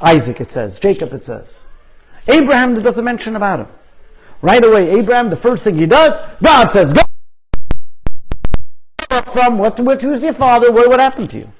Isaac, 0.00 0.40
it 0.40 0.50
says. 0.50 0.80
Jacob, 0.80 1.12
it 1.12 1.26
says. 1.26 1.60
Abraham, 2.26 2.74
it 2.74 2.80
doesn't 2.80 3.04
mention 3.04 3.36
about 3.36 3.60
him. 3.60 3.68
Right 4.40 4.64
away, 4.64 4.98
Abraham, 4.98 5.28
the 5.28 5.36
first 5.36 5.62
thing 5.62 5.76
he 5.76 5.84
does, 5.84 6.18
God 6.42 6.70
says, 6.70 6.94
go 6.94 7.02
from 9.30 9.58
what, 9.58 9.78
what 9.78 10.00
who's 10.00 10.22
your 10.22 10.32
father? 10.32 10.72
What, 10.72 10.88
what 10.88 11.00
happened 11.00 11.28
to 11.30 11.38
you? 11.38 11.52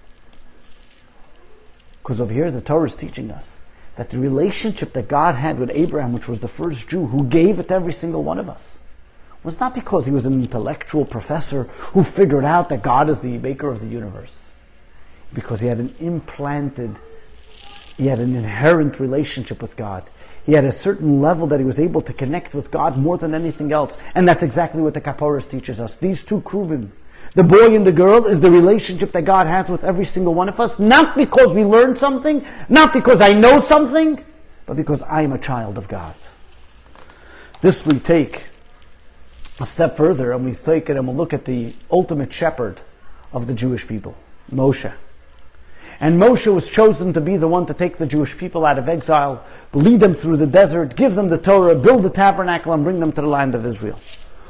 Because 2.02 2.22
over 2.22 2.32
here, 2.32 2.50
the 2.50 2.62
Torah 2.62 2.86
is 2.86 2.96
teaching 2.96 3.30
us 3.30 3.58
that 3.96 4.08
the 4.08 4.18
relationship 4.18 4.94
that 4.94 5.06
God 5.06 5.34
had 5.34 5.58
with 5.58 5.70
Abraham, 5.74 6.14
which 6.14 6.28
was 6.28 6.40
the 6.40 6.48
first 6.48 6.88
Jew 6.88 7.06
who 7.06 7.24
gave 7.24 7.58
it 7.58 7.68
to 7.68 7.74
every 7.74 7.92
single 7.92 8.22
one 8.22 8.38
of 8.38 8.48
us, 8.48 8.78
was 9.42 9.60
not 9.60 9.74
because 9.74 10.06
he 10.06 10.12
was 10.12 10.24
an 10.24 10.32
intellectual 10.32 11.04
professor 11.04 11.64
who 11.92 12.02
figured 12.02 12.44
out 12.44 12.70
that 12.70 12.82
God 12.82 13.10
is 13.10 13.20
the 13.20 13.36
maker 13.36 13.68
of 13.68 13.80
the 13.80 13.86
universe 13.86 14.45
because 15.36 15.60
he 15.60 15.66
had 15.66 15.78
an 15.78 15.94
implanted, 16.00 16.96
he 17.98 18.06
had 18.06 18.18
an 18.20 18.34
inherent 18.34 18.98
relationship 18.98 19.60
with 19.60 19.76
God. 19.76 20.08
He 20.46 20.54
had 20.54 20.64
a 20.64 20.72
certain 20.72 21.20
level 21.20 21.46
that 21.48 21.60
he 21.60 21.66
was 21.66 21.78
able 21.78 22.00
to 22.00 22.12
connect 22.14 22.54
with 22.54 22.70
God 22.70 22.96
more 22.96 23.18
than 23.18 23.34
anything 23.34 23.70
else. 23.70 23.98
And 24.14 24.26
that's 24.26 24.42
exactly 24.42 24.80
what 24.80 24.94
the 24.94 25.00
Kapparas 25.02 25.46
teaches 25.46 25.78
us. 25.78 25.96
These 25.96 26.24
two 26.24 26.40
Kruvim, 26.40 26.88
the 27.34 27.42
boy 27.42 27.76
and 27.76 27.86
the 27.86 27.92
girl, 27.92 28.26
is 28.26 28.40
the 28.40 28.50
relationship 28.50 29.12
that 29.12 29.26
God 29.26 29.46
has 29.46 29.68
with 29.68 29.84
every 29.84 30.06
single 30.06 30.32
one 30.32 30.48
of 30.48 30.58
us. 30.58 30.78
Not 30.78 31.18
because 31.18 31.52
we 31.52 31.64
learned 31.64 31.98
something, 31.98 32.42
not 32.70 32.94
because 32.94 33.20
I 33.20 33.34
know 33.34 33.60
something, 33.60 34.24
but 34.64 34.76
because 34.78 35.02
I 35.02 35.20
am 35.20 35.32
a 35.32 35.38
child 35.38 35.76
of 35.76 35.86
God. 35.86 36.14
This 37.60 37.84
we 37.84 37.98
take 37.98 38.46
a 39.60 39.66
step 39.66 39.98
further 39.98 40.32
and 40.32 40.46
we 40.46 40.54
take 40.54 40.88
it 40.88 40.96
and 40.96 41.06
we'll 41.06 41.16
look 41.16 41.34
at 41.34 41.44
the 41.44 41.74
ultimate 41.90 42.32
shepherd 42.32 42.80
of 43.34 43.46
the 43.46 43.54
Jewish 43.54 43.86
people, 43.86 44.16
Moshe. 44.50 44.94
And 45.98 46.20
Moshe 46.20 46.52
was 46.52 46.70
chosen 46.70 47.12
to 47.14 47.20
be 47.20 47.36
the 47.36 47.48
one 47.48 47.66
to 47.66 47.74
take 47.74 47.96
the 47.96 48.06
Jewish 48.06 48.36
people 48.36 48.66
out 48.66 48.78
of 48.78 48.88
exile, 48.88 49.44
lead 49.72 50.00
them 50.00 50.14
through 50.14 50.36
the 50.36 50.46
desert, 50.46 50.94
give 50.96 51.14
them 51.14 51.28
the 51.28 51.38
Torah, 51.38 51.74
build 51.74 52.02
the 52.02 52.10
tabernacle, 52.10 52.72
and 52.72 52.84
bring 52.84 53.00
them 53.00 53.12
to 53.12 53.20
the 53.22 53.26
land 53.26 53.54
of 53.54 53.64
Israel. 53.64 53.98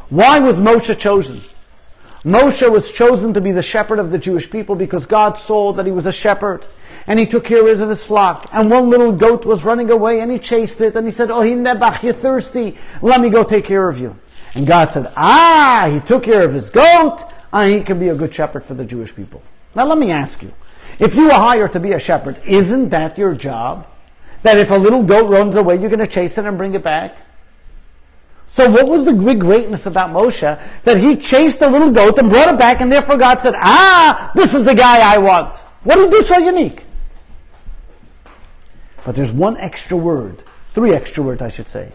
Why 0.09 0.41
was 0.41 0.59
Moshe 0.59 0.99
chosen? 0.99 1.41
Moshe 2.25 2.69
was 2.69 2.91
chosen 2.91 3.35
to 3.35 3.41
be 3.41 3.53
the 3.53 3.63
shepherd 3.63 4.01
of 4.01 4.11
the 4.11 4.19
Jewish 4.19 4.51
people 4.51 4.75
because 4.75 5.07
God 5.07 5.39
saw 5.39 5.73
that 5.75 5.87
he 5.87 5.93
was 5.93 6.07
a 6.07 6.13
shepherd 6.13 6.67
and 7.07 7.21
he 7.21 7.27
took 7.27 7.45
care 7.45 7.69
of 7.69 7.89
his 7.89 8.05
flock. 8.05 8.49
And 8.53 8.69
one 8.69 8.91
little 8.91 9.13
goat 9.13 9.45
was 9.45 9.65
running 9.65 9.91
away 9.91 10.21
and 10.21 10.33
he 10.33 10.41
chased 10.41 10.81
it 10.81 10.97
and 10.97 11.07
he 11.07 11.13
said, 11.13 11.31
Oh, 11.31 11.43
Nebach, 11.43 12.03
you're 12.03 12.13
thirsty. 12.13 12.77
Let 13.01 13.21
me 13.21 13.29
go 13.29 13.45
take 13.45 13.65
care 13.65 13.89
of 13.89 14.01
you. 14.01 14.19
And 14.57 14.67
God 14.67 14.91
said, 14.91 15.13
Ah, 15.17 15.89
he 15.93 16.01
took 16.01 16.25
care 16.25 16.43
of 16.43 16.53
his 16.53 16.71
goat 16.71 17.23
and 17.53 17.73
he 17.73 17.83
can 17.83 18.01
be 18.01 18.09
a 18.09 18.15
good 18.15 18.35
shepherd 18.35 18.65
for 18.65 18.75
the 18.75 18.85
Jewish 18.85 19.15
people. 19.15 19.43
Now 19.77 19.87
let 19.87 19.99
me 19.99 20.11
ask 20.11 20.43
you, 20.43 20.53
if 20.99 21.15
you 21.15 21.27
were 21.27 21.35
hired 21.35 21.73
to 21.73 21.81
be 21.81 21.93
a 21.93 21.99
shepherd, 21.99 22.41
isn't 22.47 22.91
that 22.91 23.19
your 23.19 23.35
job? 23.35 23.87
That 24.43 24.59
if 24.59 24.71
a 24.71 24.77
little 24.77 25.03
goat 25.03 25.29
runs 25.29 25.57
away, 25.57 25.77
you're 25.77 25.91
going 25.91 26.01
to 26.01 26.07
chase 26.07 26.39
it 26.39 26.45
and 26.45 26.57
bring 26.57 26.75
it 26.75 26.83
back? 26.83 27.17
So 28.47 28.71
what 28.71 28.87
was 28.87 29.05
the 29.05 29.13
big 29.13 29.41
greatness 29.41 29.87
about 29.87 30.11
Moshe? 30.11 30.61
That 30.85 30.99
he 30.99 31.17
chased 31.17 31.63
a 31.63 31.69
little 31.69 31.91
goat 31.91 32.19
and 32.19 32.31
brought 32.31 32.55
it 32.55 32.59
back, 32.59 32.81
and 32.81 32.91
therefore 32.91 33.17
God 33.17 33.41
said, 33.41 33.55
Ah, 33.57 34.31
this 34.35 34.55
is 34.55 34.65
the 34.65 34.75
guy 34.75 35.15
I 35.15 35.19
want. 35.19 35.57
What 35.83 35.97
did 35.97 36.05
he 36.07 36.11
do 36.11 36.23
so 36.23 36.39
unique? 36.39 36.83
But 39.05 39.15
there's 39.15 39.33
one 39.33 39.57
extra 39.59 39.97
word, 39.97 40.43
three 40.71 40.93
extra 40.93 41.23
words, 41.23 41.43
I 41.43 41.49
should 41.49 41.69
say, 41.69 41.93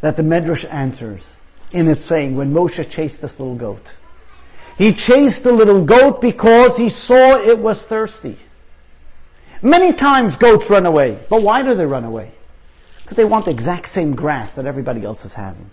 that 0.00 0.16
the 0.16 0.22
Medrash 0.22 0.70
answers 0.72 1.42
in 1.72 1.88
its 1.88 2.00
saying 2.00 2.36
when 2.36 2.54
Moshe 2.54 2.88
chased 2.88 3.20
this 3.20 3.38
little 3.38 3.54
goat. 3.54 3.96
He 4.78 4.92
chased 4.92 5.42
the 5.42 5.50
little 5.50 5.84
goat 5.84 6.20
because 6.20 6.76
he 6.76 6.88
saw 6.88 7.36
it 7.36 7.58
was 7.58 7.82
thirsty. 7.82 8.38
Many 9.60 9.92
times 9.92 10.36
goats 10.36 10.70
run 10.70 10.86
away, 10.86 11.18
but 11.28 11.42
why 11.42 11.62
do 11.62 11.74
they 11.74 11.84
run 11.84 12.04
away? 12.04 12.30
Because 13.02 13.16
they 13.16 13.24
want 13.24 13.46
the 13.46 13.50
exact 13.50 13.88
same 13.88 14.14
grass 14.14 14.52
that 14.52 14.66
everybody 14.66 15.04
else 15.04 15.24
is 15.24 15.34
having. 15.34 15.72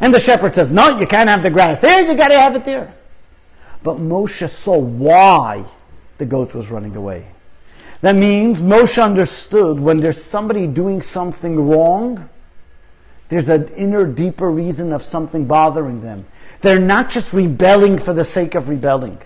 And 0.00 0.14
the 0.14 0.20
shepherd 0.20 0.54
says, 0.54 0.70
No, 0.70 0.96
you 0.96 1.08
can't 1.08 1.28
have 1.28 1.42
the 1.42 1.50
grass 1.50 1.80
there, 1.80 2.06
you 2.06 2.14
gotta 2.14 2.38
have 2.38 2.54
it 2.54 2.64
there. 2.64 2.94
But 3.82 3.96
Moshe 3.96 4.48
saw 4.48 4.78
why 4.78 5.64
the 6.18 6.26
goat 6.26 6.54
was 6.54 6.70
running 6.70 6.94
away. 6.94 7.26
That 8.00 8.14
means 8.14 8.62
Moshe 8.62 9.02
understood 9.02 9.80
when 9.80 9.98
there's 9.98 10.22
somebody 10.22 10.68
doing 10.68 11.02
something 11.02 11.68
wrong, 11.68 12.28
there's 13.28 13.48
an 13.48 13.68
inner, 13.74 14.06
deeper 14.06 14.48
reason 14.48 14.92
of 14.92 15.02
something 15.02 15.46
bothering 15.46 16.00
them. 16.02 16.26
They're 16.60 16.80
not 16.80 17.10
just 17.10 17.32
rebelling 17.32 17.98
for 17.98 18.12
the 18.12 18.24
sake 18.24 18.54
of 18.54 18.68
rebelling. 18.68 19.20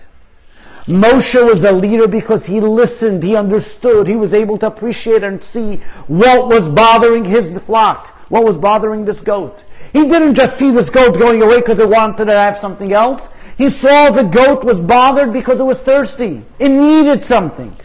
Moshe 0.87 1.43
was 1.43 1.63
a 1.63 1.71
leader 1.71 2.07
because 2.07 2.45
he 2.45 2.59
listened, 2.59 3.23
he 3.23 3.35
understood, 3.35 4.07
he 4.07 4.15
was 4.15 4.33
able 4.33 4.57
to 4.59 4.67
appreciate 4.67 5.23
and 5.23 5.43
see 5.43 5.77
what 6.07 6.47
was 6.47 6.69
bothering 6.69 7.25
his 7.25 7.57
flock, 7.59 8.07
what 8.29 8.43
was 8.43 8.57
bothering 8.57 9.05
this 9.05 9.21
goat. 9.21 9.63
He 9.93 10.07
didn't 10.07 10.35
just 10.35 10.59
see 10.59 10.69
this 10.71 10.91
goat 10.91 11.17
going 11.17 11.41
away 11.41 11.59
because 11.59 11.79
it 11.79 11.89
wanted 11.89 12.25
to 12.25 12.33
have 12.33 12.57
something 12.57 12.93
else. 12.93 13.29
He 13.57 13.69
saw 13.69 14.11
the 14.11 14.23
goat 14.23 14.63
was 14.63 14.79
bothered 14.79 15.33
because 15.33 15.59
it 15.59 15.63
was 15.63 15.81
thirsty. 15.81 16.43
It 16.59 16.69
needed 16.69 17.25
something. 17.25 17.75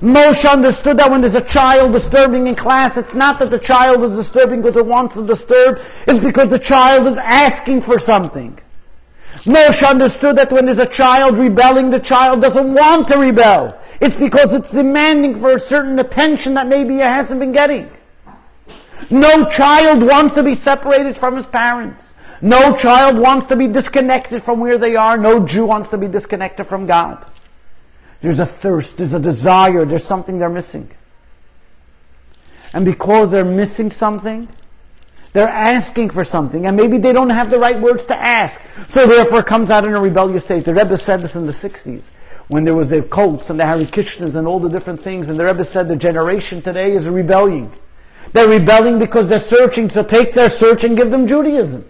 Moshe 0.00 0.48
understood 0.48 0.96
that 0.98 1.10
when 1.10 1.20
there's 1.20 1.34
a 1.34 1.40
child 1.40 1.92
disturbing 1.92 2.46
in 2.46 2.54
class, 2.54 2.96
it's 2.96 3.16
not 3.16 3.40
that 3.40 3.50
the 3.50 3.58
child 3.58 4.04
is 4.04 4.14
disturbing 4.14 4.62
because 4.62 4.76
it 4.76 4.86
wants 4.86 5.16
to 5.16 5.26
disturb, 5.26 5.80
it's 6.06 6.20
because 6.20 6.50
the 6.50 6.58
child 6.58 7.06
is 7.06 7.18
asking 7.18 7.82
for 7.82 7.98
something. 7.98 8.58
Moshe 9.42 9.88
understood 9.88 10.36
that 10.36 10.52
when 10.52 10.66
there's 10.66 10.78
a 10.78 10.86
child 10.86 11.36
rebelling, 11.36 11.90
the 11.90 11.98
child 11.98 12.40
doesn't 12.40 12.74
want 12.74 13.08
to 13.08 13.16
rebel. 13.16 13.76
It's 14.00 14.16
because 14.16 14.54
it's 14.54 14.70
demanding 14.70 15.40
for 15.40 15.56
a 15.56 15.60
certain 15.60 15.98
attention 15.98 16.54
that 16.54 16.68
maybe 16.68 16.96
it 16.96 17.06
hasn't 17.06 17.40
been 17.40 17.52
getting. 17.52 17.90
No 19.10 19.48
child 19.48 20.02
wants 20.02 20.34
to 20.34 20.42
be 20.42 20.54
separated 20.54 21.16
from 21.16 21.34
his 21.34 21.46
parents. 21.46 22.14
No 22.40 22.76
child 22.76 23.18
wants 23.18 23.46
to 23.46 23.56
be 23.56 23.66
disconnected 23.66 24.42
from 24.42 24.60
where 24.60 24.78
they 24.78 24.94
are. 24.94 25.18
No 25.18 25.44
Jew 25.44 25.66
wants 25.66 25.88
to 25.88 25.98
be 25.98 26.06
disconnected 26.06 26.66
from 26.66 26.86
God. 26.86 27.26
There's 28.20 28.40
a 28.40 28.46
thirst, 28.46 28.98
there's 28.98 29.14
a 29.14 29.20
desire, 29.20 29.84
there's 29.84 30.04
something 30.04 30.38
they're 30.38 30.48
missing. 30.48 30.90
And 32.72 32.84
because 32.84 33.30
they're 33.30 33.44
missing 33.44 33.90
something, 33.90 34.48
they're 35.32 35.48
asking 35.48 36.10
for 36.10 36.24
something, 36.24 36.66
and 36.66 36.76
maybe 36.76 36.98
they 36.98 37.12
don't 37.12 37.30
have 37.30 37.50
the 37.50 37.58
right 37.58 37.78
words 37.80 38.06
to 38.06 38.16
ask. 38.16 38.60
So 38.88 39.06
therefore 39.06 39.42
comes 39.42 39.70
out 39.70 39.84
in 39.84 39.94
a 39.94 40.00
rebellious 40.00 40.44
state. 40.44 40.64
The 40.64 40.74
Rebbe 40.74 40.98
said 40.98 41.20
this 41.20 41.36
in 41.36 41.46
the 41.46 41.52
60s, 41.52 42.10
when 42.48 42.64
there 42.64 42.74
was 42.74 42.88
the 42.88 43.02
cults 43.02 43.50
and 43.50 43.60
the 43.60 43.66
Hare 43.66 43.78
Krishnas 43.78 44.34
and 44.34 44.48
all 44.48 44.58
the 44.58 44.68
different 44.68 45.00
things, 45.00 45.28
and 45.28 45.38
the 45.38 45.44
Rebbe 45.44 45.64
said 45.64 45.88
the 45.88 45.96
generation 45.96 46.60
today 46.62 46.92
is 46.92 47.08
rebelling. 47.08 47.72
They're 48.32 48.48
rebelling 48.48 48.98
because 48.98 49.28
they're 49.28 49.38
searching, 49.38 49.90
so 49.90 50.02
take 50.02 50.32
their 50.32 50.50
search 50.50 50.82
and 50.84 50.96
give 50.96 51.10
them 51.10 51.26
Judaism. 51.26 51.88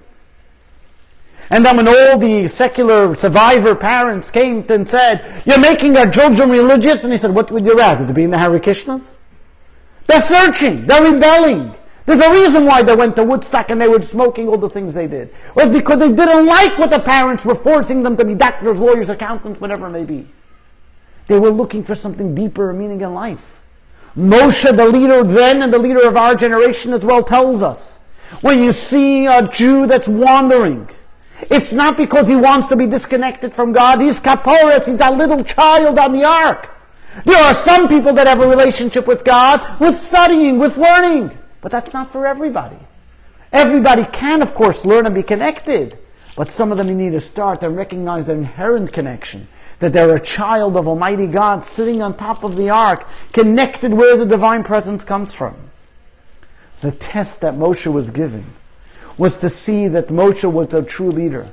And 1.50 1.64
then 1.64 1.76
when 1.76 1.88
all 1.88 2.18
the 2.18 2.46
secular 2.48 3.14
survivor 3.14 3.74
parents 3.74 4.30
came 4.30 4.64
and 4.68 4.88
said, 4.88 5.42
You're 5.46 5.58
making 5.58 5.96
our 5.96 6.10
children 6.10 6.50
religious, 6.50 7.04
and 7.04 7.12
he 7.12 7.18
said, 7.18 7.34
What 7.34 7.50
would 7.50 7.64
you 7.64 7.76
rather, 7.76 8.06
to 8.06 8.12
be 8.12 8.24
in 8.24 8.30
the 8.30 8.38
Hare 8.38 8.58
Krishnas? 8.58 9.16
They're 10.06 10.20
searching, 10.20 10.86
they're 10.86 11.12
rebelling. 11.12 11.74
There's 12.06 12.22
a 12.22 12.32
reason 12.32 12.64
why 12.64 12.82
they 12.82 12.96
went 12.96 13.16
to 13.16 13.24
Woodstock 13.24 13.68
and 13.68 13.78
they 13.78 13.86
were 13.86 14.00
smoking 14.00 14.48
all 14.48 14.56
the 14.56 14.70
things 14.70 14.94
they 14.94 15.06
did. 15.06 15.28
It 15.28 15.56
was 15.56 15.70
because 15.70 15.98
they 15.98 16.10
didn't 16.10 16.46
like 16.46 16.78
what 16.78 16.88
the 16.88 17.00
parents 17.00 17.44
were 17.44 17.54
forcing 17.54 18.02
them 18.02 18.16
to 18.16 18.24
be 18.24 18.34
doctors, 18.34 18.78
lawyers, 18.78 19.10
accountants, 19.10 19.60
whatever 19.60 19.88
it 19.88 19.90
may 19.90 20.04
be. 20.04 20.26
They 21.26 21.38
were 21.38 21.50
looking 21.50 21.84
for 21.84 21.94
something 21.94 22.34
deeper, 22.34 22.72
meaning 22.72 23.02
in 23.02 23.12
life. 23.12 23.62
Moshe, 24.16 24.74
the 24.74 24.86
leader 24.86 25.22
then 25.22 25.60
and 25.60 25.70
the 25.70 25.78
leader 25.78 26.08
of 26.08 26.16
our 26.16 26.34
generation 26.34 26.94
as 26.94 27.04
well, 27.04 27.22
tells 27.22 27.62
us 27.62 27.98
when 28.40 28.62
you 28.62 28.72
see 28.72 29.26
a 29.26 29.46
Jew 29.46 29.86
that's 29.86 30.08
wandering, 30.08 30.88
it's 31.42 31.72
not 31.72 31.96
because 31.96 32.28
he 32.28 32.36
wants 32.36 32.68
to 32.68 32.76
be 32.76 32.86
disconnected 32.86 33.54
from 33.54 33.72
God. 33.72 34.00
He's 34.00 34.20
kaporetz. 34.20 34.86
He's 34.86 34.98
that 34.98 35.16
little 35.16 35.44
child 35.44 35.98
on 35.98 36.12
the 36.12 36.24
ark. 36.24 36.70
There 37.24 37.40
are 37.40 37.54
some 37.54 37.88
people 37.88 38.12
that 38.14 38.26
have 38.26 38.40
a 38.40 38.48
relationship 38.48 39.06
with 39.06 39.24
God 39.24 39.80
with 39.80 39.98
studying, 39.98 40.58
with 40.58 40.76
learning. 40.76 41.36
But 41.60 41.72
that's 41.72 41.92
not 41.92 42.12
for 42.12 42.26
everybody. 42.26 42.78
Everybody 43.52 44.04
can, 44.04 44.42
of 44.42 44.54
course, 44.54 44.84
learn 44.84 45.06
and 45.06 45.14
be 45.14 45.22
connected. 45.22 45.98
But 46.36 46.50
some 46.50 46.70
of 46.70 46.78
them 46.78 46.96
need 46.96 47.12
to 47.12 47.20
start 47.20 47.62
and 47.62 47.76
recognize 47.76 48.26
their 48.26 48.36
inherent 48.36 48.92
connection 48.92 49.48
that 49.80 49.92
they're 49.92 50.16
a 50.16 50.20
child 50.20 50.76
of 50.76 50.88
Almighty 50.88 51.26
God 51.26 51.64
sitting 51.64 52.02
on 52.02 52.16
top 52.16 52.42
of 52.42 52.56
the 52.56 52.68
ark, 52.70 53.06
connected 53.32 53.94
where 53.94 54.16
the 54.16 54.26
divine 54.26 54.64
presence 54.64 55.04
comes 55.04 55.32
from. 55.32 55.56
The 56.80 56.90
test 56.90 57.40
that 57.42 57.54
Moshe 57.54 57.92
was 57.92 58.10
given 58.10 58.54
was 59.18 59.36
to 59.38 59.48
see 59.48 59.88
that 59.88 60.08
Moshe 60.08 60.50
was 60.50 60.72
a 60.72 60.82
true 60.82 61.10
leader. 61.10 61.50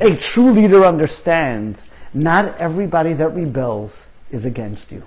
A 0.00 0.16
true 0.16 0.50
leader 0.50 0.84
understands 0.84 1.86
not 2.12 2.56
everybody 2.58 3.12
that 3.14 3.28
rebels 3.28 4.08
is 4.30 4.44
against 4.44 4.92
you. 4.92 5.04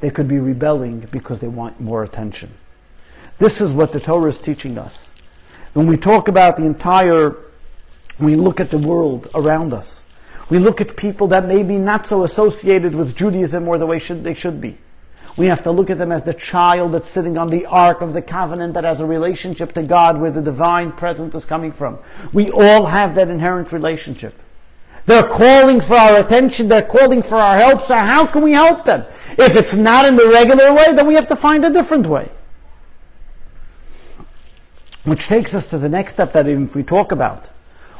They 0.00 0.10
could 0.10 0.28
be 0.28 0.38
rebelling 0.38 1.00
because 1.10 1.40
they 1.40 1.48
want 1.48 1.80
more 1.80 2.04
attention. 2.04 2.52
This 3.38 3.60
is 3.60 3.72
what 3.72 3.92
the 3.92 4.00
Torah 4.00 4.28
is 4.28 4.38
teaching 4.38 4.78
us. 4.78 5.10
When 5.72 5.86
we 5.86 5.96
talk 5.96 6.28
about 6.28 6.56
the 6.56 6.64
entire, 6.64 7.36
we 8.18 8.36
look 8.36 8.60
at 8.60 8.70
the 8.70 8.78
world 8.78 9.28
around 9.34 9.72
us, 9.72 10.04
we 10.48 10.58
look 10.58 10.80
at 10.80 10.96
people 10.96 11.26
that 11.28 11.46
may 11.46 11.62
be 11.62 11.78
not 11.78 12.06
so 12.06 12.22
associated 12.22 12.94
with 12.94 13.16
Judaism 13.16 13.66
or 13.66 13.78
the 13.78 13.86
way 13.86 13.98
should, 13.98 14.22
they 14.22 14.34
should 14.34 14.60
be. 14.60 14.78
We 15.36 15.46
have 15.46 15.62
to 15.64 15.70
look 15.70 15.90
at 15.90 15.98
them 15.98 16.12
as 16.12 16.24
the 16.24 16.32
child 16.32 16.92
that's 16.92 17.08
sitting 17.08 17.36
on 17.36 17.50
the 17.50 17.66
ark 17.66 18.00
of 18.00 18.14
the 18.14 18.22
covenant 18.22 18.72
that 18.74 18.84
has 18.84 19.00
a 19.00 19.06
relationship 19.06 19.72
to 19.74 19.82
God 19.82 20.18
where 20.18 20.30
the 20.30 20.40
divine 20.40 20.92
presence 20.92 21.34
is 21.34 21.44
coming 21.44 21.72
from. 21.72 21.98
We 22.32 22.50
all 22.50 22.86
have 22.86 23.14
that 23.16 23.28
inherent 23.28 23.70
relationship. 23.70 24.34
They're 25.04 25.28
calling 25.28 25.80
for 25.80 25.94
our 25.94 26.18
attention, 26.18 26.68
they're 26.68 26.82
calling 26.82 27.22
for 27.22 27.36
our 27.36 27.56
help, 27.56 27.82
so 27.82 27.94
how 27.96 28.26
can 28.26 28.42
we 28.42 28.52
help 28.52 28.84
them? 28.84 29.04
If 29.38 29.54
it's 29.54 29.74
not 29.74 30.04
in 30.04 30.16
the 30.16 30.26
regular 30.28 30.74
way, 30.74 30.92
then 30.94 31.06
we 31.06 31.14
have 31.14 31.28
to 31.28 31.36
find 31.36 31.64
a 31.64 31.70
different 31.70 32.06
way. 32.06 32.28
Which 35.04 35.28
takes 35.28 35.54
us 35.54 35.68
to 35.68 35.78
the 35.78 35.88
next 35.88 36.14
step 36.14 36.32
that 36.32 36.48
even 36.48 36.64
if 36.64 36.74
we 36.74 36.82
talk 36.82 37.12
about. 37.12 37.50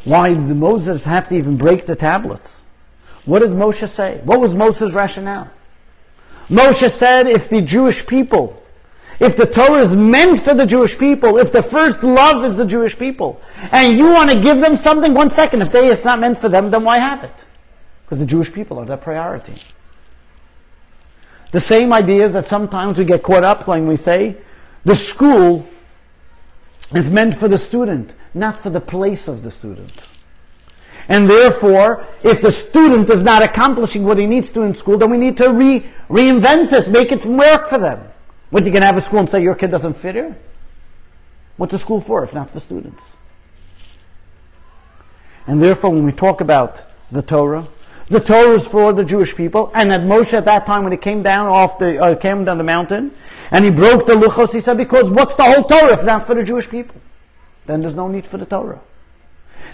Why 0.05 0.35
did 0.35 0.57
Moses 0.57 1.05
have 1.05 1.29
to 1.29 1.37
even 1.37 1.57
break 1.57 1.87
the 1.87 1.95
tablets? 1.95 2.65
What 3.25 3.41
did 3.41 3.51
Moshe 3.51 3.89
say? 3.89 4.21
What 4.25 4.41
was 4.41 4.55
Moses' 4.55 4.93
rationale? 4.93 5.51
Moshe 6.49 6.91
said 6.91 7.27
if 7.27 7.49
the 7.49 7.61
Jewish 7.61 8.07
people, 8.07 8.63
if 9.19 9.37
the 9.37 9.47
Torah 9.47 9.81
is 9.81 9.97
meant 9.97 10.41
for 10.41 10.55
the 10.55 10.67
Jewish 10.67 10.99
people, 10.99 11.39
if 11.39 11.51
the 11.51 11.63
first 11.63 12.03
love 12.03 12.45
is 12.45 12.57
the 12.57 12.67
Jewish 12.67 12.99
people, 12.99 13.41
and 13.73 13.97
you 13.97 14.07
want 14.07 14.31
to 14.31 14.41
give 14.41 14.61
them 14.61 14.77
something, 14.77 15.15
one 15.15 15.31
second, 15.31 15.63
if 15.63 15.73
they, 15.73 15.89
it's 15.89 16.05
not 16.05 16.21
meant 16.21 16.39
for 16.39 16.49
them, 16.49 16.71
then 16.71 16.85
why 16.85 16.99
have 16.99 17.25
it? 17.25 17.45
Because 18.05 18.19
the 18.19 18.27
Jewish 18.27 18.53
people 18.53 18.79
are 18.79 18.85
their 18.85 18.97
priority. 18.97 19.55
The 21.51 21.61
same 21.61 21.93
idea 21.93 22.27
is 22.27 22.33
that 22.35 22.47
sometimes 22.47 22.99
we 22.99 23.05
get 23.05 23.23
caught 23.23 23.45
up 23.45 23.67
when 23.67 23.87
we 23.87 23.97
say 23.97 24.37
the 24.85 24.95
school 24.95 25.67
is 26.95 27.11
meant 27.11 27.35
for 27.35 27.49
the 27.49 27.59
student, 27.59 28.15
not 28.35 28.57
for 28.57 28.71
the 28.71 28.81
place 28.81 29.27
of 29.27 29.43
the 29.43 29.51
student. 29.51 30.07
And 31.09 31.29
therefore, 31.29 32.07
if 32.23 32.43
the 32.43 32.51
student 32.51 33.11
is 33.11 33.23
not 33.23 33.43
accomplishing 33.43 34.05
what 34.05 34.19
he 34.19 34.27
needs 34.27 34.51
to 34.53 34.63
in 34.63 34.75
school, 34.75 34.99
then 34.99 35.11
we 35.11 35.19
need 35.19 35.37
to 35.37 35.53
re- 35.53 35.87
reinvent 36.09 36.73
it, 36.73 36.91
make 36.91 37.13
it 37.13 37.25
work 37.25 37.69
for 37.69 37.79
them. 37.79 38.09
What, 38.51 38.65
you 38.65 38.73
can 38.73 38.83
have 38.83 38.97
a 38.97 39.01
school 39.01 39.21
and 39.21 39.31
say 39.31 39.43
your 39.43 39.55
kid 39.55 39.71
doesn't 39.71 39.95
fit 39.95 40.15
here? 40.15 40.37
What's 41.57 41.75
a 41.75 41.79
school 41.79 42.01
for 42.01 42.23
if 42.25 42.35
not 42.35 42.51
for 42.51 42.61
students? 42.61 43.17
And 45.47 45.63
therefore, 45.63 45.91
when 45.91 46.05
we 46.05 46.13
talk 46.13 46.41
about 46.41 46.83
the 47.11 47.23
Torah, 47.23 47.69
the 48.09 48.21
Torah 48.21 48.55
is 48.55 48.67
for 48.67 48.93
the 48.93 49.05
Jewish 49.05 49.35
people, 49.35 49.71
and 49.75 49.93
at 49.93 50.03
Moshe 50.03 50.33
at 50.33 50.45
that 50.45 50.67
time 50.67 50.85
when 50.85 50.93
he 50.93 50.99
came 50.99 51.23
down 51.23 51.47
off 51.47 51.79
the 51.79 52.01
uh, 52.01 52.15
came 52.15 52.45
down 52.45 52.59
the 52.59 52.65
mountain, 52.65 53.13
and 53.51 53.65
he 53.65 53.71
broke 53.71 54.07
the 54.07 54.15
luchos, 54.15 54.53
he 54.53 54.61
said, 54.61 54.77
"Because 54.77 55.11
what's 55.11 55.35
the 55.35 55.43
whole 55.43 55.65
Torah 55.65 55.93
if 55.93 56.05
not 56.05 56.23
for 56.23 56.35
the 56.35 56.45
Jewish 56.45 56.69
people? 56.69 57.01
Then 57.67 57.81
there's 57.81 57.95
no 57.95 58.07
need 58.07 58.27
for 58.27 58.39
the 58.39 58.47
Torah." 58.47 58.81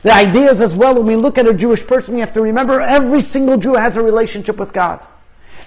The 0.02 0.12
idea 0.12 0.50
is 0.50 0.60
as 0.60 0.76
well 0.76 0.94
when 0.94 1.06
we 1.06 1.16
look 1.16 1.38
at 1.38 1.46
a 1.46 1.54
Jewish 1.54 1.86
person, 1.86 2.14
we 2.14 2.20
have 2.20 2.32
to 2.32 2.42
remember 2.42 2.80
every 2.80 3.20
single 3.20 3.56
Jew 3.56 3.74
has 3.74 3.96
a 3.96 4.02
relationship 4.02 4.56
with 4.56 4.72
God. 4.72 5.06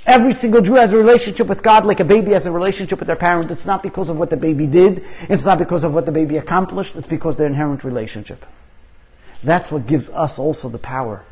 Every 0.06 0.34
single 0.34 0.62
Jew 0.62 0.76
has 0.76 0.94
a 0.94 0.98
relationship 0.98 1.48
with 1.48 1.64
God 1.64 1.86
like 1.86 2.00
a 2.00 2.06
baby 2.06 2.32
has 2.34 2.46
a 2.46 2.52
relationship 2.52 3.00
with 3.00 3.08
their 3.08 3.16
parent. 3.16 3.50
It's 3.50 3.66
not 3.66 3.82
because 3.82 4.10
of 4.10 4.20
what 4.20 4.30
the 4.30 4.38
baby 4.38 4.68
did. 4.68 5.04
It's 5.30 5.46
not 5.46 5.58
because 5.58 5.84
of 5.84 5.94
what 5.94 6.06
the 6.06 6.12
baby 6.12 6.38
accomplished. 6.38 6.96
It's 6.96 7.08
because 7.08 7.38
their 7.38 7.48
inherent 7.48 7.84
relationship. 7.84 8.46
That's 9.44 9.72
what 9.72 9.88
gives 9.88 10.10
us 10.10 10.38
also 10.38 10.70
the 10.70 10.80
power 10.80 11.26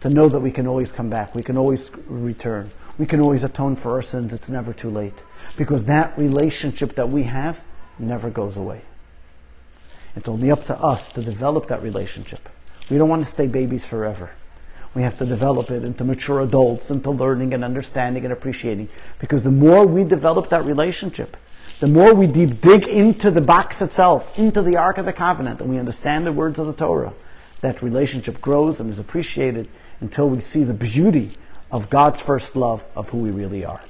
to 0.00 0.10
know 0.10 0.28
that 0.28 0.40
we 0.40 0.50
can 0.50 0.66
always 0.66 0.92
come 0.92 1.10
back, 1.10 1.34
we 1.34 1.42
can 1.42 1.56
always 1.56 1.90
return, 2.06 2.70
We 2.98 3.06
can 3.06 3.20
always 3.20 3.44
atone 3.44 3.76
for 3.76 3.92
our 3.92 4.02
sins. 4.02 4.32
It's 4.32 4.50
never 4.50 4.72
too 4.72 4.90
late. 4.90 5.22
Because 5.56 5.86
that 5.86 6.16
relationship 6.18 6.94
that 6.96 7.08
we 7.08 7.24
have 7.24 7.62
never 7.98 8.30
goes 8.30 8.56
away. 8.56 8.82
It's 10.18 10.28
only 10.28 10.50
up 10.50 10.64
to 10.64 10.76
us 10.76 11.12
to 11.12 11.22
develop 11.22 11.68
that 11.68 11.80
relationship. 11.80 12.48
We 12.90 12.98
don't 12.98 13.08
want 13.08 13.22
to 13.22 13.30
stay 13.30 13.46
babies 13.46 13.86
forever. 13.86 14.32
We 14.92 15.02
have 15.02 15.16
to 15.18 15.24
develop 15.24 15.70
it 15.70 15.84
into 15.84 16.02
mature 16.02 16.40
adults, 16.40 16.90
into 16.90 17.12
learning 17.12 17.54
and 17.54 17.62
understanding 17.62 18.24
and 18.24 18.32
appreciating. 18.32 18.88
Because 19.20 19.44
the 19.44 19.52
more 19.52 19.86
we 19.86 20.02
develop 20.02 20.48
that 20.48 20.64
relationship, 20.64 21.36
the 21.78 21.86
more 21.86 22.14
we 22.14 22.26
deep 22.26 22.60
dig 22.60 22.88
into 22.88 23.30
the 23.30 23.40
box 23.40 23.80
itself, 23.80 24.36
into 24.36 24.60
the 24.60 24.76
Ark 24.76 24.98
of 24.98 25.06
the 25.06 25.12
Covenant, 25.12 25.60
and 25.60 25.70
we 25.70 25.78
understand 25.78 26.26
the 26.26 26.32
words 26.32 26.58
of 26.58 26.66
the 26.66 26.72
Torah, 26.72 27.14
that 27.60 27.80
relationship 27.80 28.40
grows 28.40 28.80
and 28.80 28.90
is 28.90 28.98
appreciated 28.98 29.68
until 30.00 30.28
we 30.28 30.40
see 30.40 30.64
the 30.64 30.74
beauty 30.74 31.30
of 31.70 31.90
God's 31.90 32.20
first 32.20 32.56
love 32.56 32.88
of 32.96 33.10
who 33.10 33.18
we 33.18 33.30
really 33.30 33.64
are. 33.64 33.82